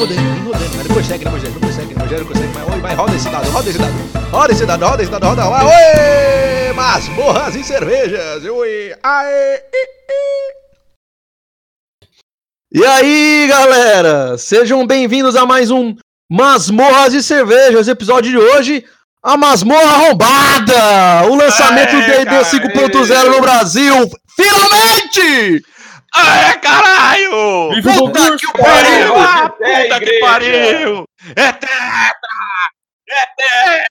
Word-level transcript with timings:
rodando, 0.00 0.22
vem 0.22 0.42
rodando, 0.44 0.76
mas 0.76 0.88
não 0.88 0.94
consegue, 0.96 1.24
não 1.24 1.32
consegue, 1.32 1.52
não 1.52 1.60
consegue, 1.60 1.94
não 1.94 2.26
consegue, 2.26 2.52
mas 2.54 2.74
oi, 2.74 2.80
vai, 2.80 2.94
roda 2.94 3.14
esse 3.14 3.28
dado, 3.28 3.50
roda 3.50 3.68
esse 3.70 3.78
dado, 3.78 4.30
roda 4.30 4.52
esse 4.52 4.66
dado, 4.66 4.86
roda 4.86 5.02
esse 5.02 5.10
dado, 5.10 5.26
roda, 5.26 5.42
roda, 5.42 5.64
oi, 5.66 6.72
masmorras 6.74 7.54
e 7.54 7.62
cervejas, 7.64 8.44
oi, 8.44 8.94
aê, 9.02 9.62
e 12.72 12.86
aí, 12.86 13.46
galera, 13.48 14.38
sejam 14.38 14.86
bem-vindos 14.86 15.34
a 15.34 15.44
mais 15.44 15.70
um 15.70 15.94
Masmorras 16.30 17.12
e 17.12 17.22
Cervejas, 17.22 17.88
episódio 17.88 18.30
de 18.30 18.38
hoje, 18.38 18.84
a 19.22 19.36
masmorra 19.36 20.06
arrombada, 20.06 21.28
o 21.28 21.34
lançamento 21.34 21.90
do 21.90 22.00
D&D 22.00 22.30
5.0 22.30 23.24
no 23.28 23.40
Brasil, 23.40 24.08
finalmente! 24.36 25.64
Aê, 26.14 26.58
caralho! 26.58 27.70
Puta 27.82 28.36
que 28.36 28.52
pariu! 28.58 29.16
Ah, 29.16 29.48
puta 29.48 30.00
que 30.00 30.18
pariu! 30.20 31.04
É 31.36 31.52
tetra! 31.52 32.10
É! 33.10 33.84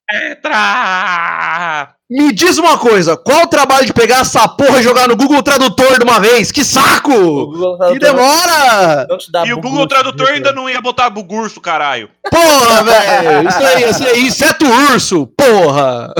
Me 2.09 2.33
diz 2.33 2.57
uma 2.57 2.77
coisa, 2.79 3.15
qual 3.15 3.43
o 3.43 3.47
trabalho 3.47 3.85
de 3.85 3.93
pegar 3.93 4.21
essa 4.21 4.47
porra 4.47 4.79
e 4.79 4.83
jogar 4.83 5.07
no 5.07 5.15
Google 5.15 5.43
Tradutor 5.43 5.99
de 5.99 6.03
uma 6.03 6.19
vez? 6.19 6.51
Que 6.51 6.63
saco! 6.63 7.51
Que 7.91 7.99
demora! 7.99 9.05
E 9.45 9.53
o 9.53 9.61
Google 9.61 9.87
Tradutor 9.87 10.29
ainda 10.29 10.51
não 10.51 10.67
ia 10.67 10.81
botar 10.81 11.11
bugurso, 11.11 11.61
caralho. 11.61 12.09
Porra, 12.31 12.83
velho! 12.83 13.47
Isso 13.47 13.59
aí, 13.59 13.89
isso 13.89 14.03
aí, 14.03 14.21
inseto 14.21 14.65
urso, 14.65 15.27
porra! 15.37 16.11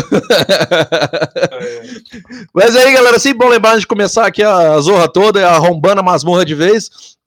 Mas 2.54 2.76
aí, 2.76 2.94
galera, 2.94 3.18
sempre 3.18 3.40
bom 3.40 3.50
lembrar 3.50 3.80
de 3.80 3.88
começar 3.88 4.28
aqui 4.28 4.44
a 4.44 4.78
zorra 4.80 5.08
toda, 5.12 5.50
arrombando 5.50 6.02
a 6.02 6.04
masmorra 6.04 6.46
de 6.46 6.54
vez. 6.54 7.18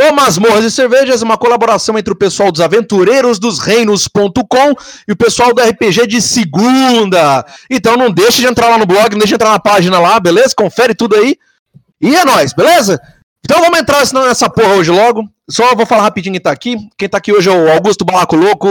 O 0.00 0.12
Masmorras 0.12 0.64
e 0.64 0.70
Cervejas 0.72 1.22
é 1.22 1.24
uma 1.24 1.38
colaboração 1.38 1.96
entre 1.96 2.12
o 2.12 2.16
pessoal 2.16 2.50
dos 2.50 2.60
Aventureiros 2.60 3.38
dos 3.38 3.60
Reinos.com 3.60 4.74
e 5.06 5.12
o 5.12 5.16
pessoal 5.16 5.54
do 5.54 5.62
RPG 5.62 6.08
de 6.08 6.20
segunda. 6.20 7.46
Então 7.70 7.96
não 7.96 8.10
deixe 8.10 8.40
de 8.40 8.46
entrar 8.46 8.68
lá 8.68 8.76
no 8.76 8.86
blog, 8.86 9.12
não 9.12 9.18
deixe 9.18 9.28
de 9.28 9.34
entrar 9.34 9.50
na 9.50 9.60
página 9.60 10.00
lá, 10.00 10.18
beleza? 10.18 10.54
Confere 10.56 10.96
tudo 10.96 11.14
aí. 11.14 11.36
E 12.00 12.14
é 12.14 12.24
nóis, 12.24 12.52
beleza? 12.52 13.00
Então 13.44 13.60
vamos 13.60 13.78
entrar 13.78 14.02
nessa 14.26 14.50
porra 14.50 14.74
hoje 14.74 14.90
logo. 14.90 15.22
Só 15.48 15.76
vou 15.76 15.86
falar 15.86 16.02
rapidinho 16.02 16.32
quem 16.32 16.42
tá 16.42 16.50
aqui. 16.50 16.76
Quem 16.98 17.08
tá 17.08 17.18
aqui 17.18 17.32
hoje 17.32 17.48
é 17.48 17.52
o 17.52 17.70
Augusto 17.70 18.04
Balaco 18.04 18.34
Louco, 18.34 18.68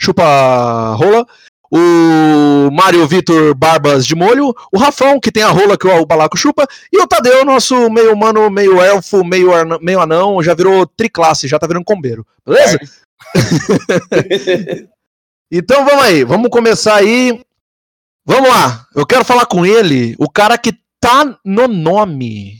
chupa 0.00 0.94
rola 0.94 1.26
o 1.74 2.70
Mário 2.70 3.08
Vitor 3.08 3.54
Barbas 3.54 4.04
de 4.04 4.14
Molho, 4.14 4.54
o 4.70 4.78
Rafão, 4.78 5.18
que 5.18 5.32
tem 5.32 5.42
a 5.42 5.48
rola 5.48 5.78
que 5.78 5.86
o 5.86 6.04
Balaco 6.04 6.36
chupa, 6.36 6.68
e 6.92 7.00
o 7.00 7.06
Tadeu, 7.06 7.46
nosso 7.46 7.88
meio 7.88 8.12
humano, 8.12 8.50
meio 8.50 8.78
elfo, 8.82 9.24
meio, 9.24 9.54
anão, 9.54 9.78
meio 9.80 9.98
anão, 9.98 10.42
já 10.42 10.52
virou 10.52 10.86
triclasse, 10.86 11.48
já 11.48 11.58
tá 11.58 11.66
virando 11.66 11.86
combeiro, 11.86 12.26
beleza? 12.46 12.78
É. 13.34 14.86
então 15.50 15.82
vamos 15.86 16.04
aí, 16.04 16.24
vamos 16.24 16.50
começar 16.50 16.96
aí. 16.96 17.42
Vamos 18.24 18.50
lá, 18.50 18.86
eu 18.94 19.06
quero 19.06 19.24
falar 19.24 19.46
com 19.46 19.64
ele, 19.64 20.14
o 20.18 20.30
cara 20.30 20.58
que 20.58 20.74
tá 21.00 21.38
no 21.42 21.66
nome 21.66 22.58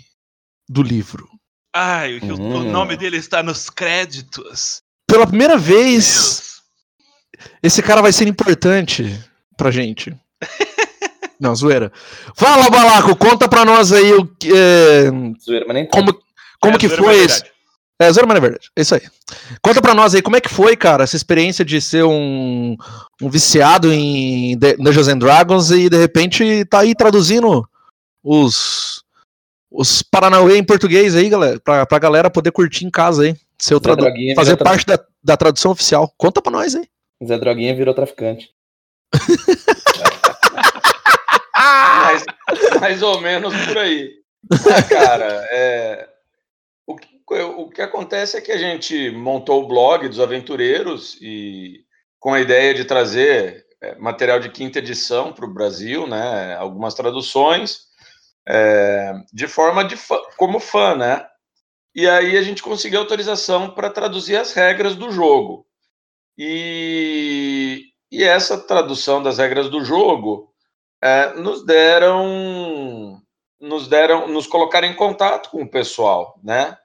do 0.67 0.83
livro. 0.83 1.29
Ai, 1.75 2.19
hum. 2.23 2.61
o 2.61 2.65
nome 2.65 2.97
dele 2.97 3.19
está 3.19 3.43
nos 3.43 3.69
créditos. 3.69 4.81
Pela 5.07 5.27
primeira 5.27 5.59
vez, 5.59 6.52
esse 7.63 7.83
cara 7.83 8.03
vai 8.03 8.13
ser 8.13 8.29
importante 8.29 9.19
pra 9.57 9.71
gente. 9.71 10.17
Não, 11.43 11.57
zoeira. 11.57 11.91
Fala, 12.37 12.71
Balaco, 12.71 13.17
conta 13.17 13.49
pra 13.49 13.65
nós 13.65 13.93
aí 13.93 14.13
o 14.13 14.25
que. 14.25 14.49
É, 14.53 15.11
zoeira, 15.45 15.65
mas 15.67 15.75
nem 15.75 15.89
como, 15.89 16.17
como 16.61 16.77
é, 16.77 16.79
que 16.79 16.89
foi 16.89 17.17
esse. 17.17 17.43
É, 18.01 18.13
zoeira, 18.13 18.29
mas 18.29 18.35
não 18.35 18.37
é 18.37 18.41
verdade. 18.41 18.71
É 18.77 18.83
isso 18.83 18.95
aí. 18.95 19.03
Conta 19.61 19.83
pra 19.83 19.93
nós 19.93 20.15
aí 20.15 20.23
como 20.23 20.37
é 20.37 20.41
que 20.41 20.49
foi, 20.49 20.77
cara, 20.77 21.03
essa 21.03 21.17
experiência 21.17 21.65
de 21.65 21.81
ser 21.81 22.05
um, 22.05 22.77
um 23.21 23.29
viciado 23.29 23.93
em 23.93 24.57
Dungeons 24.57 25.09
and 25.09 25.19
Dragons 25.19 25.73
e 25.73 25.89
de 25.89 25.97
repente 25.97 26.65
tá 26.67 26.81
aí 26.81 26.95
traduzindo 26.95 27.69
os. 28.23 29.03
Os 29.75 30.03
Paranauê 30.03 30.59
em 30.59 30.65
português 30.65 31.17
aí, 31.17 31.31
galera, 31.31 31.59
pra, 31.59 31.87
pra 31.87 31.99
galera 31.99 32.31
poder 32.31 32.53
curtir 32.53 32.85
em 32.85 32.91
casa 32.91 33.23
aí. 33.23 33.35
Seu 33.59 33.81
tradu... 33.81 34.05
Fazer 34.37 34.57
parte 34.59 34.85
da, 34.85 34.99
da 35.25 35.35
tradução 35.35 35.71
oficial. 35.71 36.13
Conta 36.19 36.43
pra 36.43 36.53
nós 36.53 36.75
aí. 36.75 36.87
Zé 37.25 37.39
Droguinha 37.39 37.75
virou 37.75 37.95
traficante. 37.95 38.51
mais, 41.57 42.25
mais 42.81 43.03
ou 43.03 43.21
menos 43.21 43.55
por 43.67 43.79
aí. 43.79 44.11
Ah, 44.51 44.83
cara, 44.83 45.47
é, 45.51 46.09
o, 46.87 46.97
que, 46.97 47.09
o 47.29 47.69
que 47.69 47.83
acontece 47.83 48.37
é 48.37 48.41
que 48.41 48.53
a 48.53 48.59
gente 48.59 49.11
montou 49.11 49.63
o 49.63 49.69
blog 49.69 50.09
dos 50.09 50.21
aventureiros 50.21 51.17
e 51.21 51.85
com 52.19 52.35
a 52.35 52.41
ideia 52.41 52.75
de 52.75 52.85
trazer 52.85 53.65
é, 53.81 53.97
material 53.97 54.39
de 54.39 54.51
quinta 54.51 54.79
edição 54.79 55.33
para 55.33 55.45
o 55.45 55.53
Brasil, 55.53 56.07
né? 56.07 56.55
Algumas 56.57 56.95
traduções, 56.95 57.87
é, 58.49 59.13
de 59.33 59.47
forma 59.47 59.85
de 59.85 59.97
fã, 59.97 60.21
como 60.37 60.61
fã, 60.61 60.95
né? 60.95 61.27
E 61.95 62.09
aí 62.09 62.37
a 62.39 62.43
gente 62.43 62.63
conseguiu 62.63 63.01
autorização 63.01 63.71
para 63.71 63.91
traduzir 63.91 64.37
as 64.37 64.53
regras 64.53 64.95
do 64.97 65.11
jogo. 65.11 65.67
E, 66.37 67.85
e 68.11 68.25
essa 68.25 68.59
tradução 68.59 69.23
das 69.23 69.39
regras 69.39 69.69
do 69.69 69.85
jogo 69.85 70.53
é, 71.03 71.35
nos 71.35 71.65
deram 71.65 73.21
nos 73.61 73.87
deram 73.87 74.27
nos 74.27 74.47
colocaram 74.47 74.89
em 74.89 74.97
contato 74.97 75.51
com 75.51 75.63
o 75.63 75.71
pessoal, 75.71 76.39
né? 76.43 76.77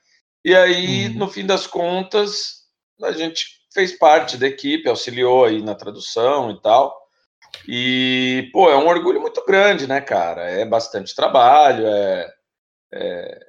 E 0.46 0.56
aí, 0.56 1.08
uhum. 1.08 1.16
no 1.16 1.28
fim 1.28 1.46
das 1.46 1.68
contas, 1.68 2.64
a 3.02 3.12
gente 3.12 3.46
fez 3.74 3.98
parte 3.98 4.38
da 4.38 4.48
equipe, 4.48 4.88
auxiliou 4.88 5.46
aí 5.46 5.62
na 5.62 5.76
tradução 5.76 6.52
e 6.52 6.62
tal. 6.62 6.96
E, 7.68 8.50
pô, 8.54 8.70
é 8.70 8.78
um 8.78 8.88
orgulho 8.88 9.22
muito 9.22 9.44
grande, 9.46 9.88
né, 9.88 10.02
cara? 10.02 10.50
É 10.50 10.66
bastante 10.66 11.16
trabalho, 11.16 11.86
é, 11.86 12.34
é, 12.94 13.40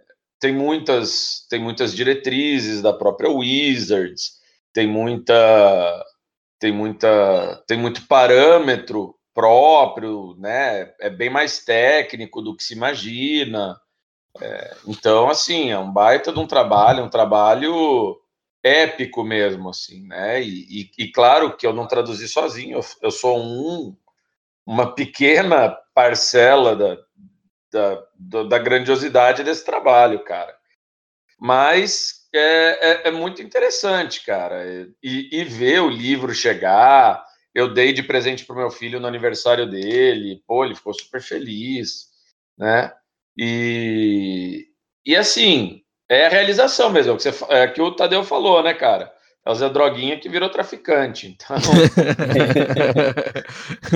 tem, 0.41 0.53
muitas, 0.53 1.47
tem 1.49 1.61
muitas 1.61 1.95
diretrizes 1.95 2.83
da 2.83 2.93
própria 2.93 3.31
Wizards, 3.31 4.38
tem 4.79 4.87
muita 4.87 6.07
tem 6.61 6.71
muita 6.71 7.65
tem 7.67 7.77
muito 7.77 8.07
parâmetro 8.07 9.17
próprio, 9.35 10.37
né? 10.39 10.93
É 11.01 11.11
bem 11.11 11.29
mais 11.29 11.65
técnico 11.65 12.41
do 12.41 12.57
que 12.57 12.63
se 12.63 12.75
imagina. 12.75 13.77
É, 14.41 14.77
então, 14.87 15.29
assim, 15.29 15.73
é 15.73 15.79
um 15.81 15.93
baita 15.93 16.33
de 16.33 16.39
um 16.39 16.47
trabalho, 16.47 17.03
um 17.03 17.11
trabalho 17.11 18.21
épico 18.63 19.25
mesmo, 19.25 19.69
assim, 19.69 20.07
né? 20.07 20.41
E, 20.41 20.83
e, 20.83 20.91
e 20.97 21.11
claro 21.11 21.57
que 21.57 21.67
eu 21.67 21.73
não 21.73 21.89
traduzi 21.89 22.29
sozinho, 22.29 22.79
eu, 22.79 22.85
eu, 23.03 23.11
sou 23.11 23.37
um, 23.37 23.97
uma 24.65 24.95
pequena 24.95 25.77
parcela 25.93 26.77
da, 26.77 28.05
da, 28.17 28.43
da 28.45 28.59
grandiosidade 28.59 29.43
desse 29.43 29.65
trabalho, 29.65 30.23
cara. 30.23 30.57
Mas 31.37 32.18
é, 32.35 33.07
é, 33.07 33.09
é 33.09 33.11
muito 33.11 33.43
interessante, 33.43 34.25
cara. 34.25 34.65
E, 35.03 35.29
e, 35.33 35.45
ver 35.45 35.81
o 35.81 35.89
livro 35.89 36.35
chegar. 36.35 37.25
Eu 37.55 37.73
dei 37.73 37.93
de 37.93 38.03
presente 38.03 38.45
para 38.45 38.55
o 38.55 38.59
meu 38.59 38.71
filho 38.71 39.01
no 39.01 39.07
aniversário 39.07 39.69
dele. 39.69 40.43
Pô, 40.47 40.65
ele 40.65 40.75
ficou 40.75 40.95
super 40.95 41.21
feliz, 41.21 42.07
né? 42.57 42.93
E, 43.37 44.67
e 45.07 45.17
assim, 45.17 45.83
é 46.09 46.27
a 46.27 46.31
realização 46.31 46.91
mesmo, 46.91 47.13
é 47.13 47.17
que, 47.17 47.23
você, 47.23 47.45
é 47.51 47.69
que 47.69 47.81
o 47.81 47.93
Tadeu 47.93 48.25
falou, 48.25 48.63
né, 48.63 48.75
cara? 48.75 49.13
É 49.47 49.51
o 49.51 49.55
Zé 49.55 49.69
Droguinha 49.69 50.19
que 50.19 50.29
virou 50.29 50.51
traficante. 50.51 51.27
Então. 51.27 51.57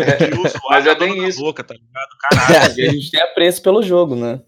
é, 0.00 0.30
mas 0.70 0.86
é 0.86 0.94
bem 0.94 1.26
isso. 1.26 1.40
Boca, 1.40 1.62
tá 1.62 1.74
ligado? 1.74 2.08
Caralho. 2.20 2.72
a 2.88 2.92
gente 2.92 3.10
tem 3.10 3.20
apreço 3.20 3.60
pelo 3.62 3.82
jogo, 3.82 4.16
né? 4.16 4.40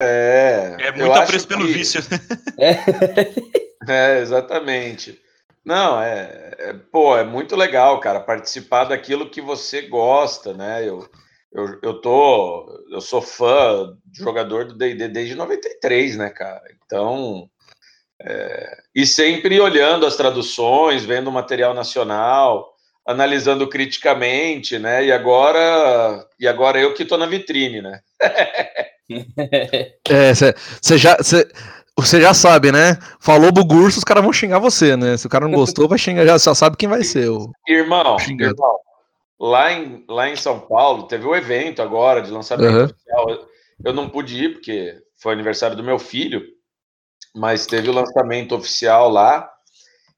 É. 0.00 0.76
É 0.78 0.92
muito 0.92 1.12
apreço 1.12 1.46
pelo 1.48 1.66
vício. 1.66 2.00
É. 2.58 4.16
é, 4.16 4.20
exatamente. 4.20 5.20
Não, 5.62 6.00
é, 6.00 6.54
é, 6.58 6.72
pô, 6.72 7.16
é 7.18 7.24
muito 7.24 7.54
legal, 7.54 8.00
cara, 8.00 8.18
participar 8.18 8.84
daquilo 8.84 9.28
que 9.28 9.42
você 9.42 9.82
gosta, 9.82 10.54
né? 10.54 10.88
Eu, 10.88 11.06
eu, 11.52 11.78
eu 11.82 12.00
tô, 12.00 12.84
eu 12.90 13.00
sou 13.00 13.20
fã 13.20 13.94
de 14.06 14.20
jogador 14.22 14.64
do 14.64 14.74
D&D 14.74 15.08
desde 15.08 15.34
93, 15.34 16.16
né, 16.16 16.30
cara? 16.30 16.62
Então, 16.84 17.50
é, 18.22 18.78
e 18.94 19.04
sempre 19.04 19.60
olhando 19.60 20.06
as 20.06 20.16
traduções, 20.16 21.04
vendo 21.04 21.28
o 21.28 21.32
material 21.32 21.74
nacional, 21.74 22.72
analisando 23.06 23.68
criticamente, 23.68 24.78
né? 24.78 25.04
E 25.04 25.12
agora, 25.12 26.26
e 26.40 26.48
agora 26.48 26.80
eu 26.80 26.94
que 26.94 27.04
tô 27.04 27.16
na 27.18 27.26
vitrine, 27.26 27.82
né? 27.82 28.00
é, 30.08 30.32
você 30.80 30.98
já. 30.98 31.16
Cê, 31.22 31.48
você 31.98 32.20
já 32.20 32.34
sabe, 32.34 32.70
né? 32.70 32.98
Falou 33.18 33.50
bugurso, 33.50 33.98
os 33.98 34.04
caras 34.04 34.22
vão 34.22 34.32
xingar 34.32 34.58
você, 34.58 34.96
né? 34.96 35.16
Se 35.16 35.26
o 35.26 35.30
cara 35.30 35.48
não 35.48 35.58
gostou, 35.58 35.88
vai 35.88 35.96
xingar, 35.96 36.26
já, 36.26 36.36
já 36.36 36.54
sabe 36.54 36.76
quem 36.76 36.88
vai 36.88 37.02
ser. 37.02 37.30
O 37.30 37.50
irmão, 37.66 38.18
irmão, 38.28 38.78
lá 39.40 39.72
em, 39.72 40.04
lá 40.06 40.28
em 40.28 40.36
São 40.36 40.60
Paulo, 40.60 41.04
teve 41.04 41.26
o 41.26 41.30
um 41.30 41.34
evento 41.34 41.80
agora 41.80 42.20
de 42.20 42.30
lançamento 42.30 42.74
uhum. 42.74 42.84
oficial. 42.84 43.48
Eu 43.82 43.92
não 43.94 44.10
pude 44.10 44.44
ir, 44.44 44.52
porque 44.52 44.94
foi 45.16 45.32
aniversário 45.32 45.76
do 45.76 45.82
meu 45.82 45.98
filho, 45.98 46.42
mas 47.34 47.66
teve 47.66 47.88
o 47.88 47.94
lançamento 47.94 48.54
oficial 48.54 49.08
lá. 49.08 49.50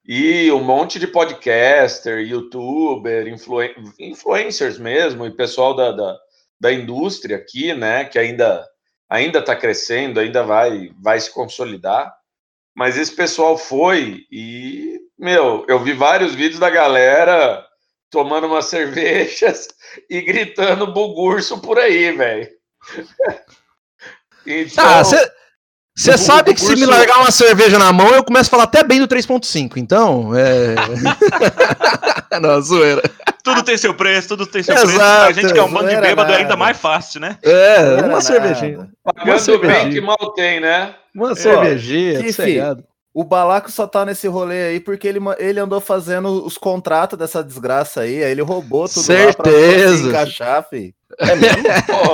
E 0.07 0.51
um 0.51 0.65
monte 0.65 0.99
de 0.99 1.07
podcaster, 1.07 2.27
youtuber, 2.27 3.29
influen 3.29 3.75
influencers 4.01 4.79
mesmo, 4.79 5.27
e 5.27 5.37
pessoal 5.37 5.77
da, 5.77 5.93
da, 5.93 6.19
da, 6.59 6.73
indústria 6.73 7.37
aqui, 7.37 7.75
né, 7.75 8.07
que 8.07 8.19
ainda 8.19 8.67
ainda 9.09 9.39
está 9.39 9.57
crescendo, 9.57 10.21
ainda 10.21 10.43
vai, 10.43 10.91
vai 11.01 11.21
se 11.21 11.31
consolidar. 11.33 12.15
Mas 12.75 12.97
esse 12.97 13.13
pessoal 13.13 13.59
foi 13.59 14.27
e, 14.31 15.01
meu, 15.19 15.65
eu 15.69 15.81
vi 15.81 15.93
vários 15.93 16.35
vídeos 16.35 16.61
da 16.61 16.71
galera 16.71 17.65
tomando 18.11 18.47
umas 18.47 18.67
cervejas 18.71 19.69
e 20.09 20.21
gritando 20.21 20.93
bugurso 20.93 21.61
por 21.61 21.79
aí, 21.79 22.13
velho. 22.13 22.49
então, 24.47 24.85
ah, 24.85 25.03
você 25.99 26.17
sabe 26.17 26.55
que 26.55 26.61
se 26.61 26.77
me 26.77 26.87
largar 26.87 27.19
uma 27.19 27.33
cerveja 27.33 27.77
na 27.77 27.93
mão, 27.93 28.15
eu 28.15 28.23
começo 28.23 28.49
a 28.49 28.53
falar 28.53 28.63
até 28.63 28.85
bem 28.85 29.01
do 29.01 29.09
3.5, 29.09 29.77
então. 29.79 30.33
É. 30.33 30.77
Não, 32.39 32.63
zoeira. 32.63 33.03
Tudo 33.55 33.65
tem 33.65 33.77
seu 33.77 33.95
preço, 33.95 34.29
tudo 34.29 34.47
tem 34.47 34.63
seu 34.63 34.75
Exato, 34.75 34.89
preço. 34.89 35.03
A 35.03 35.33
gente 35.33 35.53
que 35.53 35.59
é 35.59 35.63
um 35.63 35.71
bando 35.71 35.89
de 35.89 35.97
bêbado 35.97 36.33
é 36.33 36.37
ainda 36.37 36.57
mais 36.57 36.79
fácil, 36.79 37.21
né? 37.21 37.39
É, 37.43 37.95
uma 37.97 38.03
nada. 38.03 38.21
cervejinha. 38.21 38.89
Pagando 39.03 39.31
uma 39.31 39.39
cervejinha. 39.39 39.85
bem 39.85 39.93
que 39.93 40.01
mal 40.01 40.33
tem, 40.35 40.61
né? 40.61 40.95
Uma 41.15 41.35
cervejinha, 41.35 42.21
o 43.19 43.25
Balaco 43.25 43.69
só 43.69 43.85
tá 43.85 44.05
nesse 44.05 44.29
rolê 44.29 44.69
aí 44.69 44.81
porque 44.81 45.09
ele, 45.09 45.19
ele 45.39 45.59
andou 45.59 45.81
fazendo 45.81 46.45
os 46.47 46.57
contratos 46.57 47.19
dessa 47.19 47.43
desgraça 47.43 48.03
aí, 48.03 48.23
aí 48.23 48.31
ele 48.31 48.43
roubou 48.43 48.89
tudo 48.89 49.03
Certeza. 49.03 49.37
lá 49.39 50.03
pra 50.03 50.09
encaixar, 50.09 50.69
fi. 50.69 50.95
É 51.19 51.35
mesmo? 51.35 51.65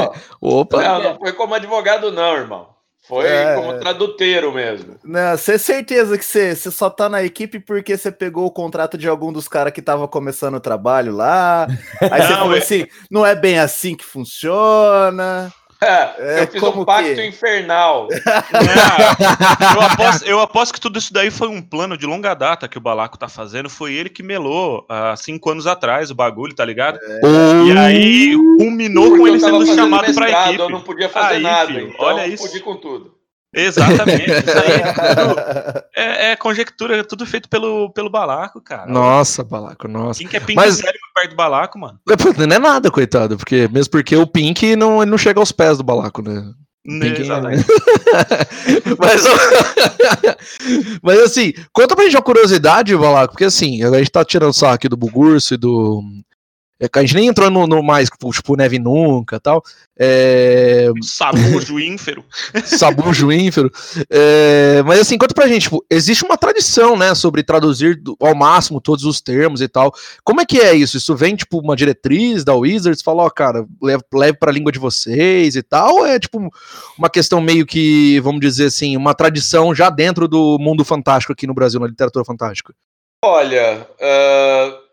Opa. 0.41 0.83
Não, 0.83 1.03
não 1.03 1.19
foi 1.19 1.33
como 1.33 1.55
advogado 1.55 2.11
não, 2.11 2.37
irmão. 2.37 2.74
Foi 3.07 3.27
é... 3.27 3.55
como 3.55 3.79
traduteiro 3.79 4.53
mesmo. 4.53 4.97
Não, 5.05 5.37
você 5.37 5.59
certeza 5.59 6.17
que 6.17 6.25
você, 6.25 6.57
você 6.57 6.71
só 6.71 6.89
tá 6.89 7.09
na 7.09 7.23
equipe 7.23 7.61
porque 7.61 7.99
você 7.99 8.11
pegou 8.11 8.47
o 8.47 8.51
contrato 8.51 8.97
de 8.97 9.07
algum 9.07 9.31
dos 9.31 9.47
caras 9.47 9.75
que 9.75 9.83
tava 9.83 10.09
começando 10.09 10.55
o 10.55 10.61
trabalho 10.61 11.15
lá. 11.15 11.67
Aí 12.01 12.23
você 12.23 12.35
falou 12.35 12.55
é... 12.55 12.59
assim: 12.59 12.87
não 13.11 13.25
é 13.25 13.35
bem 13.35 13.59
assim 13.59 13.95
que 13.95 14.05
funciona. 14.05 15.53
É, 15.85 16.43
eu 16.43 16.47
fiz 16.49 16.63
um 16.63 16.85
pacto 16.85 17.15
que? 17.15 17.27
infernal. 17.27 18.09
É, 18.13 18.17
eu, 19.77 19.83
aposto, 19.83 20.25
eu, 20.27 20.41
aposto, 20.41 20.75
que 20.75 20.81
tudo 20.81 20.99
isso 20.99 21.13
daí 21.13 21.31
foi 21.31 21.49
um 21.49 21.61
plano 21.61 21.97
de 21.97 22.07
longa 22.07 22.35
data 22.35 22.69
que 22.69 22.79
o 22.79 22.81
Balaco 22.81 23.19
tá 23.19 23.29
fazendo. 23.29 23.69
Foi 23.69 23.93
ele 23.93 24.09
que 24.09 24.23
melou 24.23 24.87
há 24.89 25.15
cinco 25.17 25.51
anos 25.51 25.67
atrás 25.67 26.11
o 26.11 26.15
bagulho, 26.15 26.55
tá 26.55 26.65
ligado? 26.65 26.99
É. 27.03 27.21
E 27.67 27.79
aí 27.79 28.35
culminou 28.59 29.09
Porque 29.09 29.21
com 29.21 29.29
ele 29.29 29.41
sendo 29.41 29.67
chamado 29.67 30.07
mestrado, 30.07 30.31
pra 30.31 30.43
equipe. 30.47 30.63
Eu 30.63 30.71
não 30.71 30.81
podia 30.81 31.09
fazer 31.09 31.35
aí, 31.35 31.43
nada. 31.43 31.67
Filho, 31.67 31.89
então 31.89 32.07
olha 32.07 32.27
isso. 32.27 32.47
Pude 32.47 32.61
com 32.61 32.77
tudo. 32.77 33.15
Exatamente. 33.57 34.31
Isso 34.35 34.59
aí 34.59 35.85
é, 35.95 36.33
é, 36.33 36.37
conjectura, 36.37 36.97
é 36.97 37.03
tudo 37.05 37.25
feito 37.25 37.49
pelo, 37.49 37.89
pelo 37.91 38.11
Balaco, 38.11 38.61
cara. 38.61 38.91
Nossa, 38.91 39.45
Balaco, 39.45 39.87
nossa. 39.87 40.19
Quem 40.19 40.27
que 40.27 40.37
é 40.37 40.41
Pink 40.41 40.57
Mas... 40.57 40.79
sério 40.79 40.99
perto 41.15 41.31
do 41.31 41.37
Balaco, 41.37 41.79
mano? 41.79 41.99
Não 42.37 42.57
é 42.57 42.59
nada, 42.59 42.91
coitado, 42.91 43.37
porque 43.37 43.69
mesmo 43.73 43.91
porque 43.91 44.17
o 44.17 44.27
Pink 44.27 44.75
não, 44.77 45.05
não 45.05 45.17
chega 45.17 45.39
aos 45.41 45.53
pés 45.53 45.79
do 45.79 45.85
Balaco, 45.85 46.23
né? 46.23 46.53
Pink... 46.85 47.23
mas, 48.99 49.25
mas 51.03 51.19
assim, 51.21 51.55
conta 51.73 51.97
pra 51.97 52.05
gente 52.05 52.17
uma 52.17 52.23
curiosidade, 52.23 52.97
Balaco, 52.97 53.33
porque 53.33 53.45
assim, 53.45 53.83
a 53.83 53.91
gente 53.99 54.11
tá 54.11 54.25
tirando 54.25 54.53
só 54.53 54.69
aqui 54.69 54.89
do 54.89 54.97
Bugurso 54.97 55.55
e 55.55 55.57
do 55.57 56.03
é, 56.03 56.34
a 56.81 57.01
gente 57.01 57.15
nem 57.15 57.29
entrou 57.29 57.51
no, 57.51 57.67
no 57.67 57.83
mais, 57.83 58.09
tipo, 58.33 58.57
Neve 58.57 58.79
Nunca 58.79 59.39
tal. 59.39 59.63
É... 59.97 60.91
Sabujo 61.03 61.79
ínfero. 61.79 62.25
Sabujo 62.67 63.31
ínfero. 63.31 63.71
É... 64.11 64.83
Mas 64.85 65.01
assim, 65.01 65.17
conta 65.17 65.33
pra 65.33 65.47
gente, 65.47 65.63
tipo, 65.63 65.85
existe 65.89 66.25
uma 66.25 66.37
tradição, 66.37 66.97
né, 66.97 67.15
sobre 67.15 67.45
traduzir 67.45 68.03
ao 68.21 68.35
máximo 68.35 68.81
todos 68.81 69.05
os 69.05 69.21
termos 69.21 69.61
e 69.61 69.69
tal. 69.69 69.95
Como 70.25 70.41
é 70.41 70.45
que 70.45 70.59
é 70.59 70.75
isso? 70.75 70.97
Isso 70.97 71.15
vem, 71.15 71.37
tipo, 71.37 71.61
uma 71.61 71.77
diretriz 71.77 72.45
da 72.45 72.55
Wizards? 72.55 73.03
Fala, 73.03 73.23
ó, 73.23 73.31
cara, 73.31 73.65
leve, 73.81 74.03
leve 74.13 74.39
pra 74.39 74.53
língua 74.53 74.73
de 74.73 74.81
vocês 74.81 75.55
e 75.55 75.63
tal? 75.63 75.95
Ou 75.95 76.07
é, 76.07 76.19
tipo, 76.19 76.51
uma 76.99 77.09
questão 77.09 77.41
meio 77.41 77.65
que, 77.65 78.19
vamos 78.21 78.41
dizer 78.41 78.67
assim, 78.67 78.97
uma 78.97 79.15
tradição 79.15 79.73
já 79.73 79.91
dentro 79.91 80.27
do 80.27 80.59
mundo 80.59 80.85
fantástico 80.85 81.33
aqui 81.33 81.47
no 81.47 81.55
Brasil, 81.55 81.79
na 81.79 81.87
literatura 81.87 82.25
fantástica? 82.25 82.75
Olha, 83.23 83.89
uh, 84.01 84.85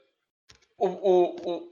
o, 0.78 0.88
o 0.88 1.71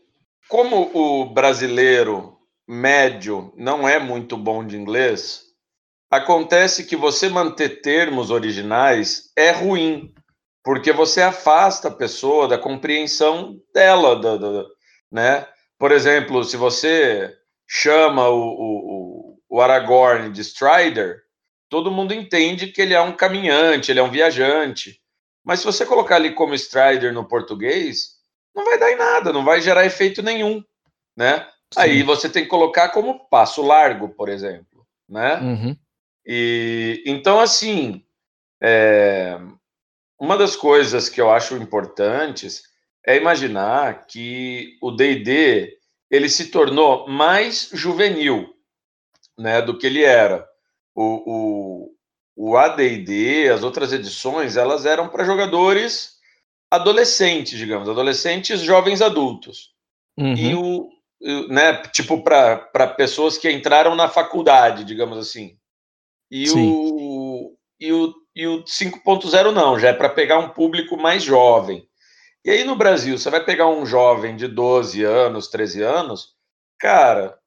como 0.49 0.89
o 0.95 1.25
brasileiro 1.25 2.35
médio 2.67 3.53
não 3.55 3.87
é 3.87 3.99
muito 3.99 4.35
bom 4.35 4.65
de 4.65 4.75
inglês, 4.75 5.43
acontece 6.09 6.85
que 6.85 6.95
você 6.95 7.29
manter 7.29 7.81
termos 7.81 8.31
originais 8.31 9.31
é 9.37 9.51
ruim, 9.51 10.11
porque 10.63 10.91
você 10.91 11.21
afasta 11.21 11.87
a 11.87 11.95
pessoa 11.95 12.47
da 12.47 12.57
compreensão 12.57 13.57
dela, 13.71 14.19
da, 14.19 14.65
né? 15.11 15.47
Por 15.77 15.91
exemplo, 15.91 16.43
se 16.43 16.57
você 16.57 17.31
chama 17.67 18.27
o, 18.27 18.41
o, 18.41 19.39
o 19.47 19.61
Aragorn 19.61 20.31
de 20.31 20.41
Strider, 20.41 21.21
todo 21.69 21.91
mundo 21.91 22.11
entende 22.11 22.67
que 22.67 22.81
ele 22.81 22.95
é 22.95 23.01
um 23.01 23.15
caminhante, 23.15 23.91
ele 23.91 23.99
é 23.99 24.03
um 24.03 24.11
viajante. 24.11 24.99
Mas 25.45 25.59
se 25.59 25.65
você 25.65 25.85
colocar 25.85 26.15
ali 26.15 26.33
como 26.33 26.55
Strider 26.55 27.13
no 27.13 27.27
português, 27.27 28.18
não 28.59 28.65
vai 28.65 28.77
dar 28.77 28.91
em 28.91 28.95
nada, 28.95 29.33
não 29.33 29.43
vai 29.43 29.61
gerar 29.61 29.85
efeito 29.85 30.21
nenhum, 30.21 30.63
né? 31.15 31.47
Sim. 31.73 31.79
Aí 31.79 32.03
você 32.03 32.29
tem 32.29 32.43
que 32.43 32.49
colocar 32.49 32.89
como 32.89 33.27
passo 33.29 33.61
largo, 33.61 34.09
por 34.09 34.29
exemplo, 34.29 34.85
né? 35.07 35.39
Uhum. 35.39 35.77
E 36.25 37.03
então 37.05 37.39
assim, 37.39 38.03
é, 38.61 39.39
uma 40.19 40.37
das 40.37 40.55
coisas 40.55 41.09
que 41.09 41.21
eu 41.21 41.31
acho 41.31 41.55
importantes 41.55 42.63
é 43.05 43.15
imaginar 43.15 44.05
que 44.05 44.77
o 44.81 44.91
D&D 44.91 45.77
ele 46.11 46.27
se 46.27 46.47
tornou 46.47 47.07
mais 47.07 47.69
juvenil, 47.71 48.53
né, 49.37 49.61
do 49.61 49.77
que 49.77 49.85
ele 49.85 50.03
era. 50.03 50.47
O, 50.93 51.93
o, 52.35 52.51
o 52.51 52.57
AD&D, 52.57 53.49
as 53.49 53.63
outras 53.63 53.93
edições, 53.93 54.57
elas 54.57 54.85
eram 54.85 55.07
para 55.07 55.23
jogadores 55.23 56.18
adolescentes, 56.71 57.57
digamos, 57.57 57.89
adolescentes 57.89 58.61
jovens 58.61 59.01
adultos. 59.01 59.71
Uhum. 60.17 60.35
E 60.35 60.55
o, 60.55 60.89
né, 61.49 61.81
tipo, 61.91 62.23
para 62.23 62.87
pessoas 62.95 63.37
que 63.37 63.51
entraram 63.51 63.95
na 63.95 64.07
faculdade, 64.07 64.83
digamos 64.83 65.17
assim. 65.17 65.57
E 66.31 66.47
Sim. 66.47 66.71
o, 66.71 67.57
e 67.79 67.91
o, 67.91 68.13
e 68.35 68.47
o 68.47 68.63
5.0 68.63 69.51
não, 69.51 69.79
já 69.79 69.89
é 69.89 69.93
para 69.93 70.09
pegar 70.09 70.39
um 70.39 70.49
público 70.49 70.95
mais 70.95 71.23
jovem. 71.23 71.87
E 72.45 72.51
aí 72.51 72.63
no 72.63 72.75
Brasil, 72.75 73.17
você 73.17 73.29
vai 73.29 73.43
pegar 73.43 73.67
um 73.67 73.85
jovem 73.85 74.35
de 74.35 74.47
12 74.47 75.03
anos, 75.03 75.47
13 75.47 75.81
anos, 75.81 76.33
cara, 76.79 77.37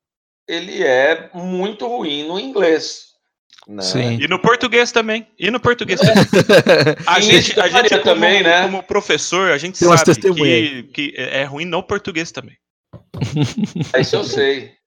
ele 0.46 0.82
é 0.82 1.30
muito 1.32 1.86
ruim 1.86 2.24
no 2.26 2.38
inglês. 2.38 3.11
Né? 3.66 3.82
Sim. 3.82 4.18
E 4.20 4.26
no 4.26 4.40
português 4.40 4.90
também. 4.90 5.26
E 5.38 5.50
no 5.50 5.60
português 5.60 6.00
também. 6.00 6.24
a 7.06 7.20
gente, 7.20 7.60
a 7.60 7.68
gente 7.68 7.90
como, 7.90 8.02
também, 8.02 8.42
né? 8.42 8.62
como 8.62 8.82
professor, 8.82 9.52
a 9.52 9.58
gente 9.58 9.78
Tem 9.78 9.96
sabe 9.96 10.20
que, 10.20 10.82
que 10.84 11.14
é 11.16 11.44
ruim 11.44 11.64
no 11.64 11.82
português 11.82 12.32
também. 12.32 12.56
Isso 13.98 14.16
eu 14.16 14.24
sei. 14.24 14.72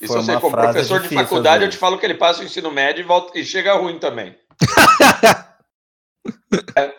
Isso 0.00 0.12
Foi 0.12 0.18
eu 0.18 0.22
sei. 0.22 0.36
Como 0.36 0.56
professor 0.56 1.00
de 1.00 1.14
faculdade, 1.14 1.64
eu 1.64 1.70
te 1.70 1.76
falo 1.76 1.98
que 1.98 2.04
ele 2.04 2.14
passa 2.14 2.42
o 2.42 2.44
ensino 2.44 2.70
médio 2.70 3.02
e, 3.02 3.04
volta, 3.04 3.38
e 3.38 3.44
chega 3.44 3.74
ruim 3.74 3.98
também. 3.98 4.36
é, 6.76 6.94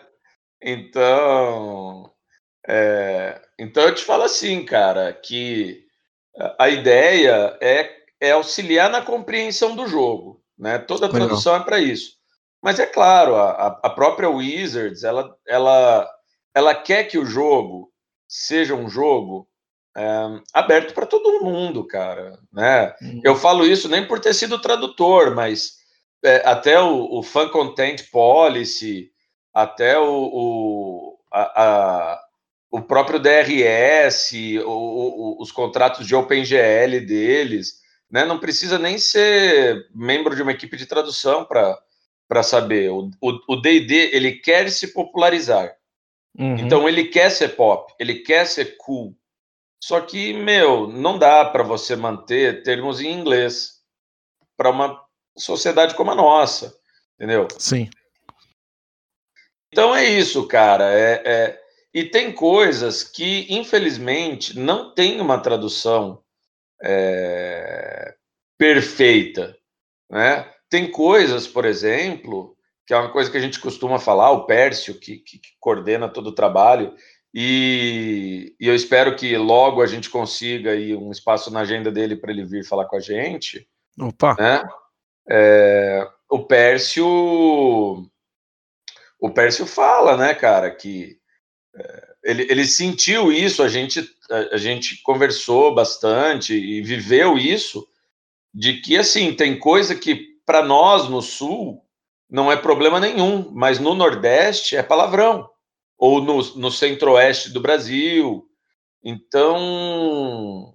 então, 0.62 2.10
é, 2.66 3.40
então 3.58 3.82
eu 3.82 3.94
te 3.94 4.02
falo 4.02 4.24
assim, 4.24 4.64
cara, 4.64 5.12
que 5.12 5.84
a 6.58 6.68
ideia 6.68 7.56
é, 7.60 7.90
é 8.20 8.32
auxiliar 8.32 8.90
na 8.90 9.02
compreensão 9.02 9.76
do 9.76 9.86
jogo. 9.86 10.39
Né? 10.60 10.78
Toda 10.78 11.06
a 11.06 11.08
tradução 11.08 11.56
é 11.56 11.60
para 11.60 11.80
isso. 11.80 12.18
Mas 12.62 12.78
é 12.78 12.84
claro, 12.84 13.34
a, 13.34 13.80
a 13.82 13.88
própria 13.88 14.28
Wizards, 14.28 15.02
ela, 15.02 15.34
ela, 15.48 16.08
ela 16.54 16.74
quer 16.74 17.04
que 17.04 17.16
o 17.18 17.24
jogo 17.24 17.90
seja 18.28 18.74
um 18.74 18.86
jogo 18.86 19.48
é, 19.96 20.04
aberto 20.52 20.92
para 20.92 21.06
todo 21.06 21.42
mundo, 21.42 21.86
cara. 21.86 22.38
Né? 22.52 22.94
Hum. 23.02 23.20
Eu 23.24 23.34
falo 23.34 23.64
isso 23.64 23.88
nem 23.88 24.06
por 24.06 24.20
ter 24.20 24.34
sido 24.34 24.60
tradutor, 24.60 25.34
mas 25.34 25.78
é, 26.22 26.42
até 26.44 26.78
o, 26.78 27.18
o 27.18 27.22
Fan 27.22 27.48
Content 27.48 28.10
Policy, 28.10 29.10
até 29.54 29.98
o, 29.98 30.30
o, 30.30 31.18
a, 31.32 31.62
a, 31.64 32.20
o 32.70 32.82
próprio 32.82 33.18
DRS, 33.18 34.32
o, 34.66 35.40
os 35.40 35.50
contratos 35.50 36.06
de 36.06 36.14
OpenGL 36.14 37.00
deles, 37.06 37.79
né? 38.10 38.24
Não 38.24 38.38
precisa 38.38 38.78
nem 38.78 38.98
ser 38.98 39.88
membro 39.94 40.34
de 40.34 40.42
uma 40.42 40.52
equipe 40.52 40.76
de 40.76 40.86
tradução 40.86 41.44
para 41.44 42.42
saber. 42.42 42.90
O 42.90 43.56
D&D, 43.56 44.10
ele 44.12 44.32
quer 44.32 44.70
se 44.70 44.88
popularizar. 44.88 45.76
Uhum. 46.38 46.56
Então, 46.56 46.88
ele 46.88 47.04
quer 47.04 47.30
ser 47.30 47.56
pop, 47.56 47.92
ele 47.98 48.16
quer 48.20 48.46
ser 48.46 48.76
cool. 48.76 49.16
Só 49.82 50.00
que, 50.00 50.32
meu, 50.32 50.86
não 50.86 51.18
dá 51.18 51.44
para 51.44 51.62
você 51.62 51.96
manter 51.96 52.62
termos 52.62 53.00
em 53.00 53.10
inglês 53.10 53.80
para 54.56 54.70
uma 54.70 55.02
sociedade 55.36 55.94
como 55.94 56.10
a 56.10 56.14
nossa, 56.14 56.76
entendeu? 57.16 57.48
Sim. 57.58 57.88
Então 59.72 59.94
é 59.94 60.04
isso, 60.04 60.46
cara. 60.46 60.92
É, 60.92 61.22
é, 61.24 61.62
E 61.94 62.04
tem 62.04 62.32
coisas 62.32 63.02
que, 63.02 63.46
infelizmente, 63.48 64.58
não 64.58 64.94
tem 64.94 65.20
uma 65.20 65.38
tradução 65.38 66.22
é, 66.82 67.99
perfeita. 68.60 69.56
Né? 70.10 70.46
Tem 70.68 70.90
coisas, 70.90 71.46
por 71.46 71.64
exemplo, 71.64 72.54
que 72.86 72.92
é 72.92 72.96
uma 72.98 73.10
coisa 73.10 73.30
que 73.30 73.38
a 73.38 73.40
gente 73.40 73.58
costuma 73.58 73.98
falar, 73.98 74.30
o 74.32 74.44
Pércio, 74.44 75.00
que, 75.00 75.16
que, 75.16 75.38
que 75.38 75.48
coordena 75.58 76.10
todo 76.10 76.26
o 76.26 76.34
trabalho, 76.34 76.94
e, 77.32 78.54
e, 78.60 78.68
eu 78.68 78.74
espero 78.74 79.16
que 79.16 79.34
logo 79.36 79.80
a 79.80 79.86
gente 79.86 80.10
consiga 80.10 80.72
aí 80.72 80.94
um 80.94 81.10
espaço 81.10 81.50
na 81.50 81.60
agenda 81.60 81.90
dele 81.90 82.16
para 82.16 82.32
ele 82.32 82.44
vir 82.44 82.66
falar 82.66 82.86
com 82.86 82.96
a 82.96 83.00
gente. 83.00 83.66
Opa! 83.98 84.36
Né? 84.38 84.68
É, 85.30 86.08
o 86.28 86.44
Pércio. 86.44 87.06
O 89.20 89.30
Pércio 89.32 89.64
fala, 89.64 90.16
né, 90.16 90.34
cara, 90.34 90.70
que 90.72 91.18
é, 91.76 92.08
ele, 92.24 92.42
ele 92.50 92.64
sentiu 92.66 93.32
isso, 93.32 93.62
a 93.62 93.68
gente, 93.68 94.00
a, 94.28 94.56
a 94.56 94.56
gente 94.56 95.00
conversou 95.02 95.72
bastante 95.72 96.52
e 96.52 96.82
viveu 96.82 97.38
isso, 97.38 97.86
de 98.52 98.80
que, 98.80 98.96
assim, 98.96 99.34
tem 99.34 99.58
coisa 99.58 99.94
que 99.94 100.30
para 100.44 100.62
nós 100.62 101.08
no 101.08 101.22
Sul 101.22 101.82
não 102.28 102.50
é 102.50 102.56
problema 102.56 103.00
nenhum, 103.00 103.50
mas 103.52 103.78
no 103.78 103.94
Nordeste 103.94 104.76
é 104.76 104.82
palavrão 104.82 105.48
ou 105.98 106.20
no, 106.22 106.38
no 106.56 106.70
centro-oeste 106.70 107.50
do 107.50 107.60
Brasil. 107.60 108.44
Então, 109.04 110.74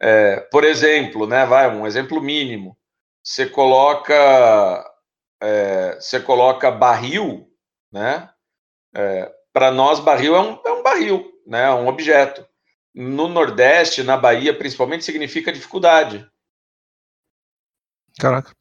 é, 0.00 0.40
por 0.50 0.64
exemplo, 0.64 1.26
né, 1.26 1.44
vai 1.44 1.68
um 1.68 1.86
exemplo 1.86 2.20
mínimo. 2.20 2.76
Você 3.22 3.46
coloca, 3.46 4.14
é, 5.42 5.96
você 5.96 6.20
coloca 6.20 6.70
barril, 6.70 7.48
né? 7.92 8.30
É, 8.94 9.32
Para 9.52 9.70
nós, 9.70 10.00
barril 10.00 10.36
é 10.36 10.40
um, 10.40 10.60
é 10.64 10.72
um 10.72 10.82
barril, 10.82 11.32
né? 11.46 11.70
Um 11.72 11.88
objeto. 11.88 12.46
No 12.94 13.28
Nordeste, 13.28 14.02
na 14.02 14.16
Bahia, 14.16 14.56
principalmente, 14.56 15.04
significa 15.04 15.52
dificuldade. 15.52 16.28
Caraca. 18.18 18.52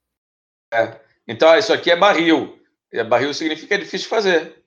É. 0.74 1.00
Então, 1.27 1.55
isso 1.57 1.72
aqui 1.72 1.91
é 1.91 1.95
barril. 1.95 2.60
E 2.91 3.03
barril 3.03 3.33
significa 3.33 3.77
difícil 3.77 4.05
de 4.05 4.10
fazer. 4.10 4.63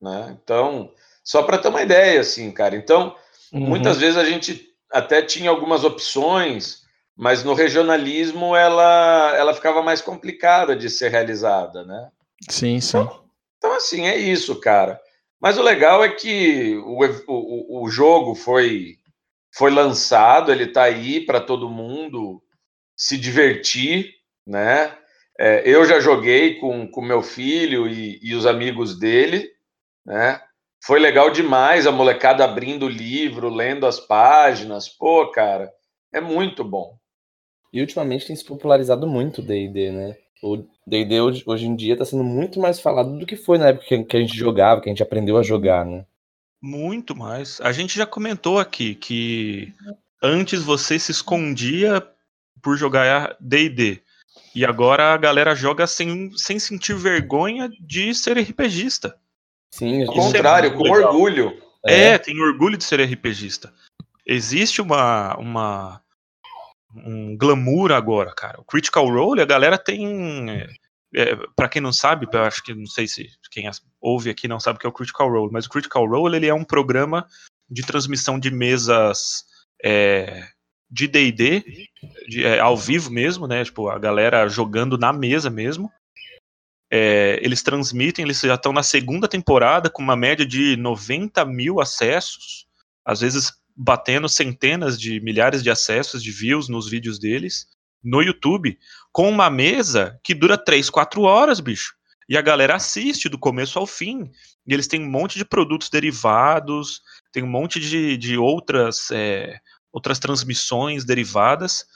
Né? 0.00 0.36
Então, 0.42 0.92
só 1.24 1.42
para 1.42 1.58
ter 1.58 1.68
uma 1.68 1.82
ideia, 1.82 2.20
assim, 2.20 2.50
cara. 2.50 2.76
Então, 2.76 3.16
uhum. 3.52 3.60
muitas 3.60 3.98
vezes 3.98 4.16
a 4.16 4.24
gente 4.24 4.68
até 4.90 5.22
tinha 5.22 5.48
algumas 5.48 5.84
opções, 5.84 6.82
mas 7.16 7.44
no 7.44 7.54
regionalismo 7.54 8.54
ela, 8.54 9.34
ela 9.36 9.54
ficava 9.54 9.82
mais 9.82 10.00
complicada 10.00 10.76
de 10.76 10.90
ser 10.90 11.10
realizada, 11.10 11.84
né? 11.84 12.10
Sim, 12.48 12.80
sim. 12.80 12.98
Então, 12.98 13.24
então 13.58 13.72
assim, 13.74 14.06
é 14.06 14.16
isso, 14.16 14.60
cara. 14.60 15.00
Mas 15.40 15.56
o 15.56 15.62
legal 15.62 16.04
é 16.04 16.08
que 16.08 16.76
o, 16.84 17.04
o, 17.28 17.84
o 17.84 17.88
jogo 17.88 18.34
foi, 18.34 18.96
foi 19.52 19.70
lançado, 19.70 20.52
ele 20.52 20.64
está 20.64 20.82
aí 20.82 21.24
para 21.24 21.40
todo 21.40 21.70
mundo 21.70 22.42
se 22.96 23.16
divertir, 23.16 24.10
né? 24.46 24.96
É, 25.38 25.68
eu 25.68 25.84
já 25.84 25.98
joguei 25.98 26.56
com, 26.60 26.86
com 26.88 27.02
meu 27.02 27.22
filho 27.22 27.88
e, 27.88 28.20
e 28.22 28.34
os 28.34 28.46
amigos 28.46 28.98
dele, 28.98 29.50
né? 30.04 30.40
Foi 30.84 30.98
legal 30.98 31.30
demais 31.30 31.86
a 31.86 31.92
molecada 31.92 32.44
abrindo 32.44 32.86
o 32.86 32.88
livro, 32.88 33.48
lendo 33.48 33.86
as 33.86 34.00
páginas. 34.00 34.88
Pô, 34.88 35.30
cara, 35.30 35.72
é 36.12 36.20
muito 36.20 36.64
bom. 36.64 36.96
E 37.72 37.80
ultimamente 37.80 38.26
tem 38.26 38.36
se 38.36 38.44
popularizado 38.44 39.06
muito 39.06 39.38
o 39.38 39.44
D&D, 39.44 39.92
né? 39.92 40.16
O 40.42 40.56
D&D 40.86 41.20
hoje, 41.20 41.42
hoje, 41.46 41.66
em 41.66 41.76
dia 41.76 41.92
está 41.92 42.04
sendo 42.04 42.24
muito 42.24 42.58
mais 42.58 42.80
falado 42.80 43.16
do 43.16 43.24
que 43.24 43.36
foi 43.36 43.58
na 43.58 43.68
época 43.68 44.04
que 44.04 44.16
a 44.16 44.20
gente 44.20 44.36
jogava, 44.36 44.80
que 44.80 44.88
a 44.88 44.92
gente 44.92 45.02
aprendeu 45.02 45.38
a 45.38 45.42
jogar, 45.42 45.86
né? 45.86 46.04
Muito 46.60 47.16
mais. 47.16 47.60
A 47.60 47.72
gente 47.72 47.96
já 47.96 48.04
comentou 48.04 48.58
aqui 48.58 48.94
que 48.96 49.72
antes 50.22 50.62
você 50.62 50.98
se 50.98 51.12
escondia 51.12 52.06
por 52.62 52.76
jogar 52.76 53.36
D&D. 53.40 54.02
E 54.54 54.64
agora 54.64 55.14
a 55.14 55.16
galera 55.16 55.54
joga 55.54 55.86
sem, 55.86 56.30
sem 56.36 56.58
sentir 56.58 56.94
vergonha 56.94 57.70
de 57.80 58.14
ser 58.14 58.38
RPGista. 58.38 59.18
Sim, 59.74 60.04
ao 60.04 60.12
contrário, 60.12 60.68
é 60.68 60.72
com 60.72 60.82
legal. 60.82 61.12
orgulho. 61.12 61.62
É, 61.84 62.10
é, 62.10 62.18
tem 62.18 62.38
orgulho 62.40 62.76
de 62.76 62.84
ser 62.84 63.00
RPGista. 63.02 63.72
Existe 64.26 64.80
uma, 64.80 65.36
uma 65.36 66.02
um 66.94 67.36
glamour 67.36 67.92
agora, 67.92 68.32
cara. 68.34 68.60
O 68.60 68.64
Critical 68.64 69.08
Role, 69.08 69.40
a 69.40 69.46
galera 69.46 69.78
tem. 69.78 70.50
É, 71.14 71.36
para 71.56 71.68
quem 71.68 71.82
não 71.82 71.92
sabe, 71.92 72.26
eu 72.30 72.42
acho 72.42 72.62
que 72.62 72.74
não 72.74 72.86
sei 72.86 73.06
se 73.06 73.30
quem 73.50 73.68
ouve 74.00 74.30
aqui 74.30 74.48
não 74.48 74.60
sabe 74.60 74.76
o 74.76 74.80
que 74.80 74.86
é 74.86 74.88
o 74.88 74.92
Critical 74.92 75.28
Role, 75.28 75.52
mas 75.52 75.66
o 75.66 75.70
Critical 75.70 76.06
Role 76.06 76.36
ele 76.36 76.46
é 76.46 76.54
um 76.54 76.64
programa 76.64 77.26
de 77.70 77.82
transmissão 77.82 78.38
de 78.38 78.50
mesas 78.50 79.44
é, 79.82 80.48
de 80.92 81.08
D&D, 81.08 81.88
é, 82.44 82.60
ao 82.60 82.76
vivo 82.76 83.10
mesmo, 83.10 83.46
né? 83.46 83.64
Tipo, 83.64 83.88
a 83.88 83.98
galera 83.98 84.46
jogando 84.46 84.98
na 84.98 85.10
mesa 85.10 85.48
mesmo. 85.48 85.90
É, 86.92 87.40
eles 87.42 87.62
transmitem, 87.62 88.22
eles 88.26 88.38
já 88.38 88.54
estão 88.54 88.74
na 88.74 88.82
segunda 88.82 89.26
temporada 89.26 89.88
com 89.88 90.02
uma 90.02 90.14
média 90.14 90.44
de 90.44 90.76
90 90.76 91.42
mil 91.46 91.80
acessos, 91.80 92.66
às 93.02 93.22
vezes 93.22 93.54
batendo 93.74 94.28
centenas 94.28 95.00
de 95.00 95.18
milhares 95.20 95.62
de 95.62 95.70
acessos, 95.70 96.22
de 96.22 96.30
views 96.30 96.68
nos 96.68 96.90
vídeos 96.90 97.18
deles, 97.18 97.66
no 98.04 98.20
YouTube, 98.20 98.78
com 99.10 99.30
uma 99.30 99.48
mesa 99.48 100.20
que 100.22 100.34
dura 100.34 100.58
3, 100.58 100.90
4 100.90 101.22
horas, 101.22 101.58
bicho. 101.58 101.94
E 102.28 102.36
a 102.36 102.42
galera 102.42 102.74
assiste 102.74 103.30
do 103.30 103.38
começo 103.38 103.78
ao 103.78 103.86
fim. 103.86 104.30
E 104.66 104.74
eles 104.74 104.86
têm 104.86 105.02
um 105.02 105.10
monte 105.10 105.38
de 105.38 105.44
produtos 105.46 105.88
derivados, 105.88 107.00
tem 107.32 107.42
um 107.42 107.48
monte 107.48 107.80
de, 107.80 108.18
de 108.18 108.36
outras, 108.36 109.10
é, 109.10 109.58
outras 109.92 110.18
transmissões 110.18 111.04
derivadas 111.04 111.86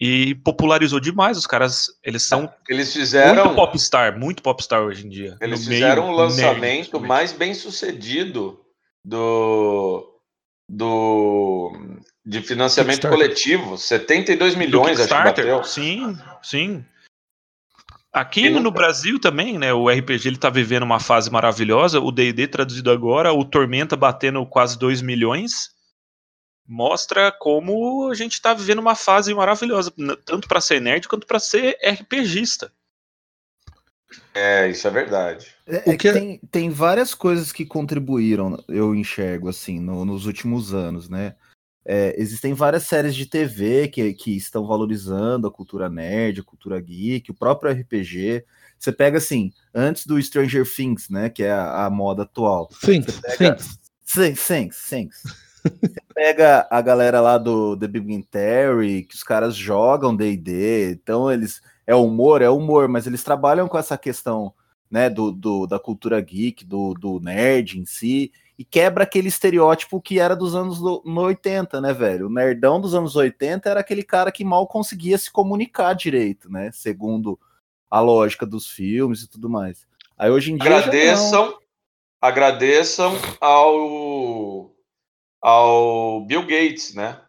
e 0.00 0.34
popularizou 0.36 0.98
demais. 0.98 1.36
Os 1.36 1.46
caras, 1.46 1.88
eles 2.02 2.22
são 2.22 2.50
eles 2.68 2.92
fizeram 2.92 3.44
muito 3.44 3.56
popstar, 3.56 4.18
muito 4.18 4.42
popstar 4.42 4.80
hoje 4.80 5.06
em 5.06 5.10
dia. 5.10 5.36
Eles 5.40 5.66
fizeram 5.66 6.04
meio, 6.04 6.14
o 6.14 6.16
lançamento 6.16 6.94
nerd, 6.94 7.06
mais 7.06 7.32
bem 7.32 7.52
sucedido 7.52 8.58
do 9.04 10.18
do 10.68 11.72
de 12.24 12.40
financiamento 12.40 13.08
coletivo, 13.08 13.76
72 13.76 14.54
milhões 14.54 15.00
acho 15.00 15.08
que 15.08 15.14
bateu. 15.14 15.64
Sim, 15.64 16.16
sim. 16.42 16.84
Aqui 18.12 18.48
no 18.50 18.70
Brasil 18.72 19.20
também, 19.20 19.56
né, 19.56 19.72
o 19.72 19.88
RPG 19.88 20.28
ele 20.28 20.36
tá 20.36 20.50
vivendo 20.50 20.82
uma 20.82 20.98
fase 20.98 21.30
maravilhosa, 21.30 22.00
o 22.00 22.10
D&D 22.10 22.48
traduzido 22.48 22.90
agora, 22.90 23.32
o 23.32 23.44
Tormenta 23.44 23.96
batendo 23.96 24.44
quase 24.44 24.76
2 24.76 25.00
milhões 25.00 25.70
mostra 26.70 27.32
como 27.32 28.08
a 28.08 28.14
gente 28.14 28.34
está 28.34 28.54
vivendo 28.54 28.78
uma 28.78 28.94
fase 28.94 29.34
maravilhosa, 29.34 29.92
tanto 30.24 30.46
para 30.46 30.60
ser 30.60 30.80
nerd 30.80 31.08
quanto 31.08 31.26
para 31.26 31.40
ser 31.40 31.76
RPGista. 31.84 32.72
É, 34.32 34.68
isso 34.68 34.86
é 34.86 34.90
verdade. 34.90 35.48
É, 35.66 35.90
é 35.90 35.96
que 35.96 36.12
tem, 36.12 36.40
tem 36.48 36.70
várias 36.70 37.12
coisas 37.12 37.50
que 37.50 37.66
contribuíram, 37.66 38.62
eu 38.68 38.94
enxergo, 38.94 39.48
assim, 39.48 39.80
no, 39.80 40.04
nos 40.04 40.26
últimos 40.26 40.72
anos, 40.72 41.08
né? 41.08 41.34
É, 41.84 42.14
existem 42.16 42.54
várias 42.54 42.84
séries 42.84 43.16
de 43.16 43.26
TV 43.26 43.88
que, 43.88 44.14
que 44.14 44.36
estão 44.36 44.64
valorizando 44.64 45.48
a 45.48 45.50
cultura 45.50 45.88
nerd, 45.88 46.40
a 46.40 46.44
cultura 46.44 46.80
geek, 46.80 47.32
o 47.32 47.34
próprio 47.34 47.72
RPG. 47.72 48.44
Você 48.78 48.92
pega, 48.92 49.18
assim, 49.18 49.52
antes 49.74 50.06
do 50.06 50.22
Stranger 50.22 50.64
Things, 50.64 51.08
né? 51.08 51.28
Que 51.30 51.42
é 51.42 51.50
a, 51.50 51.86
a 51.86 51.90
moda 51.90 52.22
atual. 52.22 52.68
Things, 52.80 53.20
pega... 53.20 53.56
Things. 53.56 54.46
Things, 54.46 54.88
Things. 54.88 55.49
Você 55.64 56.00
pega 56.14 56.66
a 56.70 56.80
galera 56.80 57.20
lá 57.20 57.38
do 57.38 57.76
The 57.76 57.86
Big 57.86 58.06
Bang 58.06 58.26
Theory, 58.30 59.04
que 59.04 59.14
os 59.14 59.22
caras 59.22 59.54
jogam 59.54 60.14
D&D, 60.14 60.92
então 60.92 61.30
eles 61.30 61.60
é 61.86 61.94
humor, 61.94 62.40
é 62.40 62.48
humor, 62.48 62.88
mas 62.88 63.06
eles 63.06 63.22
trabalham 63.22 63.66
com 63.66 63.76
essa 63.76 63.98
questão, 63.98 64.54
né, 64.90 65.10
do, 65.10 65.32
do 65.32 65.66
da 65.66 65.78
cultura 65.78 66.20
geek, 66.20 66.64
do, 66.64 66.94
do 66.94 67.18
nerd 67.20 67.80
em 67.80 67.84
si, 67.84 68.32
e 68.58 68.64
quebra 68.64 69.04
aquele 69.04 69.28
estereótipo 69.28 70.00
que 70.00 70.20
era 70.20 70.36
dos 70.36 70.54
anos 70.54 70.80
no, 70.80 71.02
no 71.04 71.22
80, 71.22 71.80
né, 71.80 71.92
velho? 71.92 72.26
O 72.26 72.30
nerdão 72.30 72.80
dos 72.80 72.94
anos 72.94 73.16
80 73.16 73.68
era 73.68 73.80
aquele 73.80 74.02
cara 74.02 74.30
que 74.30 74.44
mal 74.44 74.66
conseguia 74.66 75.16
se 75.18 75.30
comunicar 75.30 75.94
direito, 75.94 76.50
né, 76.50 76.70
segundo 76.72 77.38
a 77.90 78.00
lógica 78.00 78.46
dos 78.46 78.68
filmes 78.68 79.22
e 79.22 79.28
tudo 79.28 79.50
mais. 79.50 79.86
Aí 80.16 80.30
hoje 80.30 80.52
em 80.52 80.56
dia 80.56 80.76
agradeçam, 80.76 81.58
agradeçam 82.20 83.16
ao 83.40 84.70
ao 85.40 86.24
Bill 86.26 86.42
Gates, 86.42 86.94
né? 86.94 87.20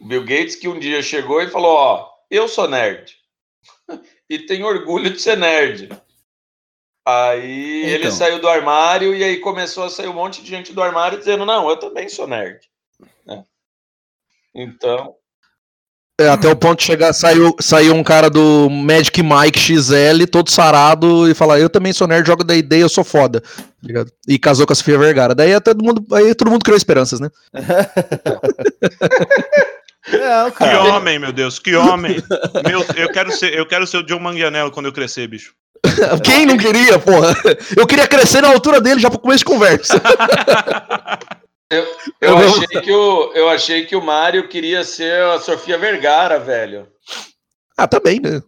O 0.00 0.06
Bill 0.06 0.24
Gates 0.24 0.56
que 0.56 0.68
um 0.68 0.78
dia 0.78 1.02
chegou 1.02 1.42
e 1.42 1.50
falou: 1.50 1.74
Ó, 1.74 2.10
eu 2.30 2.48
sou 2.48 2.68
nerd 2.68 3.16
e 4.28 4.38
tenho 4.38 4.66
orgulho 4.66 5.10
de 5.10 5.20
ser 5.20 5.36
nerd. 5.36 5.88
Aí 7.04 7.84
então. 7.84 7.94
ele 7.94 8.12
saiu 8.12 8.38
do 8.38 8.48
armário 8.48 9.14
e 9.14 9.24
aí 9.24 9.38
começou 9.38 9.84
a 9.84 9.90
sair 9.90 10.08
um 10.08 10.14
monte 10.14 10.42
de 10.42 10.48
gente 10.48 10.72
do 10.72 10.82
armário 10.82 11.18
dizendo: 11.18 11.44
Não, 11.44 11.68
eu 11.68 11.76
também 11.76 12.08
sou 12.08 12.26
nerd. 12.26 12.60
Né? 13.24 13.44
Então. 14.54 15.17
É, 16.20 16.28
até 16.28 16.48
o 16.48 16.56
ponto 16.56 16.80
de 16.80 16.84
chegar, 16.84 17.12
saiu, 17.12 17.54
saiu 17.60 17.94
um 17.94 18.02
cara 18.02 18.28
do 18.28 18.68
Magic 18.68 19.22
Mike 19.22 19.56
XL, 19.56 20.26
todo 20.28 20.50
sarado, 20.50 21.30
e 21.30 21.34
falar, 21.34 21.60
eu 21.60 21.70
também 21.70 21.92
sou 21.92 22.08
nerd, 22.08 22.26
jogo 22.26 22.42
da 22.42 22.56
ideia, 22.56 22.82
eu 22.82 22.88
sou 22.88 23.04
foda. 23.04 23.40
Tá 23.40 23.62
ligado? 23.84 24.10
E 24.26 24.36
casou 24.36 24.66
com 24.66 24.72
a 24.72 24.76
Sofia 24.76 24.98
Vergara. 24.98 25.32
Daí 25.32 25.52
é 25.52 25.60
todo 25.60 25.84
mundo, 25.84 26.04
aí 26.12 26.34
todo 26.34 26.50
mundo 26.50 26.64
criou 26.64 26.76
esperanças, 26.76 27.20
né? 27.20 27.30
Não, 30.10 30.50
que 30.50 30.64
homem, 30.64 31.18
meu 31.18 31.32
Deus, 31.32 31.58
que 31.58 31.76
homem. 31.76 32.22
Meu, 32.66 32.82
eu, 32.96 33.12
quero 33.12 33.30
ser, 33.30 33.54
eu 33.54 33.66
quero 33.66 33.86
ser 33.86 33.98
o 33.98 34.02
John 34.02 34.18
Manganiello 34.18 34.70
quando 34.70 34.86
eu 34.86 34.92
crescer, 34.92 35.28
bicho. 35.28 35.52
Quem 36.24 36.46
não 36.46 36.56
queria, 36.56 36.98
porra? 36.98 37.36
Eu 37.76 37.86
queria 37.86 38.06
crescer 38.06 38.40
na 38.40 38.48
altura 38.48 38.80
dele 38.80 39.00
já 39.00 39.10
pro 39.10 39.18
começo 39.18 39.40
de 39.40 39.44
conversa. 39.44 40.00
Eu, 41.70 41.86
eu, 42.20 42.38
achei 42.38 42.66
que 42.80 42.92
o, 42.92 43.32
eu 43.34 43.48
achei 43.48 43.86
que 43.86 43.96
o 43.96 44.02
Mário 44.02 44.48
queria 44.48 44.82
ser 44.84 45.22
a 45.22 45.38
Sofia 45.38 45.76
Vergara, 45.76 46.38
velho. 46.38 46.88
Ah, 47.76 47.86
também, 47.86 48.18
né? 48.20 48.42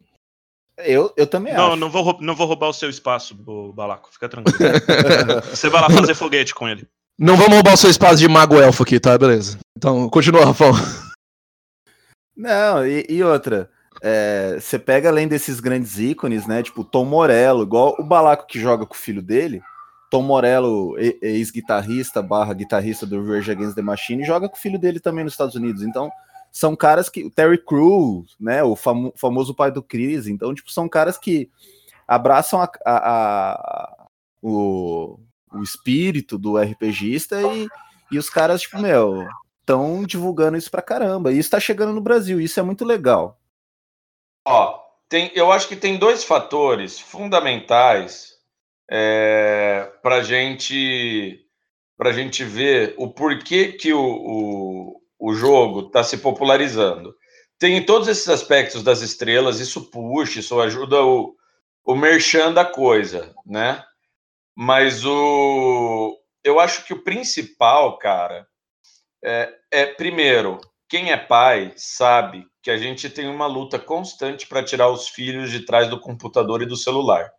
Eu, 0.79 1.13
eu 1.17 1.27
também 1.27 1.53
não, 1.53 1.69
acho. 1.69 1.77
Não 1.77 1.91
vou, 1.91 2.19
não 2.21 2.35
vou 2.35 2.47
roubar 2.47 2.69
o 2.69 2.73
seu 2.73 2.89
espaço, 2.89 3.37
o 3.47 3.73
Balaco. 3.73 4.11
Fica 4.11 4.29
tranquilo. 4.29 4.59
Você 5.51 5.69
vai 5.69 5.83
lá 5.83 5.91
fazer 5.91 6.15
foguete 6.15 6.55
com 6.55 6.67
ele. 6.67 6.89
Não 7.19 7.37
vamos 7.37 7.53
roubar 7.53 7.75
o 7.75 7.77
seu 7.77 7.91
espaço 7.91 8.17
de 8.17 8.27
mago 8.29 8.59
elfo 8.59 8.83
aqui, 8.83 8.99
tá? 8.99 9.19
Beleza. 9.19 9.59
Então, 9.77 10.09
continua, 10.09 10.47
Rafão. 10.47 10.73
Não, 12.35 12.87
e, 12.87 13.05
e 13.07 13.23
outra. 13.23 13.71
Você 14.59 14.77
é, 14.77 14.79
pega 14.79 15.11
além 15.11 15.29
desses 15.29 15.61
grandes 15.61 15.99
ícones, 15.99 16.47
né? 16.47 16.63
Tipo 16.63 16.83
Tom 16.83 17.05
Morello, 17.05 17.63
igual 17.63 17.95
o 17.99 18.03
Balaco 18.03 18.47
que 18.47 18.59
joga 18.59 18.87
com 18.87 18.95
o 18.95 18.99
filho 18.99 19.21
dele. 19.21 19.61
Tom 20.11 20.23
Morello, 20.23 20.97
ex-guitarrista, 20.99 22.21
barra 22.21 22.53
guitarrista 22.53 23.07
do 23.07 23.25
Rage 23.25 23.53
Against 23.53 23.77
the 23.77 23.83
Machine, 23.83 24.25
joga 24.25 24.49
com 24.49 24.57
o 24.57 24.61
filho 24.61 24.79
dele 24.79 24.99
também 24.99 25.23
nos 25.23 25.35
Estados 25.35 25.55
Unidos. 25.55 25.85
Então, 25.85 26.11
são 26.51 26.75
caras 26.75 27.09
que. 27.09 27.25
O 27.25 27.31
Terry 27.31 27.59
Crews, 27.59 28.37
né? 28.39 28.63
O 28.65 28.75
famo, 28.75 29.13
famoso 29.17 29.55
pai 29.55 29.71
do 29.71 29.83
Chris. 29.83 30.27
Então, 30.27 30.53
tipo, 30.53 30.71
são 30.71 30.89
caras 30.89 31.17
que 31.17 31.49
abraçam 32.09 32.61
a, 32.61 32.69
a, 32.85 32.97
a, 32.97 34.07
o, 34.43 35.21
o 35.53 35.63
espírito 35.63 36.37
do 36.37 36.59
RPGista 36.59 37.41
e, 37.41 37.69
e 38.11 38.19
os 38.19 38.29
caras, 38.29 38.63
tipo, 38.63 38.81
meu, 38.81 39.25
estão 39.61 40.03
divulgando 40.03 40.59
isso 40.59 40.73
pra 40.73 40.83
caramba. 40.83 41.33
E 41.33 41.39
isso 41.39 41.51
tá 41.51 41.61
chegando 41.61 41.93
no 41.93 42.01
Brasil, 42.01 42.41
isso 42.41 42.59
é 42.59 42.63
muito 42.65 42.85
legal. 42.85 43.39
Ó, 44.45 44.81
tem, 45.09 45.31
eu 45.37 45.53
acho 45.53 45.69
que 45.69 45.77
tem 45.77 45.99
dois 45.99 46.25
fatores 46.25 46.99
fundamentais 46.99 48.30
é, 48.91 49.93
para 50.03 50.23
gente 50.23 51.47
para 51.97 52.13
gente 52.13 52.43
ver 52.45 52.95
o 52.97 53.13
porquê 53.13 53.73
que 53.73 53.93
o, 53.93 54.03
o, 54.03 55.01
o 55.19 55.35
jogo 55.35 55.87
está 55.87 56.03
se 56.03 56.17
popularizando. 56.17 57.15
Tem 57.59 57.85
todos 57.85 58.09
esses 58.09 58.27
aspectos 58.27 58.83
das 58.83 59.03
estrelas, 59.03 59.61
isso 59.61 59.91
puxa, 59.91 60.41
isso 60.41 60.59
ajuda 60.59 61.05
o, 61.05 61.37
o 61.85 61.95
merchan 61.95 62.55
da 62.55 62.65
coisa, 62.65 63.35
né? 63.45 63.85
Mas 64.57 65.05
o 65.05 66.17
eu 66.43 66.59
acho 66.59 66.85
que 66.85 66.95
o 66.95 67.05
principal, 67.05 67.99
cara, 67.99 68.47
é, 69.23 69.55
é 69.71 69.87
primeiro, 69.87 70.59
quem 70.89 71.13
é 71.13 71.17
pai 71.17 71.73
sabe 71.77 72.47
que 72.63 72.71
a 72.71 72.79
gente 72.79 73.09
tem 73.11 73.29
uma 73.29 73.47
luta 73.47 73.79
constante 73.79 74.47
para 74.47 74.65
tirar 74.65 74.89
os 74.89 75.09
filhos 75.09 75.51
de 75.51 75.65
trás 75.67 75.89
do 75.89 76.01
computador 76.01 76.63
e 76.63 76.67
do 76.67 76.77
celular. 76.77 77.31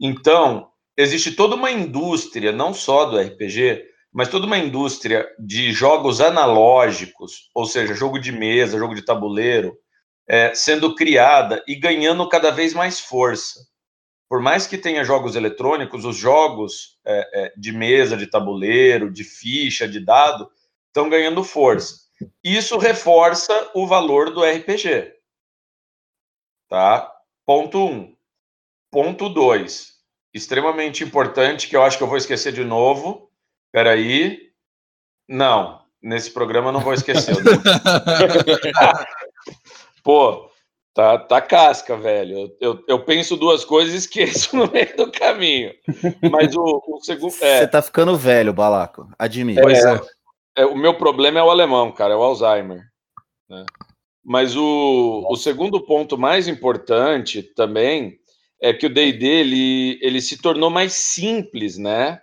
Então, 0.00 0.70
existe 0.96 1.32
toda 1.32 1.54
uma 1.54 1.70
indústria, 1.70 2.50
não 2.52 2.72
só 2.72 3.04
do 3.04 3.18
RPG, 3.18 3.84
mas 4.12 4.28
toda 4.28 4.46
uma 4.46 4.58
indústria 4.58 5.28
de 5.38 5.72
jogos 5.72 6.20
analógicos, 6.20 7.50
ou 7.54 7.66
seja, 7.66 7.94
jogo 7.94 8.18
de 8.18 8.32
mesa, 8.32 8.78
jogo 8.78 8.94
de 8.94 9.02
tabuleiro, 9.02 9.76
é, 10.26 10.54
sendo 10.54 10.94
criada 10.94 11.62
e 11.66 11.74
ganhando 11.74 12.28
cada 12.28 12.50
vez 12.50 12.72
mais 12.72 12.98
força. 13.00 13.60
Por 14.28 14.40
mais 14.40 14.66
que 14.66 14.78
tenha 14.78 15.04
jogos 15.04 15.34
eletrônicos, 15.34 16.04
os 16.04 16.16
jogos 16.16 16.98
é, 17.04 17.46
é, 17.46 17.52
de 17.56 17.72
mesa, 17.72 18.16
de 18.16 18.26
tabuleiro, 18.26 19.12
de 19.12 19.24
ficha, 19.24 19.88
de 19.88 19.98
dado, 19.98 20.48
estão 20.86 21.08
ganhando 21.08 21.42
força. 21.42 21.96
Isso 22.42 22.78
reforça 22.78 23.70
o 23.74 23.86
valor 23.86 24.30
do 24.30 24.44
RPG. 24.44 25.14
Tá? 26.68 27.12
Ponto 27.44 27.78
1. 27.78 27.90
Um. 27.90 28.16
Ponto 28.90 29.28
2. 29.28 29.90
Extremamente 30.32 31.04
importante, 31.04 31.68
que 31.68 31.76
eu 31.76 31.82
acho 31.82 31.96
que 31.96 32.02
eu 32.02 32.08
vou 32.08 32.16
esquecer 32.16 32.52
de 32.52 32.64
novo. 32.64 33.30
Peraí. 33.72 34.50
Não, 35.28 35.80
nesse 36.02 36.30
programa 36.30 36.68
eu 36.68 36.72
não 36.72 36.80
vou 36.80 36.92
esquecer. 36.92 37.36
Pô, 40.02 40.50
tá, 40.94 41.18
tá 41.18 41.40
casca, 41.40 41.96
velho. 41.96 42.38
Eu, 42.38 42.56
eu, 42.60 42.84
eu, 42.88 43.04
penso 43.04 43.36
duas 43.36 43.64
coisas 43.64 43.94
e 43.94 43.98
esqueço 43.98 44.54
no 44.56 44.70
meio 44.70 44.96
do 44.96 45.12
caminho. 45.12 45.72
Mas 46.30 46.54
o, 46.56 46.82
o 46.86 47.00
segundo. 47.02 47.34
É, 47.40 47.60
Você 47.60 47.68
tá 47.68 47.82
ficando 47.82 48.16
velho, 48.16 48.52
Balaco. 48.52 49.08
Admito. 49.18 49.62
Pois 49.62 49.84
é. 49.84 50.00
é. 50.58 50.66
O 50.66 50.76
meu 50.76 50.94
problema 50.94 51.38
é 51.38 51.42
o 51.42 51.50
alemão, 51.50 51.92
cara, 51.92 52.14
é 52.14 52.16
o 52.16 52.22
Alzheimer. 52.22 52.82
Né? 53.48 53.64
Mas 54.24 54.56
o, 54.56 55.26
o 55.28 55.36
segundo 55.36 55.80
ponto 55.80 56.18
mais 56.18 56.48
importante 56.48 57.42
também 57.42 58.19
é 58.60 58.72
que 58.72 58.86
o 58.86 58.92
D&D 58.92 59.26
ele, 59.26 59.98
ele 60.02 60.20
se 60.20 60.40
tornou 60.40 60.70
mais 60.70 60.92
simples, 60.92 61.78
né? 61.78 62.20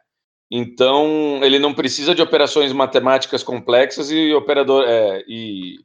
Então 0.49 1.39
ele 1.43 1.59
não 1.59 1.73
precisa 1.73 2.15
de 2.15 2.21
operações 2.21 2.71
matemáticas 2.71 3.43
complexas 3.43 4.09
e 4.11 4.33
operador 4.33 4.85
é, 4.87 5.23
e 5.27 5.75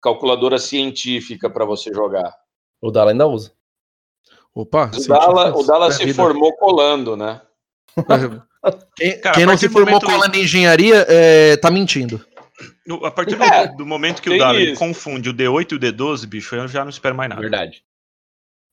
calculadora 0.00 0.58
científica 0.58 1.50
para 1.50 1.64
você 1.64 1.92
jogar. 1.92 2.32
O 2.80 2.90
Dala 2.90 3.10
ainda 3.12 3.26
usa. 3.26 3.52
Opa, 4.54 4.90
o 4.94 5.08
Dala, 5.08 5.56
o 5.56 5.62
Dala 5.62 5.90
se 5.90 6.04
vida. 6.04 6.14
formou 6.14 6.52
colando, 6.56 7.16
né? 7.16 7.40
Quem, 8.94 9.20
Cara, 9.20 9.34
quem 9.34 9.44
não 9.44 9.56
se 9.56 9.68
formou 9.68 9.94
momento... 9.94 10.06
colando 10.06 10.36
em 10.36 10.42
engenharia 10.42 11.04
é, 11.08 11.56
tá 11.56 11.68
mentindo. 11.68 12.24
No, 12.86 13.04
a 13.04 13.10
partir 13.10 13.34
do, 13.34 13.42
é, 13.42 13.66
do, 13.66 13.84
momento 13.84 14.22
que 14.22 14.30
o 14.30 14.38
Dala 14.38 14.58
confunde 14.76 15.30
o 15.30 15.34
D8 15.34 15.72
e 15.72 15.74
o 15.74 15.80
D12, 15.80 16.26
bicho, 16.26 16.54
eu 16.54 16.68
já 16.68 16.84
não 16.84 16.90
espero 16.90 17.12
mais 17.12 17.28
nada. 17.28 17.40
Verdade. 17.40 17.82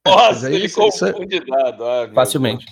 Nossa, 0.06 0.48
aí, 0.48 0.56
ele 0.56 0.66
isso, 0.66 0.76
confunde 0.76 1.38
isso 1.38 1.54
é... 1.54 1.72
dado. 1.72 2.14
Facilmente. 2.14 2.66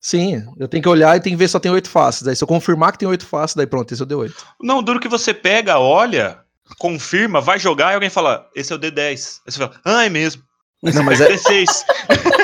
Sim, 0.00 0.44
eu 0.58 0.68
tenho 0.68 0.82
que 0.82 0.88
olhar 0.88 1.16
e 1.16 1.20
tem 1.20 1.32
que 1.32 1.38
ver 1.38 1.48
se 1.48 1.52
só 1.52 1.58
tem 1.58 1.72
oito 1.72 1.88
faces. 1.88 2.22
Daí 2.22 2.36
se 2.36 2.44
eu 2.44 2.48
confirmar 2.48 2.92
que 2.92 2.98
tem 2.98 3.08
oito 3.08 3.24
faces, 3.24 3.56
daí 3.56 3.66
pronto, 3.66 3.90
esse 3.90 4.02
é 4.02 4.04
o 4.04 4.06
D8. 4.06 4.34
Não, 4.60 4.82
duro 4.82 5.00
que 5.00 5.08
você 5.08 5.32
pega, 5.32 5.78
olha, 5.78 6.40
confirma, 6.78 7.40
vai 7.40 7.58
jogar 7.58 7.92
e 7.92 7.94
alguém 7.94 8.10
fala, 8.10 8.46
esse 8.54 8.70
é 8.70 8.76
o 8.76 8.78
D10. 8.78 8.98
Aí 8.98 9.16
você 9.16 9.58
fala, 9.58 9.72
ah, 9.82 10.04
é 10.04 10.10
mesmo. 10.10 10.42
Não, 10.82 11.02
mas 11.02 11.22
é 11.22 11.32
D6. 11.32 11.66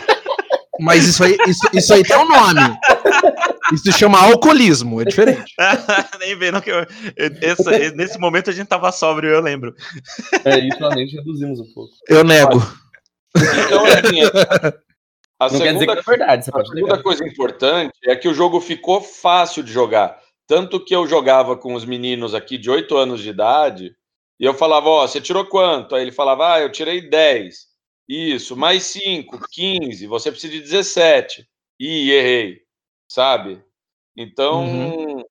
mas 0.80 1.04
isso 1.04 1.22
aí, 1.22 1.36
isso, 1.46 1.68
isso 1.74 1.92
aí 1.92 2.02
tem 2.02 2.16
um 2.16 2.28
nome. 2.28 2.78
Isso 3.74 3.84
se 3.84 3.92
chama 3.92 4.18
alcoolismo, 4.18 5.02
é 5.02 5.04
diferente. 5.04 5.52
Nem 6.18 6.34
vendo 6.36 6.62
que 6.62 6.70
eu, 6.70 6.86
essa, 7.42 7.70
nesse 7.94 8.18
momento 8.18 8.48
a 8.48 8.54
gente 8.54 8.68
tava 8.68 8.90
sóbrio, 8.90 9.28
eu 9.28 9.40
lembro. 9.42 9.74
É, 10.46 10.58
isso 10.58 10.84
a 10.84 10.96
gente 10.96 11.16
reduzimos 11.16 11.60
um 11.60 11.72
pouco. 11.74 11.92
Eu 12.08 12.24
nego. 12.24 12.60
Então, 13.36 13.84
assim, 13.84 14.22
a 15.38 15.48
Não 15.50 15.58
quer 15.58 15.72
dizer 15.72 15.86
que 15.86 15.98
é 15.98 16.02
verdade. 16.02 16.50
A 16.52 16.64
segunda 16.64 17.02
coisa 17.02 17.26
importante 17.26 17.98
é 18.04 18.14
que 18.14 18.28
o 18.28 18.34
jogo 18.34 18.60
ficou 18.60 19.00
fácil 19.00 19.62
de 19.62 19.72
jogar. 19.72 20.20
Tanto 20.46 20.84
que 20.84 20.94
eu 20.94 21.06
jogava 21.06 21.56
com 21.56 21.74
os 21.74 21.84
meninos 21.84 22.34
aqui 22.34 22.58
de 22.58 22.68
8 22.68 22.96
anos 22.96 23.20
de 23.20 23.30
idade, 23.30 23.96
e 24.38 24.44
eu 24.44 24.52
falava, 24.52 24.88
ó, 24.88 25.04
oh, 25.04 25.08
você 25.08 25.20
tirou 25.20 25.46
quanto? 25.46 25.94
Aí 25.94 26.02
ele 26.02 26.12
falava, 26.12 26.54
ah, 26.54 26.60
eu 26.60 26.72
tirei 26.72 27.08
10. 27.08 27.68
Isso, 28.08 28.56
mais 28.56 28.82
5, 28.84 29.38
15, 29.50 30.06
você 30.06 30.32
precisa 30.32 30.52
de 30.52 30.60
17. 30.60 31.46
Ih, 31.78 32.10
errei, 32.10 32.62
sabe? 33.08 33.62
Então, 34.16 34.64
uhum. 34.64 35.22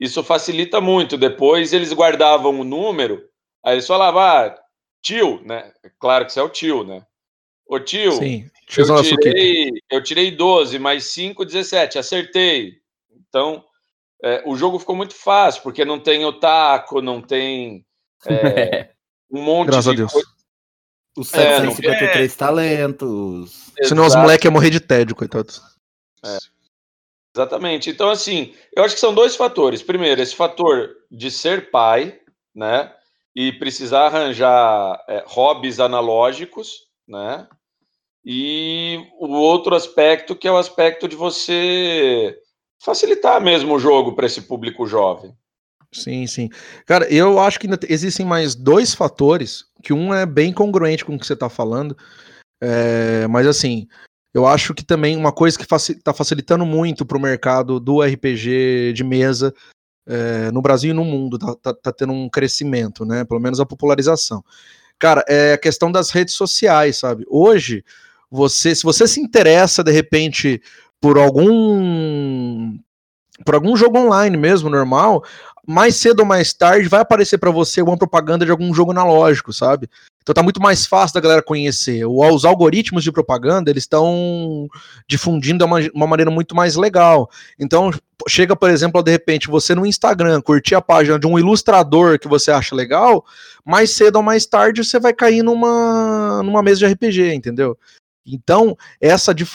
isso 0.00 0.24
facilita 0.24 0.80
muito. 0.80 1.18
Depois 1.18 1.72
eles 1.72 1.92
guardavam 1.92 2.58
o 2.58 2.64
número, 2.64 3.28
aí 3.62 3.74
eles 3.74 3.86
falavam, 3.86 4.22
ah, 4.22 4.58
tio, 5.02 5.42
né? 5.44 5.72
Claro 5.98 6.24
que 6.24 6.32
você 6.32 6.40
é 6.40 6.42
o 6.42 6.48
tio, 6.48 6.82
né? 6.82 7.04
Ô 7.66 7.80
tio, 7.80 8.12
Sim, 8.12 8.50
eu, 8.76 9.02
tirei, 9.02 9.70
eu 9.90 10.02
tirei 10.02 10.30
12, 10.30 10.78
mais 10.78 11.04
5, 11.04 11.44
17, 11.44 11.98
acertei. 11.98 12.74
Então, 13.28 13.64
é, 14.22 14.42
o 14.46 14.56
jogo 14.56 14.78
ficou 14.78 14.94
muito 14.94 15.14
fácil, 15.14 15.62
porque 15.62 15.84
não 15.84 15.98
tem 15.98 16.24
o 16.24 16.32
taco, 16.32 17.00
não 17.00 17.20
tem 17.20 17.84
é, 18.26 18.90
um 19.30 19.42
monte 19.42 19.68
Graças 19.68 19.84
de 19.84 19.90
a 19.90 19.94
Deus. 19.94 20.12
coisa. 20.12 20.28
Os 21.16 21.28
753 21.28 22.32
é, 22.32 22.36
talentos. 22.36 23.72
Senão 23.82 24.06
os 24.06 24.16
moleques 24.16 24.44
iam 24.44 24.52
morrer 24.52 24.70
de 24.70 24.80
tédio, 24.80 25.14
coitados. 25.14 25.62
É. 26.24 26.38
Exatamente. 27.36 27.90
Então, 27.90 28.10
assim, 28.10 28.54
eu 28.74 28.84
acho 28.84 28.94
que 28.94 29.00
são 29.00 29.14
dois 29.14 29.36
fatores. 29.36 29.82
Primeiro, 29.82 30.20
esse 30.20 30.34
fator 30.34 30.90
de 31.10 31.30
ser 31.30 31.70
pai, 31.70 32.18
né? 32.54 32.92
E 33.34 33.52
precisar 33.52 34.06
arranjar 34.06 35.04
é, 35.08 35.24
hobbies 35.26 35.80
analógicos, 35.80 36.86
né? 37.06 37.46
E 38.24 38.98
o 39.18 39.28
outro 39.28 39.74
aspecto 39.74 40.34
que 40.34 40.48
é 40.48 40.52
o 40.52 40.56
aspecto 40.56 41.06
de 41.06 41.14
você 41.14 42.36
facilitar 42.82 43.40
mesmo 43.40 43.74
o 43.74 43.78
jogo 43.78 44.14
para 44.14 44.26
esse 44.26 44.42
público 44.42 44.86
jovem. 44.86 45.34
Sim, 45.92 46.26
sim. 46.26 46.50
Cara, 46.86 47.06
eu 47.12 47.38
acho 47.38 47.60
que 47.60 47.66
ainda 47.66 47.78
existem 47.88 48.26
mais 48.26 48.54
dois 48.54 48.94
fatores 48.94 49.64
que 49.82 49.92
um 49.92 50.12
é 50.12 50.26
bem 50.26 50.52
congruente 50.52 51.04
com 51.04 51.14
o 51.14 51.18
que 51.18 51.26
você 51.26 51.36
tá 51.36 51.48
falando. 51.48 51.96
É, 52.60 53.26
mas 53.28 53.46
assim, 53.46 53.86
eu 54.32 54.46
acho 54.46 54.74
que 54.74 54.84
também 54.84 55.16
uma 55.16 55.32
coisa 55.32 55.56
que 55.56 55.64
está 55.64 56.12
facilitando 56.12 56.66
muito 56.66 57.06
para 57.06 57.16
o 57.16 57.20
mercado 57.20 57.78
do 57.78 58.02
RPG 58.02 58.92
de 58.92 59.04
mesa 59.04 59.54
é, 60.06 60.50
no 60.50 60.60
Brasil 60.60 60.90
e 60.90 60.94
no 60.94 61.04
mundo, 61.04 61.38
tá, 61.38 61.54
tá, 61.54 61.74
tá, 61.74 61.92
tendo 61.92 62.12
um 62.12 62.28
crescimento, 62.28 63.04
né? 63.04 63.24
Pelo 63.24 63.40
menos 63.40 63.60
a 63.60 63.66
popularização. 63.66 64.44
Cara, 64.98 65.24
é 65.28 65.52
a 65.54 65.58
questão 65.58 65.90
das 65.90 66.10
redes 66.10 66.34
sociais, 66.34 66.98
sabe? 66.98 67.24
Hoje, 67.28 67.84
você, 68.30 68.74
se 68.74 68.82
você 68.82 69.06
se 69.06 69.20
interessa 69.20 69.82
de 69.82 69.92
repente 69.92 70.60
por 71.00 71.18
algum 71.18 72.78
por 73.44 73.54
algum 73.54 73.76
jogo 73.76 73.98
online 73.98 74.36
mesmo, 74.36 74.70
normal, 74.70 75.24
mais 75.66 75.96
cedo 75.96 76.20
ou 76.20 76.26
mais 76.26 76.52
tarde 76.52 76.88
vai 76.88 77.00
aparecer 77.00 77.38
para 77.38 77.50
você 77.50 77.82
uma 77.82 77.96
propaganda 77.96 78.44
de 78.44 78.50
algum 78.50 78.72
jogo 78.72 78.92
analógico, 78.92 79.52
sabe? 79.52 79.88
Então 80.22 80.34
tá 80.34 80.42
muito 80.42 80.60
mais 80.60 80.86
fácil 80.86 81.14
da 81.14 81.20
galera 81.20 81.42
conhecer. 81.42 82.06
Os 82.06 82.44
algoritmos 82.44 83.04
de 83.04 83.12
propaganda, 83.12 83.70
eles 83.70 83.82
estão 83.82 84.66
difundindo 85.06 85.58
de 85.58 85.64
uma, 85.64 85.80
uma, 85.94 86.06
maneira 86.06 86.30
muito 86.30 86.54
mais 86.54 86.76
legal. 86.76 87.28
Então, 87.58 87.90
chega, 88.26 88.56
por 88.56 88.70
exemplo, 88.70 89.02
de 89.02 89.10
repente, 89.10 89.48
você 89.48 89.74
no 89.74 89.84
Instagram 89.84 90.40
curtir 90.40 90.74
a 90.74 90.80
página 90.80 91.18
de 91.18 91.26
um 91.26 91.38
ilustrador 91.38 92.18
que 92.18 92.28
você 92.28 92.50
acha 92.50 92.74
legal, 92.74 93.24
mais 93.64 93.90
cedo 93.90 94.16
ou 94.16 94.22
mais 94.22 94.46
tarde 94.46 94.82
você 94.82 94.98
vai 94.98 95.12
cair 95.12 95.42
numa, 95.42 96.42
numa 96.42 96.62
mesa 96.62 96.86
de 96.86 96.94
RPG, 96.94 97.34
entendeu? 97.34 97.76
Então, 98.26 98.76
essa, 99.00 99.34
de, 99.34 99.46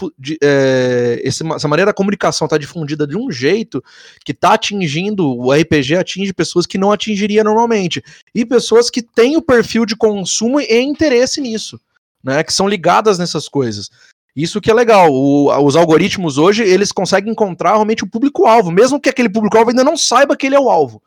é, 0.44 1.22
essa 1.24 1.68
maneira 1.68 1.90
da 1.90 1.94
comunicação 1.94 2.46
está 2.46 2.58
difundida 2.58 3.08
de 3.08 3.18
um 3.18 3.32
jeito 3.32 3.84
que 4.24 4.32
está 4.32 4.54
atingindo, 4.54 5.28
o 5.28 5.52
RPG 5.52 5.96
atinge 5.96 6.34
pessoas 6.34 6.68
que 6.68 6.78
não 6.78 6.92
atingiria 6.92 7.44
normalmente. 7.44 8.04
E 8.34 8.46
pessoas 8.46 8.90
que 8.90 9.02
têm 9.02 9.38
o 9.38 9.42
perfil 9.42 9.86
de 9.86 9.96
consumo 9.96 10.62
e 10.62 10.80
interesse 10.82 11.42
nisso, 11.42 11.80
né? 12.24 12.44
Que 12.44 12.54
são 12.54 12.68
ligadas 12.68 13.18
nessas 13.18 13.50
coisas. 13.50 13.90
Isso 14.36 14.62
que 14.62 14.70
é 14.70 14.74
legal. 14.74 15.12
O, 15.12 15.52
os 15.66 15.76
algoritmos 15.76 16.38
hoje, 16.38 16.64
eles 16.64 16.92
conseguem 16.92 17.32
encontrar 17.32 17.72
realmente 17.72 18.04
o 18.04 18.10
público-alvo, 18.10 18.72
mesmo 18.72 19.00
que 19.00 19.10
aquele 19.10 19.30
público-alvo 19.30 19.72
ainda 19.72 19.84
não 19.84 19.98
saiba 19.98 20.38
que 20.38 20.46
ele 20.46 20.56
é 20.56 20.60
o 20.60 20.70
alvo. 20.70 21.02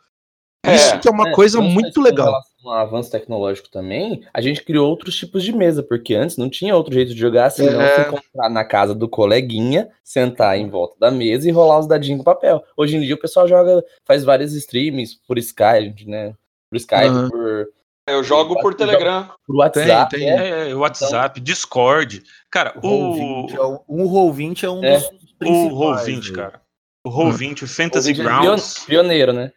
É, 0.64 0.76
Isso 0.76 1.00
que 1.00 1.08
é 1.08 1.10
uma 1.10 1.30
é, 1.30 1.32
coisa 1.32 1.60
muito 1.60 2.00
legal. 2.00 2.28
Em 2.28 2.30
relação 2.30 2.72
ao 2.72 2.86
avanço 2.86 3.10
tecnológico 3.10 3.68
também, 3.68 4.24
a 4.32 4.40
gente 4.40 4.62
criou 4.62 4.88
outros 4.88 5.16
tipos 5.16 5.42
de 5.42 5.52
mesa, 5.52 5.82
porque 5.82 6.14
antes 6.14 6.36
não 6.36 6.48
tinha 6.48 6.76
outro 6.76 6.94
jeito 6.94 7.12
de 7.12 7.18
jogar 7.18 7.46
assim, 7.46 7.66
é. 7.66 7.72
não 7.72 7.80
se 7.80 8.00
encontrar 8.00 8.48
na 8.48 8.64
casa 8.64 8.94
do 8.94 9.08
coleguinha, 9.08 9.88
sentar 10.04 10.56
em 10.56 10.68
volta 10.68 10.94
da 11.00 11.10
mesa 11.10 11.48
e 11.48 11.52
rolar 11.52 11.80
os 11.80 11.88
dadinhos 11.88 12.18
com 12.18 12.24
papel. 12.24 12.62
Hoje 12.76 12.96
em 12.96 13.00
dia 13.00 13.16
o 13.16 13.20
pessoal 13.20 13.48
joga, 13.48 13.82
faz 14.04 14.22
vários 14.22 14.54
streams 14.54 15.18
por 15.26 15.36
Skype, 15.36 16.06
né? 16.06 16.32
Por 16.70 16.76
Skype, 16.76 17.08
uhum. 17.08 17.28
por. 17.28 17.66
Eu 18.06 18.22
jogo 18.22 18.60
por 18.60 18.74
Telegram. 18.74 19.30
Por 19.46 19.56
WhatsApp. 19.56 20.10
Tem, 20.10 20.20
tem. 20.20 20.30
É, 20.30 20.70
é 20.70 20.74
WhatsApp, 20.74 21.40
então, 21.40 21.44
Discord. 21.44 22.22
Cara, 22.50 22.78
o. 22.82 23.46
O 23.88 24.08
Roll20 24.08 24.62
é 24.62 24.70
um 24.70 24.84
é, 24.84 24.94
dos 24.94 25.08
principais. 25.38 25.72
O 25.72 25.76
Roll20, 25.76 26.32
cara. 26.32 26.62
O 27.04 27.10
Roll20, 27.10 27.62
o 27.62 27.66
Fantasy 27.66 28.12
Grounds. 28.12 28.84
Pioneiro, 28.86 29.32
né? 29.32 29.52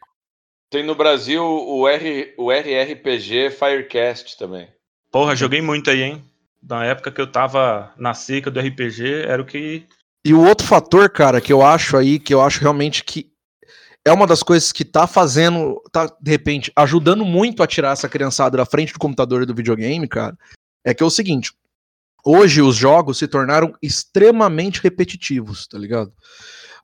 Tem 0.69 0.83
no 0.83 0.95
Brasil 0.95 1.43
o, 1.43 1.87
R, 1.87 2.33
o 2.37 2.51
RRPG 2.51 3.51
Firecast 3.51 4.37
também. 4.37 4.67
Porra, 5.11 5.35
joguei 5.35 5.61
muito 5.61 5.89
aí, 5.89 6.01
hein? 6.01 6.23
Na 6.61 6.83
época 6.83 7.11
que 7.11 7.21
eu 7.21 7.31
tava 7.31 7.93
na 7.97 8.13
seca 8.13 8.49
do 8.49 8.59
RPG, 8.59 9.23
era 9.27 9.41
o 9.41 9.45
que. 9.45 9.85
E 10.25 10.33
o 10.33 10.43
outro 10.43 10.65
fator, 10.65 11.09
cara, 11.09 11.39
que 11.39 11.53
eu 11.53 11.61
acho 11.61 11.95
aí, 11.95 12.17
que 12.17 12.33
eu 12.33 12.41
acho 12.41 12.59
realmente 12.59 13.03
que 13.03 13.31
é 14.03 14.11
uma 14.11 14.27
das 14.27 14.43
coisas 14.43 14.71
que 14.71 14.85
tá 14.85 15.07
fazendo, 15.07 15.81
tá, 15.91 16.11
de 16.21 16.31
repente, 16.31 16.71
ajudando 16.75 17.25
muito 17.25 17.63
a 17.63 17.67
tirar 17.67 17.91
essa 17.91 18.07
criançada 18.07 18.55
da 18.55 18.65
frente 18.65 18.93
do 18.93 18.99
computador 18.99 19.41
e 19.41 19.45
do 19.45 19.55
videogame, 19.55 20.07
cara, 20.07 20.37
é 20.83 20.93
que 20.93 21.01
é 21.01 21.05
o 21.05 21.09
seguinte. 21.09 21.51
Hoje 22.23 22.61
os 22.61 22.75
jogos 22.75 23.17
se 23.17 23.27
tornaram 23.27 23.73
extremamente 23.81 24.81
repetitivos, 24.81 25.67
tá 25.67 25.77
ligado? 25.77 26.11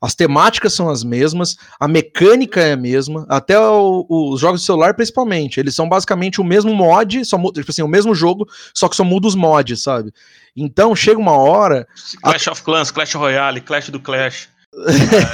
As 0.02 0.16
temáticas 0.16 0.74
são 0.74 0.90
as 0.90 1.04
mesmas, 1.04 1.56
a 1.80 1.88
mecânica 1.88 2.60
é 2.60 2.74
a 2.74 2.78
mesma, 2.78 3.24
até 3.30 3.60
o, 3.60 4.06
os 4.10 4.42
jogos 4.42 4.62
de 4.62 4.66
celular 4.66 4.96
principalmente. 4.96 5.60
Eles 5.60 5.76
são 5.76 5.88
basicamente 5.88 6.42
o 6.42 6.44
mesmo 6.44 6.74
mod, 6.74 7.24
só, 7.24 7.38
tipo 7.52 7.70
assim, 7.70 7.84
o 7.84 7.88
mesmo 7.88 8.16
jogo, 8.16 8.50
só 8.74 8.90
que 8.90 8.96
só 8.96 9.04
muda 9.04 9.28
os 9.28 9.36
mods, 9.36 9.84
sabe? 9.84 10.12
Então 10.56 10.96
chega 10.96 11.20
uma 11.20 11.38
hora. 11.38 11.88
Clash 12.24 12.48
a... 12.48 12.52
of 12.52 12.64
Clans, 12.64 12.90
Clash 12.90 13.14
Royale, 13.14 13.62
Clash 13.62 13.90
do 13.90 14.00
Clash. 14.00 14.50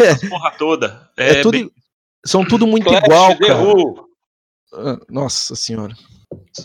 é, 0.04 0.28
porra 0.28 0.52
toda. 0.58 1.10
É, 1.16 1.30
é 1.30 1.42
tudo, 1.42 1.58
bem... 1.58 1.72
São 2.26 2.44
tudo 2.44 2.68
muito 2.68 2.90
Clash 2.90 3.04
igual, 3.06 3.38
cara. 3.38 3.64
Ah, 4.74 5.00
nossa 5.10 5.56
senhora. 5.56 5.96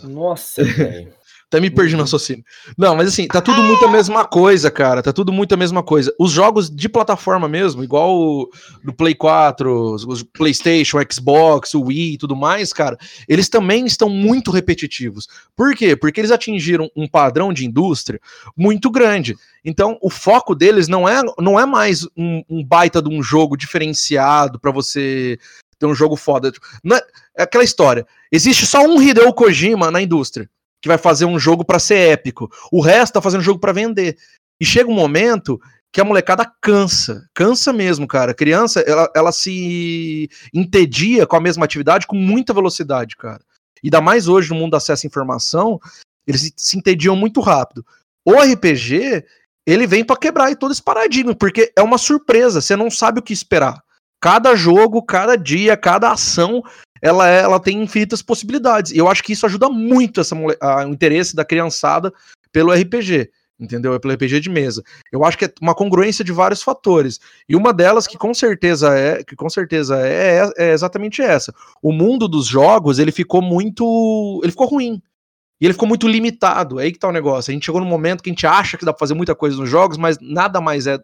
Nossa, 0.03 0.61
velho. 0.61 1.13
Até 1.53 1.59
me 1.61 1.69
perdi 1.69 1.91
no 1.91 1.99
uhum. 1.99 2.05
raciocínio. 2.05 2.43
Não, 2.75 2.95
mas 2.95 3.09
assim, 3.09 3.27
tá 3.27 3.39
tudo 3.39 3.61
muito 3.61 3.85
a 3.85 3.87
mesma 3.87 4.25
coisa, 4.25 4.71
cara. 4.71 5.03
Tá 5.03 5.13
tudo 5.13 5.31
muito 5.31 5.53
a 5.53 5.57
mesma 5.57 5.83
coisa. 5.83 6.11
Os 6.17 6.31
jogos 6.31 6.67
de 6.67 6.89
plataforma 6.89 7.47
mesmo, 7.47 7.83
igual 7.83 8.17
o 8.17 8.49
do 8.83 8.91
Play 8.91 9.13
4, 9.13 9.93
os 9.93 10.23
PlayStation, 10.23 10.97
Xbox, 11.07 11.75
o 11.75 11.83
Wii 11.83 12.13
e 12.15 12.17
tudo 12.17 12.35
mais, 12.35 12.73
cara, 12.73 12.97
eles 13.27 13.49
também 13.49 13.85
estão 13.85 14.09
muito 14.09 14.49
repetitivos. 14.49 15.27
Por 15.55 15.75
quê? 15.75 15.95
Porque 15.95 16.19
eles 16.19 16.31
atingiram 16.31 16.89
um 16.95 17.07
padrão 17.07 17.53
de 17.53 17.67
indústria 17.67 18.19
muito 18.57 18.89
grande. 18.89 19.35
Então, 19.63 19.99
o 20.01 20.09
foco 20.09 20.55
deles 20.55 20.87
não 20.87 21.07
é, 21.07 21.21
não 21.37 21.59
é 21.59 21.67
mais 21.67 22.03
um, 22.17 22.41
um 22.49 22.65
baita 22.65 22.99
de 22.99 23.09
um 23.09 23.21
jogo 23.21 23.55
diferenciado 23.55 24.59
para 24.59 24.71
você 24.71 25.37
ter 25.77 25.85
um 25.85 25.93
jogo 25.93 26.15
foda. 26.15 26.51
Não 26.83 26.95
é, 26.95 27.01
é 27.37 27.43
aquela 27.43 27.63
história. 27.63 28.07
Existe 28.31 28.65
só 28.65 28.83
um 28.83 28.99
Hideo 28.99 29.31
Kojima 29.35 29.91
na 29.91 30.01
indústria 30.01 30.49
que 30.83 30.89
vai 30.89 30.97
fazer 30.97 31.23
um 31.23 31.39
jogo 31.39 31.63
para 31.63 31.79
ser 31.79 32.11
épico. 32.11 32.51
O 32.69 32.81
resto 32.81 33.13
tá 33.13 33.21
fazendo 33.21 33.41
jogo 33.41 33.57
para 33.57 33.71
vender. 33.71 34.17
E 34.59 34.65
chega 34.65 34.91
um 34.91 34.93
momento 34.93 35.57
que 35.93 36.01
a 36.01 36.03
molecada 36.03 36.45
cansa, 36.59 37.25
cansa 37.33 37.71
mesmo, 37.71 38.05
cara. 38.05 38.31
A 38.31 38.35
criança, 38.35 38.81
ela, 38.81 39.09
ela 39.15 39.31
se 39.31 40.29
entedia 40.53 41.25
com 41.25 41.37
a 41.37 41.39
mesma 41.39 41.63
atividade 41.63 42.05
com 42.05 42.17
muita 42.17 42.53
velocidade, 42.53 43.15
cara. 43.15 43.39
E 43.81 43.87
ainda 43.87 44.01
mais 44.01 44.27
hoje 44.27 44.49
no 44.49 44.57
mundo 44.57 44.71
do 44.71 44.77
acesso 44.77 45.05
à 45.05 45.07
informação, 45.07 45.79
eles 46.27 46.51
se 46.57 46.77
entediam 46.77 47.15
muito 47.15 47.39
rápido. 47.39 47.85
O 48.25 48.33
RPG, 48.33 49.23
ele 49.65 49.87
vem 49.87 50.03
para 50.03 50.17
quebrar 50.17 50.53
todo 50.57 50.73
esse 50.73 50.83
paradigma, 50.83 51.33
porque 51.33 51.71
é 51.77 51.81
uma 51.81 51.97
surpresa, 51.97 52.59
você 52.59 52.75
não 52.75 52.91
sabe 52.91 53.19
o 53.19 53.23
que 53.23 53.31
esperar. 53.31 53.81
Cada 54.21 54.53
jogo, 54.53 55.01
cada 55.01 55.37
dia, 55.37 55.77
cada 55.77 56.11
ação 56.11 56.61
ela, 57.03 57.29
é, 57.29 57.41
ela 57.41 57.59
tem 57.59 57.83
infinitas 57.83 58.21
possibilidades. 58.21 58.93
E 58.93 58.97
eu 58.97 59.09
acho 59.09 59.21
que 59.21 59.33
isso 59.33 59.45
ajuda 59.45 59.69
muito 59.69 60.21
essa, 60.21 60.33
a, 60.61 60.85
o 60.85 60.89
interesse 60.89 61.35
da 61.35 61.43
criançada 61.43 62.13
pelo 62.51 62.71
RPG 62.71 63.29
entendeu? 63.59 63.93
É 63.93 63.99
pelo 63.99 64.13
RPG 64.13 64.41
de 64.41 64.49
mesa. 64.49 64.83
Eu 65.11 65.23
acho 65.23 65.37
que 65.37 65.45
é 65.45 65.53
uma 65.61 65.75
congruência 65.75 66.25
de 66.25 66.33
vários 66.33 66.61
fatores. 66.61 67.19
E 67.47 67.55
uma 67.55 67.71
delas 67.71 68.07
que 68.07 68.17
com 68.17 68.33
certeza 68.33 68.97
é, 68.97 69.23
que 69.23 69.35
com 69.35 69.49
certeza 69.49 70.05
é, 70.05 70.39
é, 70.39 70.51
é, 70.57 70.73
exatamente 70.73 71.21
essa. 71.21 71.53
O 71.81 71.93
mundo 71.93 72.27
dos 72.27 72.45
jogos, 72.45 72.99
ele 72.99 73.11
ficou 73.11 73.41
muito, 73.41 74.41
ele 74.43 74.51
ficou 74.51 74.67
ruim. 74.67 75.01
E 75.61 75.65
ele 75.65 75.73
ficou 75.73 75.87
muito 75.87 76.07
limitado. 76.07 76.79
É 76.79 76.83
aí 76.83 76.91
que 76.91 76.99
tá 76.99 77.07
o 77.07 77.13
negócio. 77.13 77.51
A 77.51 77.53
gente 77.53 77.65
chegou 77.65 77.79
num 77.79 77.87
momento 77.87 78.21
que 78.21 78.29
a 78.29 78.33
gente 78.33 78.45
acha 78.45 78.77
que 78.77 78.83
dá 78.83 78.91
pra 78.91 78.99
fazer 78.99 79.13
muita 79.13 79.35
coisa 79.35 79.55
nos 79.55 79.69
jogos, 79.69 79.97
mas 79.97 80.17
nada 80.19 80.59
mais 80.59 80.87
é 80.87 80.99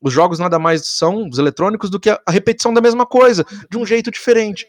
os 0.00 0.12
jogos 0.12 0.38
nada 0.38 0.58
mais 0.60 0.86
são 0.86 1.28
os 1.28 1.38
eletrônicos 1.38 1.90
do 1.90 1.98
que 1.98 2.08
a 2.10 2.20
repetição 2.28 2.72
da 2.72 2.80
mesma 2.80 3.04
coisa, 3.04 3.44
de 3.68 3.76
um 3.76 3.84
jeito 3.84 4.12
diferente. 4.12 4.66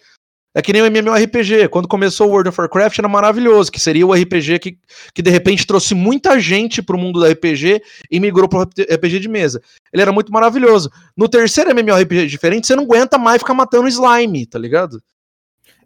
É 0.53 0.61
que 0.61 0.73
nem 0.73 0.81
o 0.81 0.85
MMORPG. 0.85 1.67
Quando 1.69 1.87
começou 1.87 2.27
o 2.27 2.31
World 2.31 2.49
of 2.49 2.59
Warcraft 2.59 2.97
era 2.97 3.07
maravilhoso, 3.07 3.71
que 3.71 3.79
seria 3.79 4.05
o 4.05 4.13
RPG 4.13 4.59
que, 4.59 4.79
que 5.13 5.21
de 5.21 5.29
repente 5.29 5.65
trouxe 5.65 5.93
muita 5.93 6.39
gente 6.39 6.81
pro 6.81 6.97
mundo 6.97 7.19
do 7.19 7.25
RPG 7.25 7.81
e 8.09 8.19
migrou 8.19 8.49
pro 8.49 8.61
RPG 8.61 9.19
de 9.19 9.27
mesa. 9.27 9.61
Ele 9.93 10.01
era 10.01 10.11
muito 10.11 10.31
maravilhoso. 10.31 10.91
No 11.15 11.29
terceiro 11.29 11.69
MMORPG 11.71 12.25
diferente, 12.25 12.65
você 12.65 12.75
não 12.75 12.83
aguenta 12.83 13.17
mais 13.17 13.39
ficar 13.39 13.53
matando 13.53 13.87
slime, 13.87 14.45
tá 14.45 14.57
ligado? 14.57 14.99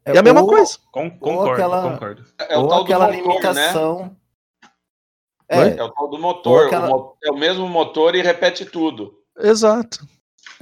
É, 0.05 0.15
é 0.15 0.17
a 0.17 0.23
mesma 0.23 0.41
ou, 0.41 0.47
coisa. 0.47 0.77
Com, 0.91 1.09
concordo, 1.11 1.51
aquela, 1.51 1.91
concordo. 1.91 2.25
É 2.39 2.57
o 2.57 2.67
tal 2.67 2.83
aquela 2.83 3.05
motor, 3.07 3.17
né? 3.17 3.21
limitação. 3.21 3.99
Né? 3.99 4.11
É, 5.49 5.77
é 5.77 5.83
o 5.83 5.89
tal 5.89 6.09
do 6.09 6.17
motor. 6.17 6.67
Aquela... 6.67 6.95
O, 6.95 7.15
é 7.23 7.31
o 7.31 7.37
mesmo 7.37 7.67
motor 7.67 8.15
e 8.15 8.21
repete 8.21 8.65
tudo. 8.65 9.13
Exato. 9.37 10.07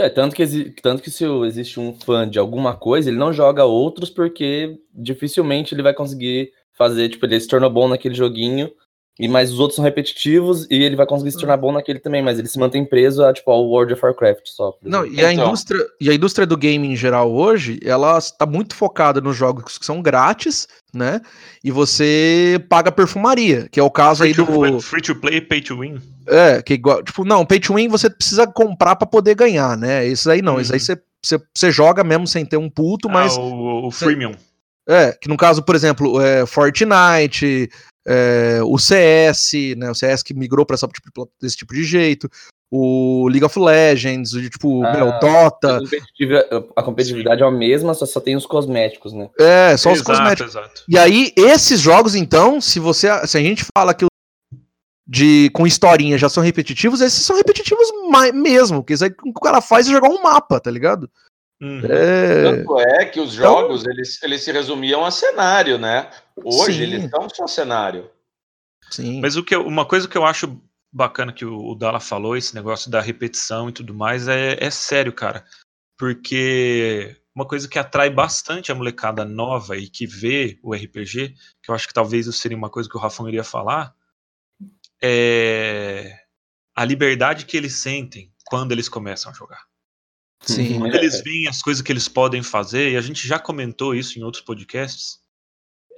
É, 0.01 0.09
tanto 0.09 0.35
que, 0.35 0.71
tanto 0.81 1.03
que 1.03 1.11
se 1.11 1.23
existe 1.45 1.79
um 1.79 1.93
fã 1.93 2.27
de 2.27 2.39
alguma 2.39 2.75
coisa, 2.75 3.07
ele 3.07 3.19
não 3.19 3.31
joga 3.31 3.65
outros 3.65 4.09
porque 4.09 4.79
dificilmente 4.91 5.75
ele 5.75 5.83
vai 5.83 5.93
conseguir 5.93 6.51
fazer, 6.73 7.09
tipo, 7.09 7.23
ele 7.23 7.39
se 7.39 7.47
tornou 7.47 7.69
bom 7.69 7.87
naquele 7.87 8.15
joguinho, 8.15 8.71
e 9.19 9.27
mas 9.27 9.51
os 9.51 9.59
outros 9.59 9.75
são 9.75 9.83
repetitivos 9.83 10.65
e 10.69 10.75
ele 10.75 10.95
vai 10.95 11.05
conseguir 11.05 11.31
se 11.31 11.37
tornar 11.37 11.57
bom 11.57 11.71
naquele 11.71 11.99
também, 11.99 12.23
mas 12.23 12.39
ele 12.39 12.47
se 12.47 12.57
mantém 12.57 12.85
preso 12.85 13.23
a, 13.23 13.33
tipo, 13.33 13.51
ao 13.51 13.65
World 13.65 13.93
of 13.93 14.03
Warcraft 14.03 14.47
só. 14.47 14.73
Não, 14.81 15.05
e 15.05 15.23
a, 15.23 15.33
então. 15.33 15.47
indústria, 15.47 15.85
e 15.99 16.09
a 16.09 16.13
indústria 16.13 16.47
do 16.47 16.57
game 16.57 16.87
em 16.87 16.95
geral 16.95 17.31
hoje, 17.31 17.79
ela 17.83 18.17
está 18.17 18.45
muito 18.45 18.73
focada 18.73 19.19
nos 19.19 19.35
jogos 19.35 19.77
que 19.77 19.85
são 19.85 20.01
grátis, 20.01 20.67
né? 20.93 21.21
E 21.63 21.71
você 21.71 22.63
paga 22.69 22.91
perfumaria, 22.91 23.67
que 23.69 23.79
é 23.79 23.83
o 23.83 23.91
caso 23.91 24.23
free 24.23 24.29
aí 24.29 24.33
do. 24.33 24.79
Free 24.79 25.01
to 25.01 25.15
play, 25.15 25.41
pay 25.41 25.61
to 25.61 25.79
win. 25.79 25.99
É, 26.25 26.61
que 26.61 26.73
igual. 26.73 27.03
Tipo, 27.03 27.25
não, 27.25 27.45
pay 27.45 27.59
to 27.59 27.75
win 27.75 27.89
você 27.89 28.09
precisa 28.09 28.47
comprar 28.47 28.95
para 28.95 29.07
poder 29.07 29.35
ganhar, 29.35 29.77
né? 29.77 30.07
Isso 30.07 30.31
aí 30.31 30.41
não, 30.41 30.55
uhum. 30.55 30.61
isso 30.61 30.73
aí 30.73 30.79
você, 30.79 30.97
você, 31.21 31.39
você 31.55 31.71
joga 31.71 32.03
mesmo 32.03 32.25
sem 32.25 32.45
ter 32.45 32.57
um 32.57 32.69
puto, 32.69 33.09
ah, 33.09 33.11
mas. 33.11 33.37
O, 33.37 33.87
o 33.87 33.91
freemium. 33.91 34.33
É, 34.87 35.11
que 35.11 35.29
no 35.29 35.37
caso, 35.37 35.61
por 35.61 35.75
exemplo, 35.75 36.19
é, 36.19 36.45
Fortnite, 36.45 37.69
é, 38.07 38.59
o 38.63 38.77
CS, 38.77 39.75
né? 39.77 39.89
O 39.89 39.95
CS 39.95 40.23
que 40.23 40.33
migrou 40.33 40.65
para 40.65 40.77
tipo, 40.77 41.29
esse 41.41 41.57
tipo 41.57 41.73
de 41.73 41.83
jeito. 41.83 42.29
O 42.73 43.27
League 43.27 43.43
of 43.43 43.59
Legends, 43.59 44.33
o, 44.33 44.49
tipo, 44.49 44.83
ah, 44.85 44.93
meu, 44.93 45.19
Dota. 45.19 45.79
A 46.75 46.81
competitividade 46.81 47.39
Sim. 47.39 47.43
é 47.43 47.47
a 47.47 47.51
mesma, 47.51 47.93
só, 47.93 48.05
só 48.05 48.21
tem 48.21 48.35
os 48.35 48.45
cosméticos, 48.45 49.11
né? 49.11 49.29
É, 49.37 49.75
só 49.75 49.91
exato, 49.91 50.11
os 50.11 50.17
cosméticos. 50.17 50.51
Exato. 50.53 50.83
E 50.87 50.97
aí, 50.97 51.33
esses 51.35 51.81
jogos, 51.81 52.15
então, 52.15 52.61
se 52.61 52.79
você. 52.79 53.09
Se 53.27 53.37
a 53.37 53.41
gente 53.41 53.65
fala 53.75 53.93
que 53.93 54.05
de 55.05 55.49
com 55.53 55.67
historinha 55.67 56.17
já 56.17 56.29
são 56.29 56.41
repetitivos, 56.41 57.01
esses 57.01 57.25
são 57.25 57.35
repetitivos 57.35 57.85
mesmo, 58.33 58.81
porque 58.81 58.93
isso 58.93 59.03
aí 59.03 59.11
o 59.25 59.33
cara 59.33 59.59
faz 59.59 59.89
é 59.89 59.91
jogar 59.91 60.07
um 60.07 60.21
mapa, 60.23 60.57
tá 60.57 60.71
ligado? 60.71 61.09
Uhum. 61.61 61.81
É... 61.85 62.43
Tanto 62.43 62.79
é 62.79 63.05
que 63.05 63.19
os 63.19 63.35
então 63.35 63.45
jogos 63.45 63.81
então... 63.81 63.93
eles, 63.93 64.23
eles 64.23 64.41
se 64.41 64.51
resumiam 64.51 65.05
a 65.05 65.11
cenário, 65.11 65.77
né? 65.77 66.09
Hoje 66.35 66.77
Sim. 66.77 66.81
eles 66.81 67.09
são 67.09 67.29
só 67.29 67.45
cenário. 67.45 68.09
Sim. 68.89 69.21
Mas 69.21 69.35
o 69.35 69.43
que 69.43 69.55
eu, 69.55 69.65
uma 69.65 69.85
coisa 69.85 70.07
que 70.07 70.17
eu 70.17 70.25
acho 70.25 70.59
bacana 70.91 71.31
que 71.31 71.45
o, 71.45 71.55
o 71.55 71.75
Dala 71.75 71.99
falou, 71.99 72.35
esse 72.35 72.55
negócio 72.55 72.89
da 72.89 72.99
repetição 72.99 73.69
e 73.69 73.71
tudo 73.71 73.93
mais, 73.93 74.27
é, 74.27 74.57
é 74.59 74.71
sério, 74.71 75.13
cara. 75.13 75.45
Porque 75.97 77.15
uma 77.33 77.47
coisa 77.47 77.67
que 77.67 77.77
atrai 77.77 78.09
bastante 78.09 78.71
a 78.71 78.75
molecada 78.75 79.23
nova 79.23 79.77
e 79.77 79.87
que 79.87 80.07
vê 80.07 80.59
o 80.63 80.73
RPG, 80.73 81.35
que 81.61 81.69
eu 81.69 81.75
acho 81.75 81.87
que 81.87 81.93
talvez 81.93 82.25
isso 82.25 82.39
seria 82.39 82.57
uma 82.57 82.69
coisa 82.69 82.89
que 82.89 82.97
o 82.97 82.99
Rafão 82.99 83.27
iria 83.27 83.43
falar, 83.43 83.95
é 85.01 86.17
a 86.75 86.85
liberdade 86.85 87.45
que 87.45 87.55
eles 87.55 87.75
sentem 87.75 88.33
quando 88.45 88.71
eles 88.71 88.89
começam 88.89 89.31
a 89.31 89.35
jogar. 89.35 89.70
Sim. 90.41 90.79
Quando 90.79 90.95
eles 90.95 91.21
veem 91.21 91.47
as 91.47 91.61
coisas 91.61 91.81
que 91.81 91.91
eles 91.91 92.07
podem 92.07 92.41
fazer, 92.41 92.91
e 92.91 92.97
a 92.97 93.01
gente 93.01 93.27
já 93.27 93.37
comentou 93.37 93.93
isso 93.93 94.17
em 94.17 94.23
outros 94.23 94.43
podcasts, 94.43 95.19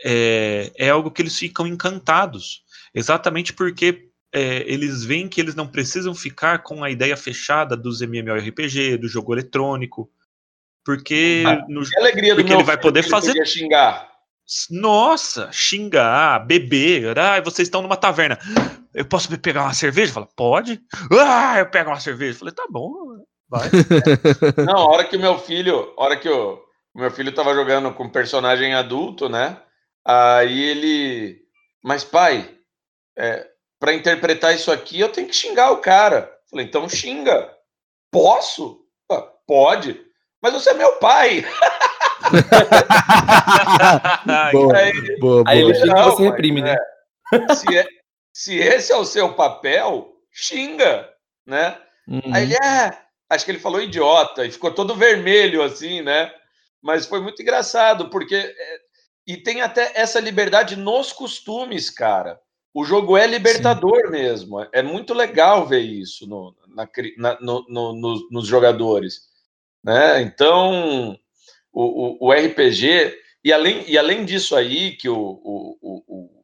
é, 0.03 0.71
é 0.77 0.89
algo 0.89 1.09
que 1.09 1.21
eles 1.21 1.37
ficam 1.37 1.65
encantados. 1.65 2.63
Exatamente 2.93 3.53
porque 3.53 4.09
é, 4.33 4.63
eles 4.71 5.03
veem 5.03 5.29
que 5.29 5.39
eles 5.39 5.55
não 5.55 5.67
precisam 5.67 6.13
ficar 6.13 6.61
com 6.63 6.83
a 6.83 6.89
ideia 6.89 7.15
fechada 7.15 7.77
dos 7.77 8.01
MMORPG, 8.01 8.97
do 8.97 9.07
jogo 9.07 9.33
eletrônico, 9.33 10.11
porque, 10.83 11.43
ah, 11.45 11.65
no, 11.69 11.81
alegria 11.97 12.35
porque 12.35 12.51
ele 12.51 12.63
vai 12.63 12.77
poder 12.77 13.03
fazer. 13.03 13.33
xingar. 13.45 14.11
Nossa, 14.69 15.49
xingar, 15.53 16.45
beber. 16.45 17.17
Ah, 17.17 17.39
vocês 17.39 17.67
estão 17.67 17.81
numa 17.81 17.95
taverna. 17.95 18.37
Eu 18.93 19.05
posso 19.05 19.29
pegar 19.39 19.63
uma 19.63 19.73
cerveja? 19.73 20.11
Fala, 20.11 20.27
pode. 20.35 20.81
Ah, 21.11 21.59
eu 21.59 21.65
pego 21.67 21.89
uma 21.89 21.99
cerveja. 21.99 22.37
Falei, 22.37 22.53
tá 22.53 22.65
bom, 22.69 23.23
Vai. 23.49 23.69
Não, 24.65 24.77
a 24.77 24.89
hora 24.89 25.03
que 25.03 25.15
o 25.15 25.19
meu 25.19 25.37
filho, 25.37 25.93
a 25.97 26.03
hora 26.03 26.17
que 26.17 26.29
o, 26.29 26.59
meu 26.95 27.11
filho 27.11 27.33
tava 27.33 27.53
jogando 27.53 27.93
com 27.93 28.09
personagem 28.09 28.73
adulto, 28.73 29.29
né? 29.29 29.57
Aí 30.05 30.61
ele, 30.61 31.41
mas 31.83 32.03
pai, 32.03 32.49
é, 33.17 33.47
para 33.79 33.93
interpretar 33.93 34.53
isso 34.53 34.71
aqui 34.71 34.99
eu 34.99 35.09
tenho 35.09 35.27
que 35.27 35.35
xingar 35.35 35.71
o 35.71 35.77
cara. 35.77 36.31
Falei, 36.49 36.65
então 36.65 36.87
xinga. 36.87 37.51
Posso? 38.11 38.81
Pode. 39.47 39.99
Mas 40.41 40.53
você 40.53 40.71
é 40.71 40.73
meu 40.73 40.93
pai. 40.93 41.45
boa, 44.51 44.77
aí, 44.77 45.19
boa, 45.19 45.43
aí 45.47 45.61
ele 45.61 45.75
xinga 45.75 46.03
você 46.03 46.23
reprime, 46.23 46.61
né? 46.61 46.75
É, 47.33 47.55
se, 47.55 47.77
é, 47.77 47.87
se 48.33 48.57
esse 48.57 48.91
é 48.91 48.95
o 48.95 49.05
seu 49.05 49.33
papel, 49.33 50.13
xinga, 50.31 51.09
né? 51.45 51.77
Uhum. 52.07 52.21
Aí 52.33 52.43
ele, 52.43 52.55
é, 52.55 53.02
acho 53.33 53.45
que 53.45 53.51
ele 53.51 53.59
falou 53.59 53.81
idiota 53.81 54.45
e 54.45 54.51
ficou 54.51 54.71
todo 54.71 54.95
vermelho 54.95 55.61
assim, 55.61 56.01
né? 56.01 56.33
Mas 56.81 57.05
foi 57.05 57.21
muito 57.21 57.41
engraçado, 57.41 58.09
porque. 58.09 58.35
É, 58.35 58.83
e 59.25 59.37
tem 59.37 59.61
até 59.61 59.93
essa 59.95 60.19
liberdade 60.19 60.75
nos 60.75 61.13
costumes, 61.13 61.89
cara. 61.89 62.39
O 62.73 62.83
jogo 62.83 63.15
é 63.15 63.25
libertador 63.25 64.05
Sim. 64.05 64.11
mesmo. 64.11 64.67
É 64.73 64.81
muito 64.81 65.13
legal 65.13 65.65
ver 65.65 65.79
isso 65.79 66.27
no, 66.27 66.53
na, 66.67 66.89
na, 67.17 67.39
no, 67.39 67.65
no, 67.69 67.93
no, 67.93 68.29
nos 68.29 68.47
jogadores. 68.47 69.21
Né? 69.83 70.21
Então, 70.21 71.17
o, 71.71 72.25
o, 72.25 72.27
o, 72.27 72.33
RPG. 72.33 73.17
E 73.43 73.53
além, 73.53 73.83
e 73.87 73.97
além 73.97 74.25
disso 74.25 74.55
aí 74.55 74.91
que 74.97 75.07
o, 75.07 75.17
o, 75.17 75.77
o, 75.81 76.43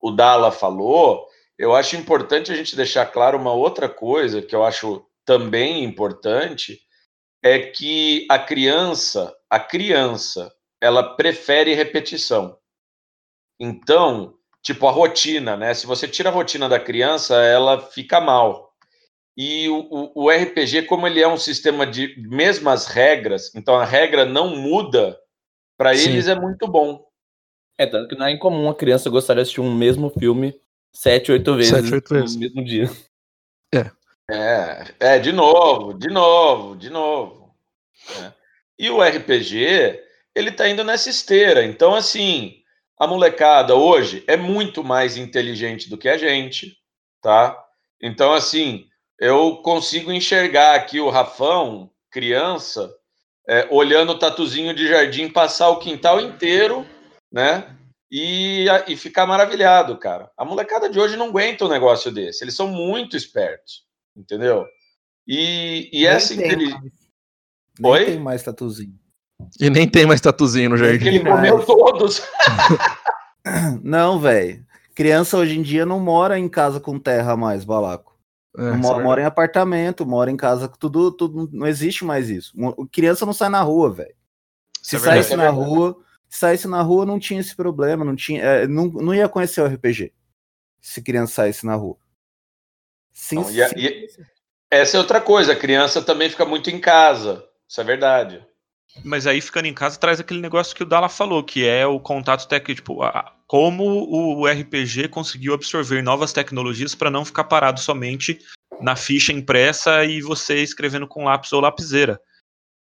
o 0.00 0.10
Dala 0.10 0.52
falou, 0.52 1.26
eu 1.58 1.74
acho 1.74 1.96
importante 1.96 2.52
a 2.52 2.54
gente 2.54 2.76
deixar 2.76 3.06
claro 3.06 3.38
uma 3.38 3.52
outra 3.52 3.88
coisa 3.88 4.42
que 4.42 4.54
eu 4.54 4.64
acho 4.64 5.04
também 5.28 5.84
importante 5.84 6.80
é 7.44 7.58
que 7.58 8.26
a 8.30 8.38
criança, 8.38 9.36
a 9.50 9.60
criança, 9.60 10.50
ela 10.80 11.16
prefere 11.16 11.74
repetição. 11.74 12.56
Então, 13.60 14.38
tipo 14.62 14.88
a 14.88 14.90
rotina, 14.90 15.54
né? 15.54 15.74
Se 15.74 15.86
você 15.86 16.08
tira 16.08 16.30
a 16.30 16.32
rotina 16.32 16.66
da 16.66 16.80
criança, 16.80 17.36
ela 17.42 17.78
fica 17.78 18.22
mal. 18.22 18.72
E 19.36 19.68
o, 19.68 19.86
o, 19.90 20.24
o 20.24 20.30
RPG, 20.30 20.84
como 20.84 21.06
ele 21.06 21.20
é 21.20 21.28
um 21.28 21.36
sistema 21.36 21.86
de 21.86 22.14
mesmas 22.26 22.86
regras, 22.86 23.54
então 23.54 23.76
a 23.76 23.84
regra 23.84 24.24
não 24.24 24.56
muda, 24.56 25.20
para 25.76 25.94
eles 25.94 26.26
é 26.26 26.34
muito 26.34 26.66
bom. 26.66 27.04
É, 27.76 27.84
tanto 27.84 28.08
que 28.08 28.16
não 28.16 28.24
é 28.24 28.32
incomum 28.32 28.70
a 28.70 28.74
criança 28.74 29.10
gostar 29.10 29.34
de 29.34 29.42
assistir 29.42 29.60
um 29.60 29.74
mesmo 29.74 30.08
filme 30.08 30.58
sete, 30.90 31.30
oito 31.30 31.54
vezes, 31.54 31.70
sete, 31.70 31.92
oito 31.92 32.14
vezes. 32.14 32.34
no 32.34 32.40
mesmo 32.40 32.64
dia. 32.64 32.90
É. 33.74 33.97
É, 34.30 34.84
é, 35.00 35.18
de 35.18 35.32
novo, 35.32 35.94
de 35.94 36.08
novo, 36.08 36.76
de 36.76 36.90
novo. 36.90 37.54
É. 38.22 38.32
E 38.78 38.90
o 38.90 39.02
RPG, 39.02 40.02
ele 40.34 40.52
tá 40.52 40.68
indo 40.68 40.84
nessa 40.84 41.08
esteira. 41.08 41.64
Então, 41.64 41.94
assim, 41.94 42.62
a 42.98 43.06
molecada 43.06 43.74
hoje 43.74 44.22
é 44.26 44.36
muito 44.36 44.84
mais 44.84 45.16
inteligente 45.16 45.88
do 45.88 45.96
que 45.96 46.10
a 46.10 46.18
gente, 46.18 46.76
tá? 47.22 47.58
Então, 48.02 48.34
assim, 48.34 48.86
eu 49.18 49.56
consigo 49.62 50.12
enxergar 50.12 50.74
aqui 50.74 51.00
o 51.00 51.08
Rafão, 51.08 51.90
criança, 52.10 52.94
é, 53.48 53.66
olhando 53.70 54.12
o 54.12 54.18
tatuzinho 54.18 54.74
de 54.74 54.86
jardim 54.86 55.30
passar 55.30 55.70
o 55.70 55.78
quintal 55.78 56.20
inteiro, 56.20 56.86
né? 57.32 57.74
E, 58.10 58.66
e 58.86 58.96
ficar 58.96 59.26
maravilhado, 59.26 59.96
cara. 59.96 60.30
A 60.36 60.44
molecada 60.44 60.88
de 60.88 61.00
hoje 61.00 61.16
não 61.16 61.28
aguenta 61.28 61.64
um 61.64 61.68
negócio 61.68 62.12
desse. 62.12 62.44
Eles 62.44 62.54
são 62.54 62.68
muito 62.68 63.16
espertos 63.16 63.87
entendeu? 64.18 64.66
E, 65.26 65.88
e 65.92 66.06
essa 66.06 66.34
inteligência. 66.34 66.92
Oi? 67.82 68.04
tem 68.04 68.18
mais 68.18 68.42
tatuzinho. 68.42 68.98
E 69.60 69.70
nem 69.70 69.88
tem 69.88 70.04
mais 70.04 70.20
tatuzinho 70.20 70.70
no 70.70 70.76
jardim. 70.76 71.06
Ele 71.06 71.20
comeu 71.20 71.64
todos. 71.64 72.22
não, 73.82 74.18
velho. 74.18 74.66
Criança 74.94 75.36
hoje 75.36 75.56
em 75.56 75.62
dia 75.62 75.86
não 75.86 76.00
mora 76.00 76.38
em 76.38 76.48
casa 76.48 76.80
com 76.80 76.98
terra 76.98 77.36
mais, 77.36 77.64
balaco. 77.64 78.18
É, 78.56 78.72
mora, 78.72 79.04
mora, 79.04 79.22
em 79.22 79.24
apartamento, 79.24 80.04
mora 80.04 80.30
em 80.30 80.36
casa, 80.36 80.66
tudo, 80.66 81.12
tudo. 81.12 81.48
Não 81.52 81.66
existe 81.66 82.04
mais 82.04 82.28
isso. 82.28 82.52
Criança 82.90 83.24
não 83.24 83.32
sai 83.32 83.48
na 83.48 83.62
rua, 83.62 83.92
velho. 83.92 84.14
Se 84.82 84.96
é 84.96 84.98
saísse 84.98 85.36
na 85.36 85.50
rua, 85.50 85.96
se 86.28 86.40
saísse 86.40 86.66
na 86.66 86.82
rua, 86.82 87.06
não 87.06 87.20
tinha 87.20 87.40
esse 87.40 87.54
problema, 87.54 88.04
não 88.04 88.16
tinha, 88.16 88.42
é, 88.42 88.66
não, 88.66 88.86
não 88.86 89.14
ia 89.14 89.28
conhecer 89.28 89.60
o 89.60 89.66
RPG. 89.66 90.12
Se 90.80 91.00
criança 91.00 91.34
saísse 91.34 91.64
na 91.64 91.76
rua. 91.76 91.96
Sim, 93.18 93.36
Não, 93.36 93.50
e, 93.50 93.60
e, 93.76 94.06
essa 94.70 94.96
é 94.96 95.00
outra 95.00 95.20
coisa, 95.20 95.52
a 95.52 95.56
criança 95.56 96.00
também 96.00 96.30
fica 96.30 96.44
muito 96.44 96.70
em 96.70 96.78
casa. 96.78 97.44
Isso 97.68 97.80
é 97.80 97.84
verdade. 97.84 98.46
Mas 99.04 99.26
aí, 99.26 99.40
ficando 99.40 99.66
em 99.66 99.74
casa, 99.74 99.98
traz 99.98 100.20
aquele 100.20 100.40
negócio 100.40 100.74
que 100.74 100.84
o 100.84 100.86
Dala 100.86 101.08
falou, 101.08 101.42
que 101.42 101.66
é 101.66 101.84
o 101.84 101.98
contato 101.98 102.46
técnico, 102.46 102.76
tipo, 102.76 103.02
a, 103.02 103.34
como 103.48 103.84
o 104.08 104.46
RPG 104.46 105.08
conseguiu 105.08 105.52
absorver 105.52 106.00
novas 106.00 106.32
tecnologias 106.32 106.94
para 106.94 107.10
não 107.10 107.24
ficar 107.24 107.44
parado 107.44 107.80
somente 107.80 108.38
na 108.80 108.94
ficha 108.94 109.32
impressa 109.32 110.04
e 110.04 110.20
você 110.20 110.62
escrevendo 110.62 111.08
com 111.08 111.24
lápis 111.24 111.52
ou 111.52 111.60
lapiseira. 111.60 112.20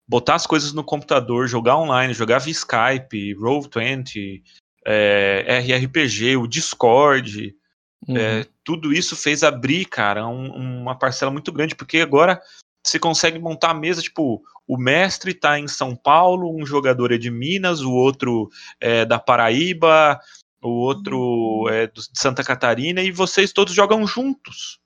Botar 0.09 0.37
as 0.37 0.47
coisas 0.47 0.73
no 0.73 0.85
computador, 0.85 1.49
jogar 1.49 1.77
online, 1.77 2.15
jogar 2.15 2.39
via 2.39 2.53
Skype, 2.53 3.35
Roll20, 3.35 4.41
é, 4.87 5.59
RRPG, 5.59 6.37
o 6.37 6.47
Discord, 6.47 7.55
Uhum. 8.09 8.17
É, 8.17 8.47
tudo 8.65 8.93
isso 8.93 9.17
fez 9.17 9.43
abrir, 9.43 9.85
cara, 9.85 10.27
um, 10.27 10.81
uma 10.81 10.99
parcela 10.99 11.31
muito 11.31 11.53
grande, 11.53 11.75
porque 11.75 12.01
agora 12.01 12.41
você 12.85 12.99
consegue 12.99 13.39
montar 13.39 13.71
a 13.71 13.75
mesa, 13.75 14.03
tipo, 14.03 14.43
o 14.67 14.77
mestre 14.77 15.31
está 15.31 15.59
em 15.59 15.69
São 15.69 15.95
Paulo, 15.95 16.55
um 16.55 16.67
jogador 16.67 17.13
é 17.13 17.19
de 17.19 17.31
Minas, 17.31 17.81
o 17.81 17.93
outro 17.93 18.51
é 18.81 19.05
da 19.05 19.19
Paraíba, 19.19 20.19
o 20.61 20.71
outro 20.71 21.19
uhum. 21.19 21.69
é 21.69 21.87
de 21.87 22.03
Santa 22.15 22.43
Catarina, 22.43 23.03
e 23.03 23.11
vocês 23.11 23.53
todos 23.53 23.75
jogam 23.75 24.07
juntos 24.07 24.81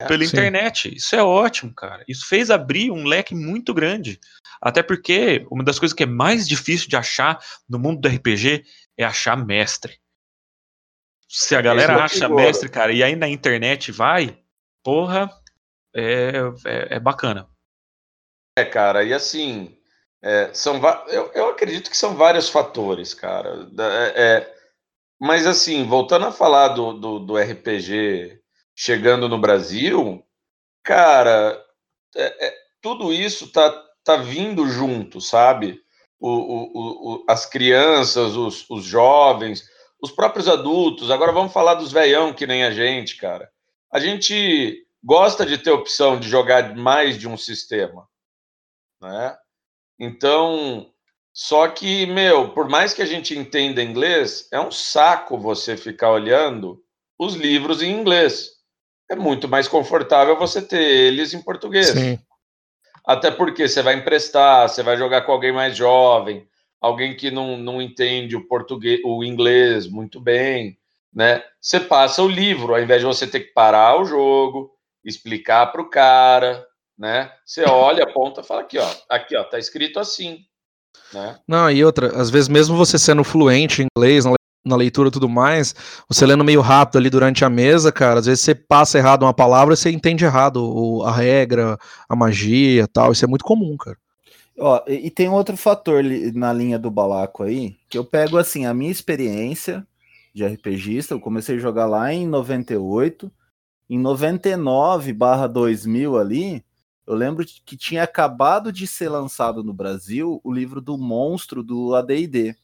é, 0.00 0.06
pela 0.06 0.24
Sim. 0.24 0.30
internet. 0.30 0.94
Isso 0.94 1.14
é 1.14 1.22
ótimo, 1.22 1.74
cara. 1.74 2.04
Isso 2.08 2.26
fez 2.26 2.50
abrir 2.50 2.90
um 2.90 3.04
leque 3.04 3.34
muito 3.34 3.74
grande. 3.74 4.18
Até 4.60 4.82
porque 4.82 5.46
uma 5.50 5.62
das 5.62 5.78
coisas 5.78 5.94
que 5.94 6.02
é 6.02 6.06
mais 6.06 6.48
difícil 6.48 6.88
de 6.88 6.96
achar 6.96 7.38
no 7.68 7.78
mundo 7.78 8.00
do 8.00 8.08
RPG 8.08 8.64
é 8.96 9.04
achar 9.04 9.36
mestre. 9.36 9.98
Se 11.28 11.54
a 11.54 11.60
galera 11.60 11.92
é 11.92 12.00
acha 12.00 12.28
mestre, 12.28 12.70
cara, 12.70 12.90
e 12.90 13.02
aí 13.02 13.14
na 13.14 13.28
internet 13.28 13.92
vai, 13.92 14.38
porra, 14.82 15.30
é, 15.94 16.32
é, 16.64 16.96
é 16.96 17.00
bacana. 17.00 17.46
É, 18.58 18.64
cara, 18.64 19.04
e 19.04 19.12
assim, 19.12 19.78
é, 20.22 20.52
são 20.52 20.80
eu, 21.08 21.30
eu 21.34 21.48
acredito 21.50 21.90
que 21.90 21.96
são 21.96 22.16
vários 22.16 22.48
fatores, 22.48 23.14
cara. 23.14 23.68
É, 23.78 24.22
é, 24.22 24.54
Mas 25.20 25.46
assim, 25.46 25.84
voltando 25.84 26.26
a 26.26 26.32
falar 26.32 26.68
do, 26.68 26.94
do, 26.94 27.18
do 27.20 27.36
RPG 27.36 28.40
chegando 28.74 29.28
no 29.28 29.38
Brasil, 29.38 30.24
cara, 30.82 31.62
é, 32.16 32.46
é, 32.46 32.54
tudo 32.80 33.12
isso 33.12 33.52
tá, 33.52 33.70
tá 34.02 34.16
vindo 34.16 34.66
junto, 34.68 35.20
sabe? 35.20 35.80
O, 36.18 36.30
o, 36.30 37.14
o, 37.14 37.24
as 37.28 37.46
crianças, 37.46 38.34
os, 38.34 38.68
os 38.68 38.84
jovens, 38.84 39.64
os 40.00 40.10
próprios 40.10 40.48
adultos. 40.48 41.10
Agora 41.10 41.32
vamos 41.32 41.52
falar 41.52 41.74
dos 41.74 41.92
veião 41.92 42.32
que 42.32 42.46
nem 42.46 42.64
a 42.64 42.70
gente, 42.70 43.16
cara. 43.16 43.50
A 43.92 43.98
gente 43.98 44.86
gosta 45.02 45.46
de 45.46 45.58
ter 45.58 45.70
opção 45.70 46.18
de 46.18 46.28
jogar 46.28 46.74
mais 46.76 47.18
de 47.18 47.28
um 47.28 47.36
sistema, 47.36 48.06
né? 49.00 49.36
Então, 49.98 50.92
só 51.32 51.68
que, 51.68 52.06
meu, 52.06 52.50
por 52.50 52.68
mais 52.68 52.92
que 52.92 53.02
a 53.02 53.06
gente 53.06 53.36
entenda 53.36 53.82
inglês, 53.82 54.48
é 54.52 54.60
um 54.60 54.70
saco 54.70 55.38
você 55.38 55.76
ficar 55.76 56.10
olhando 56.10 56.82
os 57.18 57.34
livros 57.34 57.82
em 57.82 57.90
inglês. 57.90 58.50
É 59.10 59.16
muito 59.16 59.48
mais 59.48 59.66
confortável 59.66 60.36
você 60.38 60.60
ter 60.60 60.82
eles 60.82 61.32
em 61.32 61.42
português. 61.42 61.88
Sim. 61.88 62.18
Até 63.04 63.30
porque 63.30 63.66
você 63.66 63.82
vai 63.82 63.94
emprestar, 63.94 64.68
você 64.68 64.82
vai 64.82 64.96
jogar 64.96 65.22
com 65.22 65.32
alguém 65.32 65.50
mais 65.50 65.76
jovem, 65.76 66.46
alguém 66.80 67.16
que 67.16 67.30
não, 67.30 67.56
não 67.56 67.82
entende 67.82 68.36
o 68.36 68.46
português, 68.46 69.00
o 69.04 69.24
inglês 69.24 69.86
muito 69.86 70.20
bem, 70.20 70.78
né? 71.12 71.42
Você 71.60 71.80
passa 71.80 72.22
o 72.22 72.28
livro, 72.28 72.74
ao 72.74 72.80
invés 72.80 73.00
de 73.00 73.06
você 73.06 73.26
ter 73.26 73.40
que 73.40 73.52
parar 73.52 74.00
o 74.00 74.04
jogo, 74.04 74.70
explicar 75.04 75.66
para 75.66 75.82
o 75.82 75.90
cara, 75.90 76.64
né? 76.96 77.30
Você 77.44 77.64
olha, 77.64 78.04
aponta, 78.04 78.42
fala 78.42 78.60
aqui, 78.60 78.78
ó, 78.78 78.88
aqui, 79.08 79.36
ó, 79.36 79.44
tá 79.44 79.58
escrito 79.58 79.98
assim, 79.98 80.40
né? 81.12 81.38
Não, 81.46 81.70
e 81.70 81.84
outra, 81.84 82.20
às 82.20 82.30
vezes 82.30 82.48
mesmo 82.48 82.76
você 82.76 82.98
sendo 82.98 83.24
fluente 83.24 83.82
em 83.82 83.86
inglês, 83.96 84.24
na 84.64 84.76
leitura 84.76 85.08
e 85.08 85.12
tudo 85.12 85.28
mais, 85.28 85.74
você 86.08 86.26
lendo 86.26 86.44
meio 86.44 86.60
rápido 86.60 86.98
ali 86.98 87.08
durante 87.08 87.44
a 87.44 87.50
mesa, 87.50 87.90
cara, 87.90 88.20
às 88.20 88.26
vezes 88.26 88.44
você 88.44 88.54
passa 88.54 88.98
errado 88.98 89.22
uma 89.22 89.32
palavra 89.32 89.74
e 89.74 89.76
você 89.76 89.90
entende 89.90 90.24
errado 90.24 91.02
a 91.04 91.12
regra, 91.12 91.78
a 92.08 92.14
magia 92.14 92.86
tal. 92.86 93.12
Isso 93.12 93.24
é 93.24 93.28
muito 93.28 93.44
comum, 93.44 93.76
cara. 93.76 93.96
Ó, 94.60 94.82
e 94.88 95.08
tem 95.10 95.28
outro 95.28 95.56
fator 95.56 96.02
na 96.34 96.52
linha 96.52 96.78
do 96.78 96.90
Balaco 96.90 97.44
aí, 97.44 97.76
que 97.88 97.96
eu 97.96 98.04
pego 98.04 98.36
assim, 98.36 98.66
a 98.66 98.74
minha 98.74 98.90
experiência 98.90 99.86
de 100.34 100.44
RPGista, 100.44 101.14
eu 101.14 101.20
comecei 101.20 101.56
a 101.56 101.60
jogar 101.60 101.86
lá 101.86 102.12
em 102.12 102.26
98, 102.26 103.30
em 103.88 103.98
99 103.98 105.12
barra 105.12 105.46
2000 105.46 106.18
ali, 106.18 106.64
eu 107.06 107.14
lembro 107.14 107.46
que 107.46 107.76
tinha 107.76 108.02
acabado 108.02 108.72
de 108.72 108.86
ser 108.86 109.08
lançado 109.08 109.62
no 109.62 109.72
Brasil 109.72 110.40
o 110.44 110.52
livro 110.52 110.80
do 110.80 110.98
monstro 110.98 111.62
do 111.62 111.94
AD&D. 111.94 112.54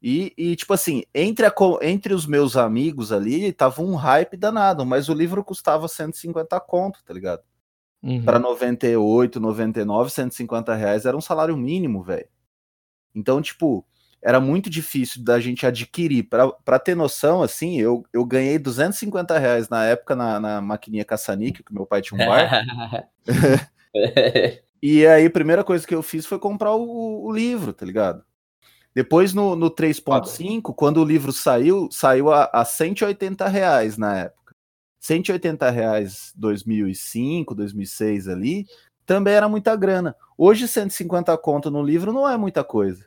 E, 0.00 0.32
e, 0.38 0.56
tipo 0.56 0.72
assim, 0.72 1.02
entre, 1.12 1.44
a, 1.44 1.52
entre 1.82 2.14
os 2.14 2.24
meus 2.26 2.56
amigos 2.56 3.12
ali, 3.12 3.52
tava 3.52 3.82
um 3.82 3.96
hype 3.96 4.36
danado, 4.36 4.86
mas 4.86 5.08
o 5.08 5.14
livro 5.14 5.44
custava 5.44 5.88
150 5.88 6.58
conto, 6.60 7.00
tá 7.04 7.12
ligado? 7.12 7.42
Uhum. 8.02 8.24
Para 8.24 8.38
98, 8.38 9.40
99, 9.40 10.10
150 10.10 10.74
reais 10.74 11.04
era 11.04 11.16
um 11.16 11.20
salário 11.20 11.56
mínimo, 11.56 12.02
velho. 12.02 12.28
Então, 13.14 13.42
tipo, 13.42 13.84
era 14.22 14.40
muito 14.40 14.70
difícil 14.70 15.22
da 15.22 15.40
gente 15.40 15.66
adquirir. 15.66 16.28
Para 16.64 16.78
ter 16.78 16.94
noção, 16.94 17.42
assim, 17.42 17.80
eu, 17.80 18.04
eu 18.12 18.24
ganhei 18.24 18.58
250 18.58 19.38
reais 19.38 19.68
na 19.68 19.84
época 19.84 20.14
na, 20.14 20.38
na 20.38 20.60
maquininha 20.60 21.04
Caçanique, 21.04 21.62
que 21.62 21.74
meu 21.74 21.86
pai 21.86 22.02
tinha 22.02 22.22
um 22.22 22.26
bar. 22.26 23.08
e 24.82 25.06
aí, 25.06 25.26
a 25.26 25.30
primeira 25.30 25.64
coisa 25.64 25.86
que 25.86 25.94
eu 25.94 26.02
fiz 26.02 26.26
foi 26.26 26.38
comprar 26.38 26.74
o, 26.74 27.26
o 27.26 27.32
livro, 27.32 27.72
tá 27.72 27.84
ligado? 27.84 28.22
Depois 28.94 29.32
no, 29.32 29.54
no 29.54 29.70
3.5, 29.70 30.74
quando 30.74 31.00
o 31.00 31.04
livro 31.04 31.32
saiu, 31.32 31.88
saiu 31.90 32.32
a, 32.32 32.50
a 32.52 32.64
180 32.64 33.46
reais 33.46 33.96
na 33.96 34.18
época. 34.18 34.37
180 35.08 35.70
reais 35.70 36.32
2005, 36.36 37.54
2006 37.54 38.28
ali, 38.28 38.66
também 39.06 39.32
era 39.32 39.48
muita 39.48 39.74
grana. 39.74 40.14
Hoje 40.36 40.68
150 40.68 41.36
conto 41.38 41.70
no 41.70 41.82
livro 41.82 42.12
não 42.12 42.28
é 42.28 42.36
muita 42.36 42.62
coisa. 42.62 43.06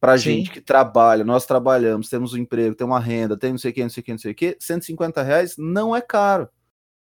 Pra 0.00 0.16
Sim. 0.16 0.22
gente 0.22 0.50
que 0.52 0.60
trabalha, 0.60 1.24
nós 1.24 1.44
trabalhamos, 1.44 2.08
temos 2.08 2.34
um 2.34 2.38
emprego, 2.38 2.76
tem 2.76 2.86
uma 2.86 3.00
renda, 3.00 3.36
tem 3.36 3.50
não 3.50 3.58
sei 3.58 3.72
o 3.72 3.74
que, 3.74 3.82
não 3.82 3.90
sei 3.90 4.00
o 4.00 4.04
que, 4.04 4.12
não 4.12 4.18
sei 4.18 4.30
o 4.30 4.34
que, 4.34 4.56
150 4.60 5.22
reais 5.22 5.56
não 5.58 5.96
é 5.96 6.00
caro. 6.00 6.48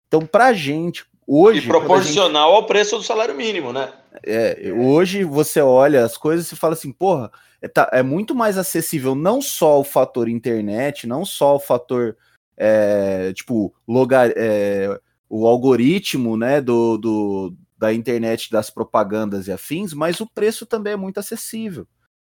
Então, 0.08 0.26
pra 0.26 0.52
gente, 0.52 1.04
hoje. 1.24 1.60
E 1.60 1.68
proporcional 1.68 2.50
gente... 2.50 2.62
ao 2.62 2.66
preço 2.66 2.96
do 2.96 3.04
salário 3.04 3.34
mínimo, 3.34 3.72
né? 3.72 3.92
É, 4.24 4.72
hoje 4.76 5.22
você 5.22 5.60
olha 5.60 6.04
as 6.04 6.16
coisas 6.16 6.50
e 6.50 6.56
fala 6.56 6.72
assim, 6.72 6.90
porra, 6.90 7.30
é, 7.62 7.68
tá, 7.68 7.88
é 7.92 8.02
muito 8.02 8.34
mais 8.34 8.58
acessível 8.58 9.14
não 9.14 9.40
só 9.40 9.78
o 9.78 9.84
fator 9.84 10.28
internet, 10.28 11.06
não 11.06 11.24
só 11.24 11.54
o 11.54 11.60
fator 11.60 12.16
é, 12.56 13.32
tipo 13.32 13.74
logar, 13.86 14.30
é, 14.36 14.98
o 15.28 15.46
algoritmo 15.46 16.36
né, 16.36 16.60
do, 16.60 16.96
do, 16.96 17.56
da 17.76 17.92
internet 17.92 18.50
das 18.50 18.70
propagandas 18.70 19.46
e 19.46 19.52
afins, 19.52 19.92
mas 19.92 20.20
o 20.20 20.26
preço 20.26 20.64
também 20.64 20.94
é 20.94 20.96
muito 20.96 21.18
acessível. 21.18 21.86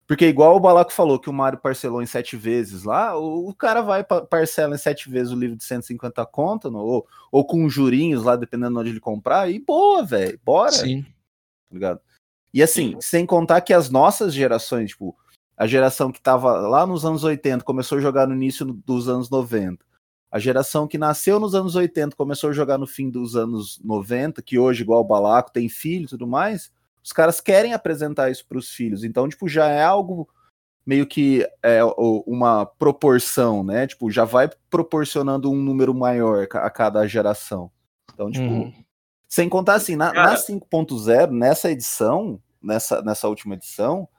Porque 0.08 0.26
igual 0.26 0.56
o 0.56 0.60
Balaco 0.60 0.92
falou 0.92 1.20
que 1.20 1.30
o 1.30 1.34
Mário 1.34 1.60
parcelou 1.60 2.02
em 2.02 2.08
sete 2.08 2.36
vezes 2.36 2.84
lá, 2.84 3.16
o, 3.16 3.50
o 3.50 3.54
cara 3.54 3.82
vai 3.84 4.04
parcela 4.04 4.74
em 4.74 4.80
sete 4.80 5.08
vezes 5.08 5.32
o 5.32 5.38
livro 5.38 5.56
de 5.56 5.64
150 5.64 6.26
conto, 6.26 6.76
ou, 6.76 7.08
ou 7.32 7.46
com 7.46 7.70
jurinhos 7.70 8.24
lá, 8.24 8.36
dependendo 8.36 8.74
de 8.74 8.80
onde 8.80 8.90
ele 8.90 9.00
comprar, 9.00 9.52
e 9.52 9.60
boa, 9.60 10.04
velho, 10.04 10.40
bora. 10.44 10.72
Sim. 10.72 11.04
Tá 11.04 11.74
ligado? 11.74 12.02
E 12.52 12.64
assim, 12.64 12.94
Sim. 12.94 13.02
sem 13.02 13.26
contar 13.26 13.62
que 13.62 13.72
as 13.72 13.92
nossas 13.92 14.34
gerações, 14.34 14.90
tipo, 14.90 15.16
a 15.56 15.68
geração 15.68 16.12
que 16.12 16.18
estava 16.18 16.54
lá 16.68 16.88
nos 16.88 17.06
anos 17.06 17.24
80, 17.24 17.64
começou 17.64 18.00
a 18.00 18.02
jogar 18.02 18.28
no 18.28 18.34
início 18.34 18.66
dos 18.66 19.08
anos 19.08 19.30
90. 19.30 19.86
A 20.32 20.38
geração 20.38 20.88
que 20.88 20.98
nasceu 20.98 21.40
nos 21.40 21.56
anos 21.56 21.76
80, 21.76 22.16
começou 22.16 22.50
a 22.50 22.54
jogar 22.54 22.78
no 22.78 22.86
fim 22.86 23.10
dos 23.10 23.36
anos 23.36 23.80
90, 23.84 24.42
que 24.42 24.60
hoje, 24.60 24.84
igual 24.84 25.02
o 25.02 25.08
Balaco, 25.08 25.52
tem 25.52 25.68
filho 25.68 26.06
e 26.06 26.10
tudo 26.10 26.28
mais. 26.28 26.72
Os 27.04 27.12
caras 27.12 27.42
querem 27.42 27.74
apresentar 27.74 28.30
isso 28.30 28.46
para 28.48 28.58
os 28.58 28.70
filhos. 28.70 29.04
Então, 29.04 29.28
tipo, 29.28 29.48
já 29.48 29.68
é 29.68 29.84
algo 29.84 30.30
meio 30.86 31.08
que 31.08 31.48
é 31.64 31.84
uma 32.26 32.66
proporção, 32.66 33.64
né? 33.64 33.88
Tipo, 33.88 34.12
já 34.12 34.26
vai 34.26 34.50
proporcionando 34.70 35.52
um 35.52 35.56
número 35.56 35.94
maior 35.94 36.48
a 36.54 36.70
cada 36.70 37.06
geração. 37.08 37.72
Então, 38.14 38.30
tipo, 38.32 38.46
uhum. 38.46 38.74
Sem 39.30 39.48
contar 39.48 39.76
assim, 39.76 39.96
na, 39.96 40.12
na 40.12 40.36
5.0, 40.36 41.30
nessa 41.30 41.70
edição, 41.70 42.42
nessa, 42.62 43.00
nessa 43.04 43.28
última 43.28 43.54
edição, 43.54 44.10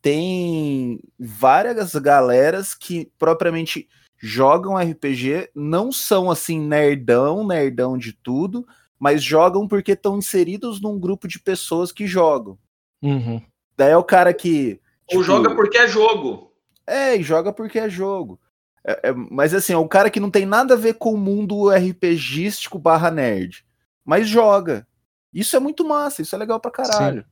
tem 0.00 1.00
várias 1.18 1.92
galeras 1.96 2.72
que 2.72 3.10
propriamente 3.18 3.88
jogam 4.20 4.76
RPG, 4.76 5.50
não 5.54 5.90
são 5.90 6.30
assim 6.30 6.60
nerdão, 6.60 7.46
nerdão 7.46 7.96
de 7.96 8.12
tudo, 8.12 8.66
mas 8.98 9.22
jogam 9.22 9.66
porque 9.66 9.92
estão 9.92 10.18
inseridos 10.18 10.80
num 10.80 10.98
grupo 10.98 11.26
de 11.26 11.40
pessoas 11.40 11.90
que 11.90 12.06
jogam. 12.06 12.58
Uhum. 13.02 13.42
Daí 13.76 13.92
é 13.92 13.96
o 13.96 14.04
cara 14.04 14.32
que. 14.34 14.80
Tipo, 15.08 15.18
Ou 15.18 15.22
joga 15.24 15.54
porque 15.54 15.78
é 15.78 15.88
jogo. 15.88 16.52
É, 16.86 17.16
e 17.16 17.22
joga 17.22 17.52
porque 17.52 17.78
é 17.78 17.88
jogo. 17.88 18.38
É, 18.84 19.08
é, 19.08 19.12
mas 19.12 19.54
assim, 19.54 19.72
é 19.72 19.78
um 19.78 19.88
cara 19.88 20.10
que 20.10 20.20
não 20.20 20.30
tem 20.30 20.44
nada 20.44 20.74
a 20.74 20.76
ver 20.76 20.94
com 20.94 21.14
o 21.14 21.18
mundo 21.18 21.70
RPGístico 21.70 22.78
barra 22.78 23.10
nerd 23.10 23.64
mas 24.10 24.26
joga. 24.26 24.86
Isso 25.32 25.56
é 25.56 25.60
muito 25.60 25.86
massa, 25.86 26.20
isso 26.20 26.34
é 26.34 26.38
legal 26.38 26.58
pra 26.58 26.70
caralho. 26.70 27.24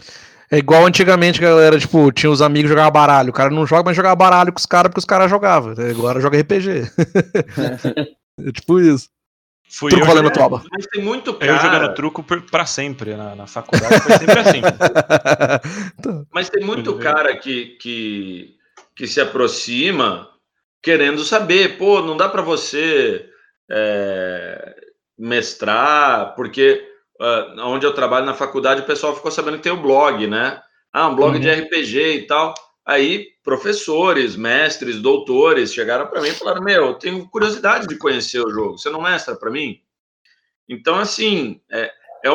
Sim. 0.00 0.04
É 0.50 0.58
igual 0.58 0.86
antigamente, 0.86 1.40
galera, 1.40 1.78
tipo, 1.78 2.12
tinha 2.12 2.30
os 2.30 2.42
amigos 2.42 2.70
jogar 2.70 2.90
baralho. 2.90 3.30
O 3.30 3.32
cara 3.32 3.50
não 3.50 3.66
joga, 3.66 3.84
mas 3.84 3.96
jogava 3.96 4.16
baralho 4.16 4.52
com 4.52 4.58
os 4.58 4.66
caras 4.66 4.90
porque 4.90 5.00
os 5.00 5.04
caras 5.04 5.30
jogavam. 5.30 5.72
Agora 5.72 6.20
joga 6.20 6.40
RPG. 6.40 6.90
é 8.46 8.52
tipo 8.52 8.80
isso. 8.80 9.08
Fui 9.68 9.90
truco 9.90 10.06
valendo 10.06 10.30
toba. 10.30 10.62
Mas 10.70 10.86
tem 10.86 11.02
muito 11.02 11.34
cara... 11.34 11.52
Eu 11.52 11.58
jogando 11.58 11.94
truco 11.94 12.22
para 12.22 12.66
sempre 12.66 13.16
na, 13.16 13.34
na 13.34 13.46
faculdade, 13.46 14.00
foi 14.00 14.18
sempre 14.18 14.38
assim. 14.38 14.60
Tá. 16.02 16.22
mas 16.32 16.50
tem 16.50 16.64
muito 16.64 16.96
cara 16.98 17.36
que, 17.36 17.76
que, 17.80 18.54
que 18.94 19.06
se 19.06 19.20
aproxima 19.20 20.28
querendo 20.82 21.24
saber, 21.24 21.78
pô, 21.78 22.02
não 22.02 22.16
dá 22.16 22.28
para 22.28 22.42
você 22.42 23.26
é, 23.70 24.76
mestrar, 25.18 26.34
porque 26.34 26.86
uh, 27.20 27.60
onde 27.62 27.86
eu 27.86 27.94
trabalho 27.94 28.26
na 28.26 28.34
faculdade, 28.34 28.82
o 28.82 28.86
pessoal 28.86 29.14
ficou 29.14 29.30
sabendo 29.30 29.56
que 29.56 29.62
tem 29.62 29.72
o 29.72 29.76
um 29.76 29.82
blog, 29.82 30.26
né? 30.26 30.62
Ah, 30.92 31.08
um 31.08 31.16
blog 31.16 31.34
uhum. 31.34 31.40
de 31.40 31.50
RPG 31.50 32.14
e 32.14 32.26
tal. 32.26 32.54
Aí, 32.86 33.28
professores, 33.42 34.36
mestres, 34.36 35.00
doutores 35.00 35.72
chegaram 35.72 36.06
para 36.06 36.20
mim 36.20 36.28
e 36.28 36.34
falaram: 36.34 36.62
Meu, 36.62 36.94
tenho 36.94 37.28
curiosidade 37.28 37.86
de 37.86 37.96
conhecer 37.96 38.40
o 38.40 38.50
jogo, 38.50 38.78
você 38.78 38.90
não 38.90 39.00
mestra 39.00 39.34
para 39.34 39.50
mim? 39.50 39.80
Então, 40.68 40.96
assim, 40.96 41.60
é, 41.70 41.90
é, 42.24 42.30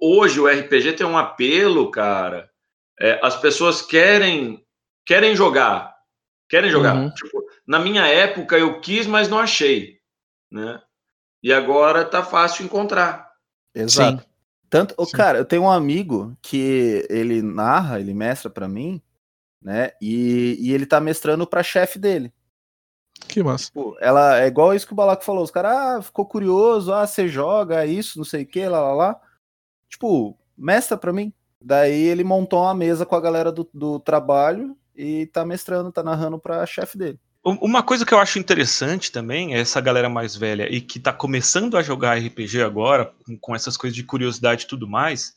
hoje 0.00 0.40
o 0.40 0.46
RPG 0.46 0.94
tem 0.94 1.06
um 1.06 1.18
apelo, 1.18 1.90
cara. 1.90 2.50
É, 3.00 3.18
as 3.22 3.36
pessoas 3.36 3.82
querem 3.82 4.64
querem 5.04 5.36
jogar, 5.36 5.94
querem 6.48 6.70
jogar. 6.70 6.96
Uhum. 6.96 7.10
Tipo, 7.10 7.44
na 7.66 7.78
minha 7.78 8.06
época 8.06 8.58
eu 8.58 8.80
quis, 8.80 9.06
mas 9.06 9.28
não 9.28 9.38
achei, 9.38 10.00
né? 10.50 10.82
E 11.42 11.52
agora 11.52 12.04
tá 12.04 12.24
fácil 12.24 12.64
encontrar. 12.64 13.25
Exato. 13.76 14.22
Sim. 14.22 14.28
Tanto, 14.68 15.04
Sim. 15.04 15.12
cara, 15.12 15.38
eu 15.38 15.44
tenho 15.44 15.62
um 15.62 15.70
amigo 15.70 16.36
que 16.42 17.06
ele 17.08 17.42
narra, 17.42 18.00
ele 18.00 18.14
mestra 18.14 18.50
para 18.50 18.66
mim, 18.66 19.00
né? 19.62 19.92
E, 20.00 20.56
e 20.58 20.72
ele 20.72 20.86
tá 20.86 21.00
mestrando 21.00 21.46
para 21.46 21.62
chefe 21.62 21.98
dele. 21.98 22.32
Que 23.28 23.42
massa. 23.42 23.66
Tipo, 23.66 23.96
ela 24.00 24.40
é 24.40 24.46
igual 24.46 24.74
isso 24.74 24.86
que 24.86 24.92
o 24.92 24.96
Balaco 24.96 25.24
falou. 25.24 25.44
Os 25.44 25.50
caras, 25.50 25.72
ah, 25.72 26.02
ficou 26.02 26.26
curioso, 26.26 26.92
ah, 26.92 27.06
você 27.06 27.28
joga 27.28 27.86
isso, 27.86 28.18
não 28.18 28.24
sei 28.24 28.42
o 28.42 28.46
que, 28.46 28.66
lá, 28.66 28.80
lá, 28.80 28.92
lá. 28.92 29.20
Tipo, 29.88 30.36
mestra 30.56 30.96
pra 30.96 31.12
mim. 31.12 31.32
Daí 31.60 32.02
ele 32.02 32.24
montou 32.24 32.62
uma 32.62 32.74
mesa 32.74 33.06
com 33.06 33.14
a 33.14 33.20
galera 33.20 33.50
do, 33.52 33.68
do 33.72 33.98
trabalho 34.00 34.76
e 34.94 35.26
tá 35.26 35.44
mestrando, 35.44 35.92
tá 35.92 36.02
narrando 36.02 36.38
pra 36.38 36.66
chefe 36.66 36.98
dele. 36.98 37.20
Uma 37.46 37.80
coisa 37.80 38.04
que 38.04 38.12
eu 38.12 38.18
acho 38.18 38.40
interessante 38.40 39.12
também 39.12 39.54
é 39.54 39.60
essa 39.60 39.80
galera 39.80 40.08
mais 40.08 40.34
velha 40.34 40.66
e 40.68 40.80
que 40.80 40.98
tá 40.98 41.12
começando 41.12 41.76
a 41.76 41.82
jogar 41.82 42.18
RPG 42.18 42.60
agora, 42.60 43.12
com, 43.24 43.38
com 43.38 43.54
essas 43.54 43.76
coisas 43.76 43.94
de 43.94 44.02
curiosidade 44.02 44.64
e 44.64 44.66
tudo 44.66 44.88
mais, 44.88 45.32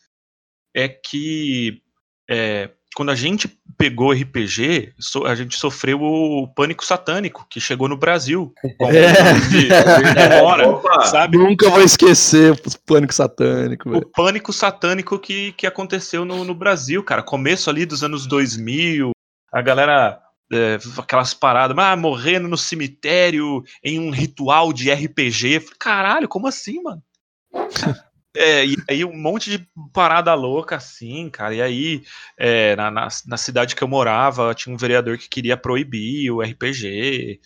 é 0.74 0.90
que 0.90 1.84
é, 2.28 2.72
quando 2.96 3.12
a 3.12 3.16
gente 3.16 3.48
pegou 3.78 4.12
RPG, 4.12 4.94
so, 5.00 5.24
a 5.28 5.36
gente 5.36 5.56
sofreu 5.56 6.02
o 6.02 6.48
pânico 6.48 6.84
satânico 6.84 7.46
que 7.48 7.60
chegou 7.60 7.88
no 7.88 7.96
Brasil. 7.96 8.52
É. 8.82 9.34
De, 9.50 9.68
de 9.70 11.10
sabe? 11.10 11.38
Nunca 11.38 11.70
vou 11.70 11.82
esquecer 11.82 12.54
o 12.54 12.58
pânico 12.88 13.14
satânico. 13.14 13.96
O 13.96 14.04
pânico 14.04 14.52
satânico 14.52 15.20
que, 15.20 15.52
que 15.52 15.68
aconteceu 15.68 16.26
no, 16.26 16.44
no 16.44 16.56
Brasil, 16.56 17.04
cara. 17.04 17.22
Começo 17.22 17.70
ali 17.70 17.86
dos 17.86 18.04
anos 18.04 18.26
2000, 18.26 19.12
a 19.54 19.62
galera 19.62 20.20
é, 20.52 20.78
aquelas 20.98 21.34
paradas, 21.34 21.78
ah, 21.78 21.96
morrendo 21.96 22.48
no 22.48 22.58
cemitério 22.58 23.64
em 23.84 24.00
um 24.00 24.10
ritual 24.10 24.74
de 24.74 24.92
RPG. 24.92 25.66
Caralho, 25.80 26.28
como 26.28 26.48
assim, 26.48 26.82
mano? 26.82 27.04
É, 28.38 28.64
e 28.64 28.76
aí 28.88 29.04
um 29.04 29.18
monte 29.18 29.50
de 29.50 29.68
parada 29.92 30.34
louca 30.36 30.76
assim, 30.76 31.30
cara. 31.32 31.56
E 31.56 31.62
aí, 31.62 32.04
é, 32.38 32.76
na, 32.76 32.92
na, 32.92 33.08
na, 33.26 33.38
cidade 33.38 33.76
que 33.76 33.84
eu 33.84 33.88
morava, 33.88 34.54
tinha 34.54 34.74
um 34.74 34.78
vereador 34.78 35.18
que 35.18 35.28
queria 35.28 35.58
proibir 35.58 36.32
o 36.32 36.40
RPG. 36.40 37.40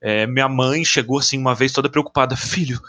É, 0.00 0.26
minha 0.28 0.48
mãe 0.48 0.84
chegou 0.84 1.18
assim 1.18 1.36
uma 1.36 1.56
vez 1.56 1.72
toda 1.72 1.90
preocupada: 1.90 2.36
Filho, 2.36 2.78
o 2.78 2.80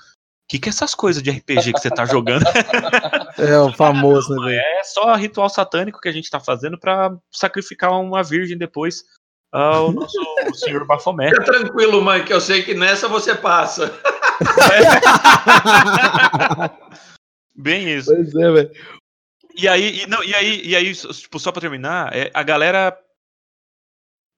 que, 0.48 0.60
que 0.60 0.70
é 0.70 0.72
essas 0.72 0.94
coisas 0.94 1.24
de 1.24 1.32
RPG 1.32 1.74
que 1.74 1.80
você 1.80 1.90
tá 1.90 2.06
jogando? 2.06 2.46
É 3.38 3.58
o 3.58 3.72
famoso, 3.72 4.36
né? 4.36 4.58
É 4.58 4.84
só 4.84 5.16
ritual 5.16 5.50
satânico 5.50 6.02
que 6.02 6.10
a 6.10 6.12
gente 6.12 6.30
tá 6.30 6.42
fazendo 6.42 6.78
para 6.78 7.16
sacrificar 7.32 7.92
uma 7.92 8.22
virgem 8.22 8.58
depois 8.58 9.06
ao 9.52 9.92
nosso 9.92 10.18
senhor 10.54 10.86
Bafomé. 10.86 11.30
Fica 11.30 11.44
tranquilo, 11.44 12.02
mãe, 12.02 12.24
que 12.24 12.34
eu 12.34 12.42
sei 12.42 12.64
que 12.64 12.74
nessa 12.74 13.08
você 13.08 13.36
passa. 13.36 13.94
Bem 17.56 17.90
isso. 17.90 18.14
Pois 18.14 18.36
é, 18.36 18.52
velho. 18.52 18.72
E 19.56 19.68
aí, 19.68 20.04
e, 20.04 20.08
não, 20.08 20.24
e 20.24 20.34
aí, 20.34 20.62
e 20.64 20.76
aí, 20.76 20.94
tipo, 20.94 21.40
só 21.40 21.52
pra 21.52 21.62
terminar, 21.62 22.16
é, 22.16 22.32
a 22.34 22.44
galera 22.44 22.98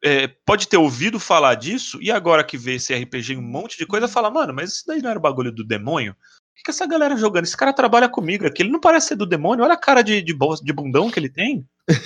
é, 0.03 0.28
pode 0.28 0.68
ter 0.68 0.78
ouvido 0.78 1.20
falar 1.20 1.55
disso 1.55 1.99
e 2.01 2.09
agora 2.09 2.43
que 2.43 2.57
vê 2.57 2.76
esse 2.76 2.93
RPG 2.93 3.38
um 3.38 3.41
monte 3.41 3.78
de 3.78 3.86
coisa, 3.86 4.07
fala, 4.07 4.32
mano, 4.32 4.53
mas 4.53 4.72
isso 4.72 4.84
daí 4.88 5.01
não 5.01 5.12
era 5.12 5.20
o 5.20 5.22
bagulho 5.22 5.51
do 5.51 5.64
demônio? 5.64 6.14
O 6.14 6.55
que, 6.55 6.64
que 6.64 6.72
essa 6.72 6.88
galera 6.88 7.16
jogando? 7.16 7.43
Esse 7.43 7.55
cara 7.55 7.72
trabalha 7.72 8.09
comigo 8.09 8.47
aqui, 8.47 8.64
ele 8.64 8.72
não 8.72 8.80
parece 8.80 9.09
ser 9.09 9.16
do 9.16 9.26
demônio, 9.26 9.64
olha 9.64 9.76
a 9.76 9.80
cara 9.80 10.01
de, 10.01 10.22
de, 10.22 10.36
de 10.64 10.74
bundão 10.74 11.12
que 11.12 11.20
ele 11.20 11.30
tem. 11.30 11.68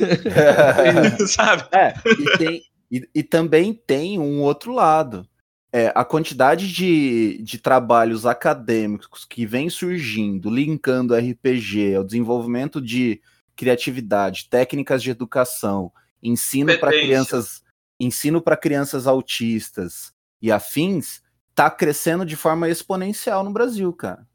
Sabe? 1.28 1.64
É, 1.72 1.94
e, 2.06 2.38
tem, 2.38 2.64
e, 2.92 3.08
e 3.14 3.24
também 3.24 3.74
tem 3.74 4.20
um 4.20 4.42
outro 4.42 4.74
lado 4.74 5.28
é, 5.76 5.92
a 5.94 6.06
quantidade 6.06 6.72
de, 6.72 7.38
de 7.44 7.58
trabalhos 7.58 8.26
acadêmicos 8.26 9.26
que 9.26 9.46
vem 9.46 9.70
surgindo, 9.70 10.50
linkando 10.50 11.14
RPG 11.14 11.96
ao 11.96 12.04
desenvolvimento 12.06 12.82
de 12.82 13.22
criatividade, 13.58 14.48
técnicas 14.50 15.04
de 15.04 15.12
educação, 15.12 15.92
ensino 16.24 16.80
para 16.80 16.92
crianças, 16.92 17.62
ensino 18.00 18.42
para 18.42 18.56
crianças 18.56 19.06
autistas 19.06 20.14
e 20.42 20.50
afins, 20.50 21.22
tá 21.54 21.70
crescendo 21.70 22.26
de 22.26 22.38
forma 22.38 22.70
exponencial 22.70 23.44
no 23.44 23.52
Brasil, 23.52 23.92
cara. 23.92 24.26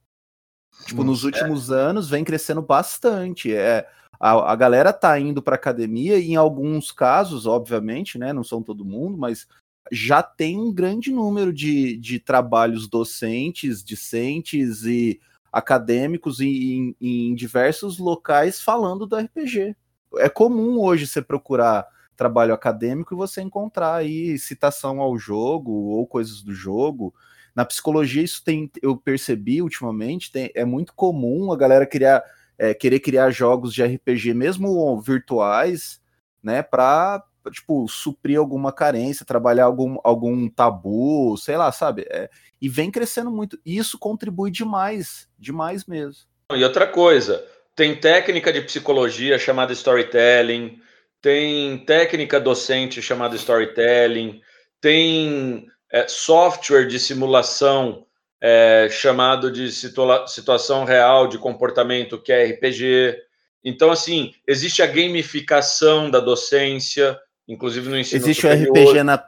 Tipo, 0.87 1.05
nos 1.05 1.25
últimos 1.25 1.71
é. 1.71 1.75
anos 1.75 2.09
vem 2.09 2.25
crescendo 2.25 2.63
bastante. 2.63 3.55
É, 3.55 3.87
a, 4.19 4.53
a 4.53 4.57
galera 4.57 4.93
tá 4.93 5.19
indo 5.19 5.43
para 5.43 5.57
academia 5.57 6.19
e 6.19 6.33
em 6.33 6.37
alguns 6.37 6.93
casos, 6.93 7.47
obviamente, 7.47 8.19
né, 8.19 8.33
não 8.33 8.45
são 8.45 8.63
todo 8.63 8.85
mundo, 8.85 9.17
mas 9.17 9.47
já 9.91 10.23
tem 10.23 10.59
um 10.59 10.73
grande 10.73 11.11
número 11.11 11.53
de, 11.53 11.97
de 11.97 12.19
trabalhos 12.19 12.87
docentes, 12.87 13.83
discentes 13.83 14.85
e 14.85 15.21
acadêmicos 15.53 16.41
em, 16.41 16.95
em, 17.01 17.35
diversos 17.35 17.99
locais 17.99 18.61
falando 18.61 19.07
do 19.07 19.17
RPG. 19.17 19.75
É 20.17 20.29
comum 20.29 20.79
hoje 20.79 21.07
você 21.07 21.21
procurar 21.21 21.87
trabalho 22.17 22.55
acadêmico 22.55 23.15
e 23.15 23.17
você 23.17 23.41
encontrar 23.41 23.95
aí 23.95 24.39
citação 24.39 25.01
ao 25.01 25.19
jogo 25.19 25.73
ou 25.73 26.07
coisas 26.07 26.43
do 26.43 26.53
jogo. 26.53 27.15
Na 27.55 27.65
psicologia, 27.65 28.23
isso 28.23 28.43
tem, 28.45 28.71
eu 28.83 28.97
percebi 28.97 29.63
ultimamente, 29.63 30.31
tem, 30.31 30.51
é 30.55 30.65
muito 30.65 30.95
comum 30.95 31.53
a 31.53 31.57
galera 31.57 31.87
criar, 31.87 32.23
é, 32.59 32.75
querer 32.75 33.01
criar 33.01 33.31
jogos 33.31 33.73
de 33.75 33.83
RPG, 33.83 34.35
mesmo 34.35 35.01
virtuais, 35.01 36.01
né, 36.43 36.63
para 36.63 37.25
tipo, 37.51 37.89
suprir 37.89 38.39
alguma 38.39 38.73
carência, 38.73 39.25
trabalhar 39.25 39.65
algum, 39.65 39.97
algum 40.05 40.49
tabu, 40.49 41.37
sei 41.39 41.57
lá, 41.57 41.73
sabe? 41.73 42.07
É, 42.11 42.29
e 42.61 42.69
vem 42.69 42.91
crescendo 42.91 43.31
muito. 43.31 43.59
E 43.65 43.79
isso 43.79 43.99
contribui 43.99 44.51
demais, 44.51 45.29
demais 45.39 45.87
mesmo. 45.87 46.25
E 46.53 46.63
outra 46.63 46.87
coisa, 46.87 47.43
tem 47.75 47.99
técnica 47.99 48.53
de 48.53 48.61
psicologia 48.61 49.39
chamada 49.39 49.73
storytelling, 49.73 50.79
tem 51.23 51.79
técnica 51.85 52.41
docente 52.41 53.01
chamada 53.01 53.37
storytelling, 53.37 54.41
tem 54.81 55.67
é, 55.93 56.07
software 56.09 56.87
de 56.87 56.99
simulação 56.99 58.07
é, 58.41 58.89
chamado 58.91 59.51
de 59.51 59.71
situa 59.71 60.27
situação 60.27 60.85
real 60.85 61.29
de 61.29 61.39
comportamento, 61.39 62.21
que 62.21 62.33
é 62.33 62.47
RPG. 62.47 63.19
Então, 63.63 63.91
assim, 63.91 64.33
existe 64.47 64.83
a 64.83 64.87
gamificação 64.87 66.11
da 66.11 66.21
docência, 66.21 67.19
inclusive 67.47 67.89
no 67.89 67.99
ensino 67.99 68.23
Existe 68.23 68.47
o 68.47 68.51
RPG 68.51 69.03
na 69.03 69.23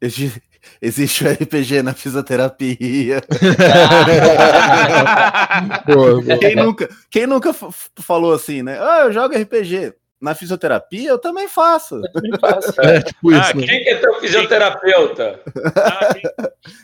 existe 0.82 1.24
o 1.24 1.30
RPG 1.30 1.82
na 1.82 1.94
fisioterapia. 1.94 3.22
quem 6.40 6.56
nunca, 6.56 6.88
quem 7.10 7.26
nunca 7.26 7.52
falou 8.00 8.32
assim, 8.32 8.62
né? 8.62 8.78
Ah, 8.80 9.02
eu 9.04 9.12
jogo 9.12 9.36
RPG 9.36 9.94
na 10.20 10.34
fisioterapia, 10.34 11.10
eu 11.10 11.18
também 11.18 11.46
faço. 11.46 11.96
Eu 11.96 12.12
também 12.12 12.32
faço. 12.40 12.80
É, 12.80 13.00
tipo 13.02 13.30
ah, 13.30 13.38
isso, 13.38 13.56
né? 13.56 13.66
Quem 13.66 13.88
é 13.88 13.94
teu 13.96 14.20
fisioterapeuta? 14.20 15.40
Ah, 15.76 16.08
quem, 16.12 16.22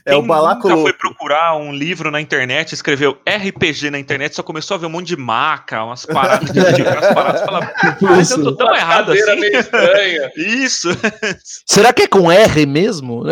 é 0.07 0.15
o 0.15 0.23
Balaco. 0.23 0.69
Nunca 0.69 0.83
foi 0.83 0.93
procurar 0.93 1.57
um 1.57 1.73
livro 1.73 2.11
na 2.11 2.21
internet, 2.21 2.73
escreveu 2.73 3.19
RPG 3.27 3.91
na 3.91 3.99
internet, 3.99 4.37
só 4.37 4.43
começou 4.43 4.77
a 4.77 4.79
ver 4.79 4.87
um 4.87 4.91
monte 4.91 5.09
de 5.09 5.17
maca, 5.17 5.83
umas 5.83 6.07
paradas, 6.07 6.51
umas 6.51 7.13
paradas, 7.13 7.43
fala, 7.43 7.75
ah, 7.83 7.97
eu 8.31 8.45
tô 8.45 8.57
tão 8.57 8.75
errado 8.75 9.13
assim. 9.13 9.41
Meio 9.41 9.59
estranha. 9.59 10.33
Isso. 10.37 10.89
Será 11.67 11.93
que 11.93 12.03
é 12.03 12.09
com 12.09 12.31
R 12.31 12.67
mesmo? 12.67 13.25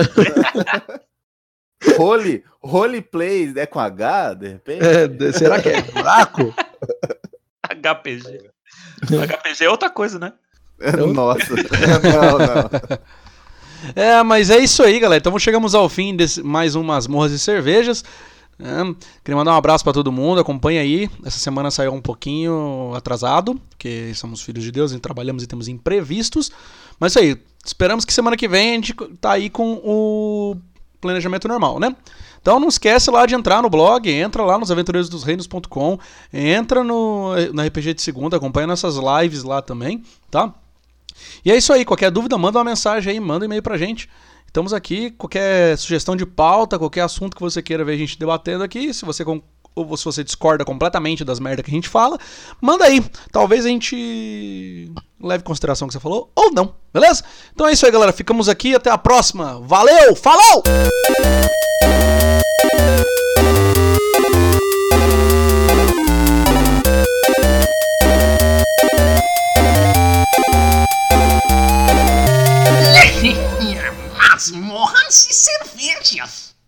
Role, 1.96 2.44
roleplay 2.60 3.52
é 3.56 3.66
com 3.66 3.78
H, 3.78 4.34
de 4.34 4.48
repente? 4.48 4.84
É, 4.84 5.32
será 5.32 5.60
que 5.60 5.68
é 5.68 5.82
buraco? 5.82 6.54
HPG. 7.62 8.50
HPG 9.02 9.64
é 9.64 9.70
outra 9.70 9.90
coisa, 9.90 10.18
né? 10.18 10.32
Nossa. 11.12 11.54
não, 11.54 12.38
não. 12.38 12.98
É, 13.94 14.22
mas 14.22 14.50
é 14.50 14.58
isso 14.58 14.82
aí, 14.82 14.98
galera. 14.98 15.20
Então 15.20 15.36
chegamos 15.38 15.74
ao 15.74 15.88
fim 15.88 16.14
de 16.14 16.42
mais 16.42 16.74
umas 16.74 17.06
morras 17.06 17.32
e 17.32 17.38
cervejas. 17.38 18.04
É, 18.58 18.94
queria 19.24 19.36
mandar 19.36 19.52
um 19.52 19.56
abraço 19.56 19.82
para 19.82 19.92
todo 19.92 20.12
mundo. 20.12 20.40
Acompanha 20.40 20.80
aí. 20.80 21.10
Essa 21.24 21.38
semana 21.38 21.70
saiu 21.70 21.92
um 21.92 22.00
pouquinho 22.00 22.92
atrasado, 22.94 23.60
porque 23.70 24.12
somos 24.14 24.40
filhos 24.42 24.62
de 24.62 24.70
Deus 24.70 24.92
e 24.92 25.00
trabalhamos 25.00 25.42
e 25.42 25.46
temos 25.46 25.68
imprevistos. 25.68 26.50
Mas 26.98 27.12
isso 27.12 27.18
aí. 27.18 27.36
Esperamos 27.64 28.04
que 28.04 28.12
semana 28.12 28.36
que 28.36 28.48
vem 28.48 28.70
a 28.70 28.74
gente 28.74 28.94
tá 29.20 29.32
aí 29.32 29.48
com 29.48 29.80
o 29.84 30.56
planejamento 31.02 31.46
normal, 31.46 31.78
né? 31.78 31.94
Então 32.40 32.58
não 32.58 32.68
esquece 32.68 33.10
lá 33.10 33.26
de 33.26 33.34
entrar 33.34 33.60
no 33.62 33.68
blog, 33.68 34.10
entra 34.10 34.42
lá 34.42 34.58
nos 34.58 34.70
aventureirosdosreinos.com, 34.70 35.98
entra 36.32 36.82
no, 36.82 37.34
na 37.52 37.66
RPG 37.66 37.94
de 37.94 38.02
segunda, 38.02 38.36
acompanha 38.36 38.66
nossas 38.66 38.96
lives 38.96 39.42
lá 39.42 39.60
também, 39.60 40.02
tá? 40.30 40.54
E 41.44 41.52
é 41.52 41.56
isso 41.56 41.72
aí, 41.72 41.84
qualquer 41.84 42.10
dúvida, 42.10 42.38
manda 42.38 42.58
uma 42.58 42.64
mensagem 42.64 43.12
aí, 43.12 43.20
manda 43.20 43.44
um 43.44 43.46
e-mail 43.46 43.62
pra 43.62 43.76
gente. 43.76 44.08
Estamos 44.46 44.72
aqui, 44.72 45.10
qualquer 45.12 45.76
sugestão 45.78 46.16
de 46.16 46.26
pauta, 46.26 46.78
qualquer 46.78 47.02
assunto 47.02 47.36
que 47.36 47.42
você 47.42 47.62
queira 47.62 47.84
ver 47.84 47.92
a 47.92 47.96
gente 47.96 48.18
debatendo 48.18 48.64
aqui, 48.64 48.92
se 48.92 49.04
você 49.04 49.24
ou 49.74 49.96
se 49.96 50.04
você 50.04 50.22
discorda 50.22 50.64
completamente 50.64 51.24
das 51.24 51.40
merdas 51.40 51.64
que 51.64 51.70
a 51.70 51.74
gente 51.74 51.88
fala, 51.88 52.18
manda 52.60 52.84
aí. 52.84 53.04
Talvez 53.30 53.64
a 53.64 53.68
gente 53.68 54.92
leve 55.20 55.42
em 55.42 55.46
consideração 55.46 55.86
o 55.86 55.88
que 55.88 55.94
você 55.94 56.00
falou 56.00 56.30
ou 56.34 56.52
não, 56.52 56.74
beleza? 56.92 57.24
Então 57.54 57.66
é 57.66 57.72
isso 57.72 57.86
aí, 57.86 57.92
galera. 57.92 58.12
Ficamos 58.12 58.48
aqui. 58.48 58.74
Até 58.74 58.90
a 58.90 58.98
próxima. 58.98 59.60
Valeu! 59.60 60.14
Falou! 60.16 60.62
Cervejas. 75.12 76.51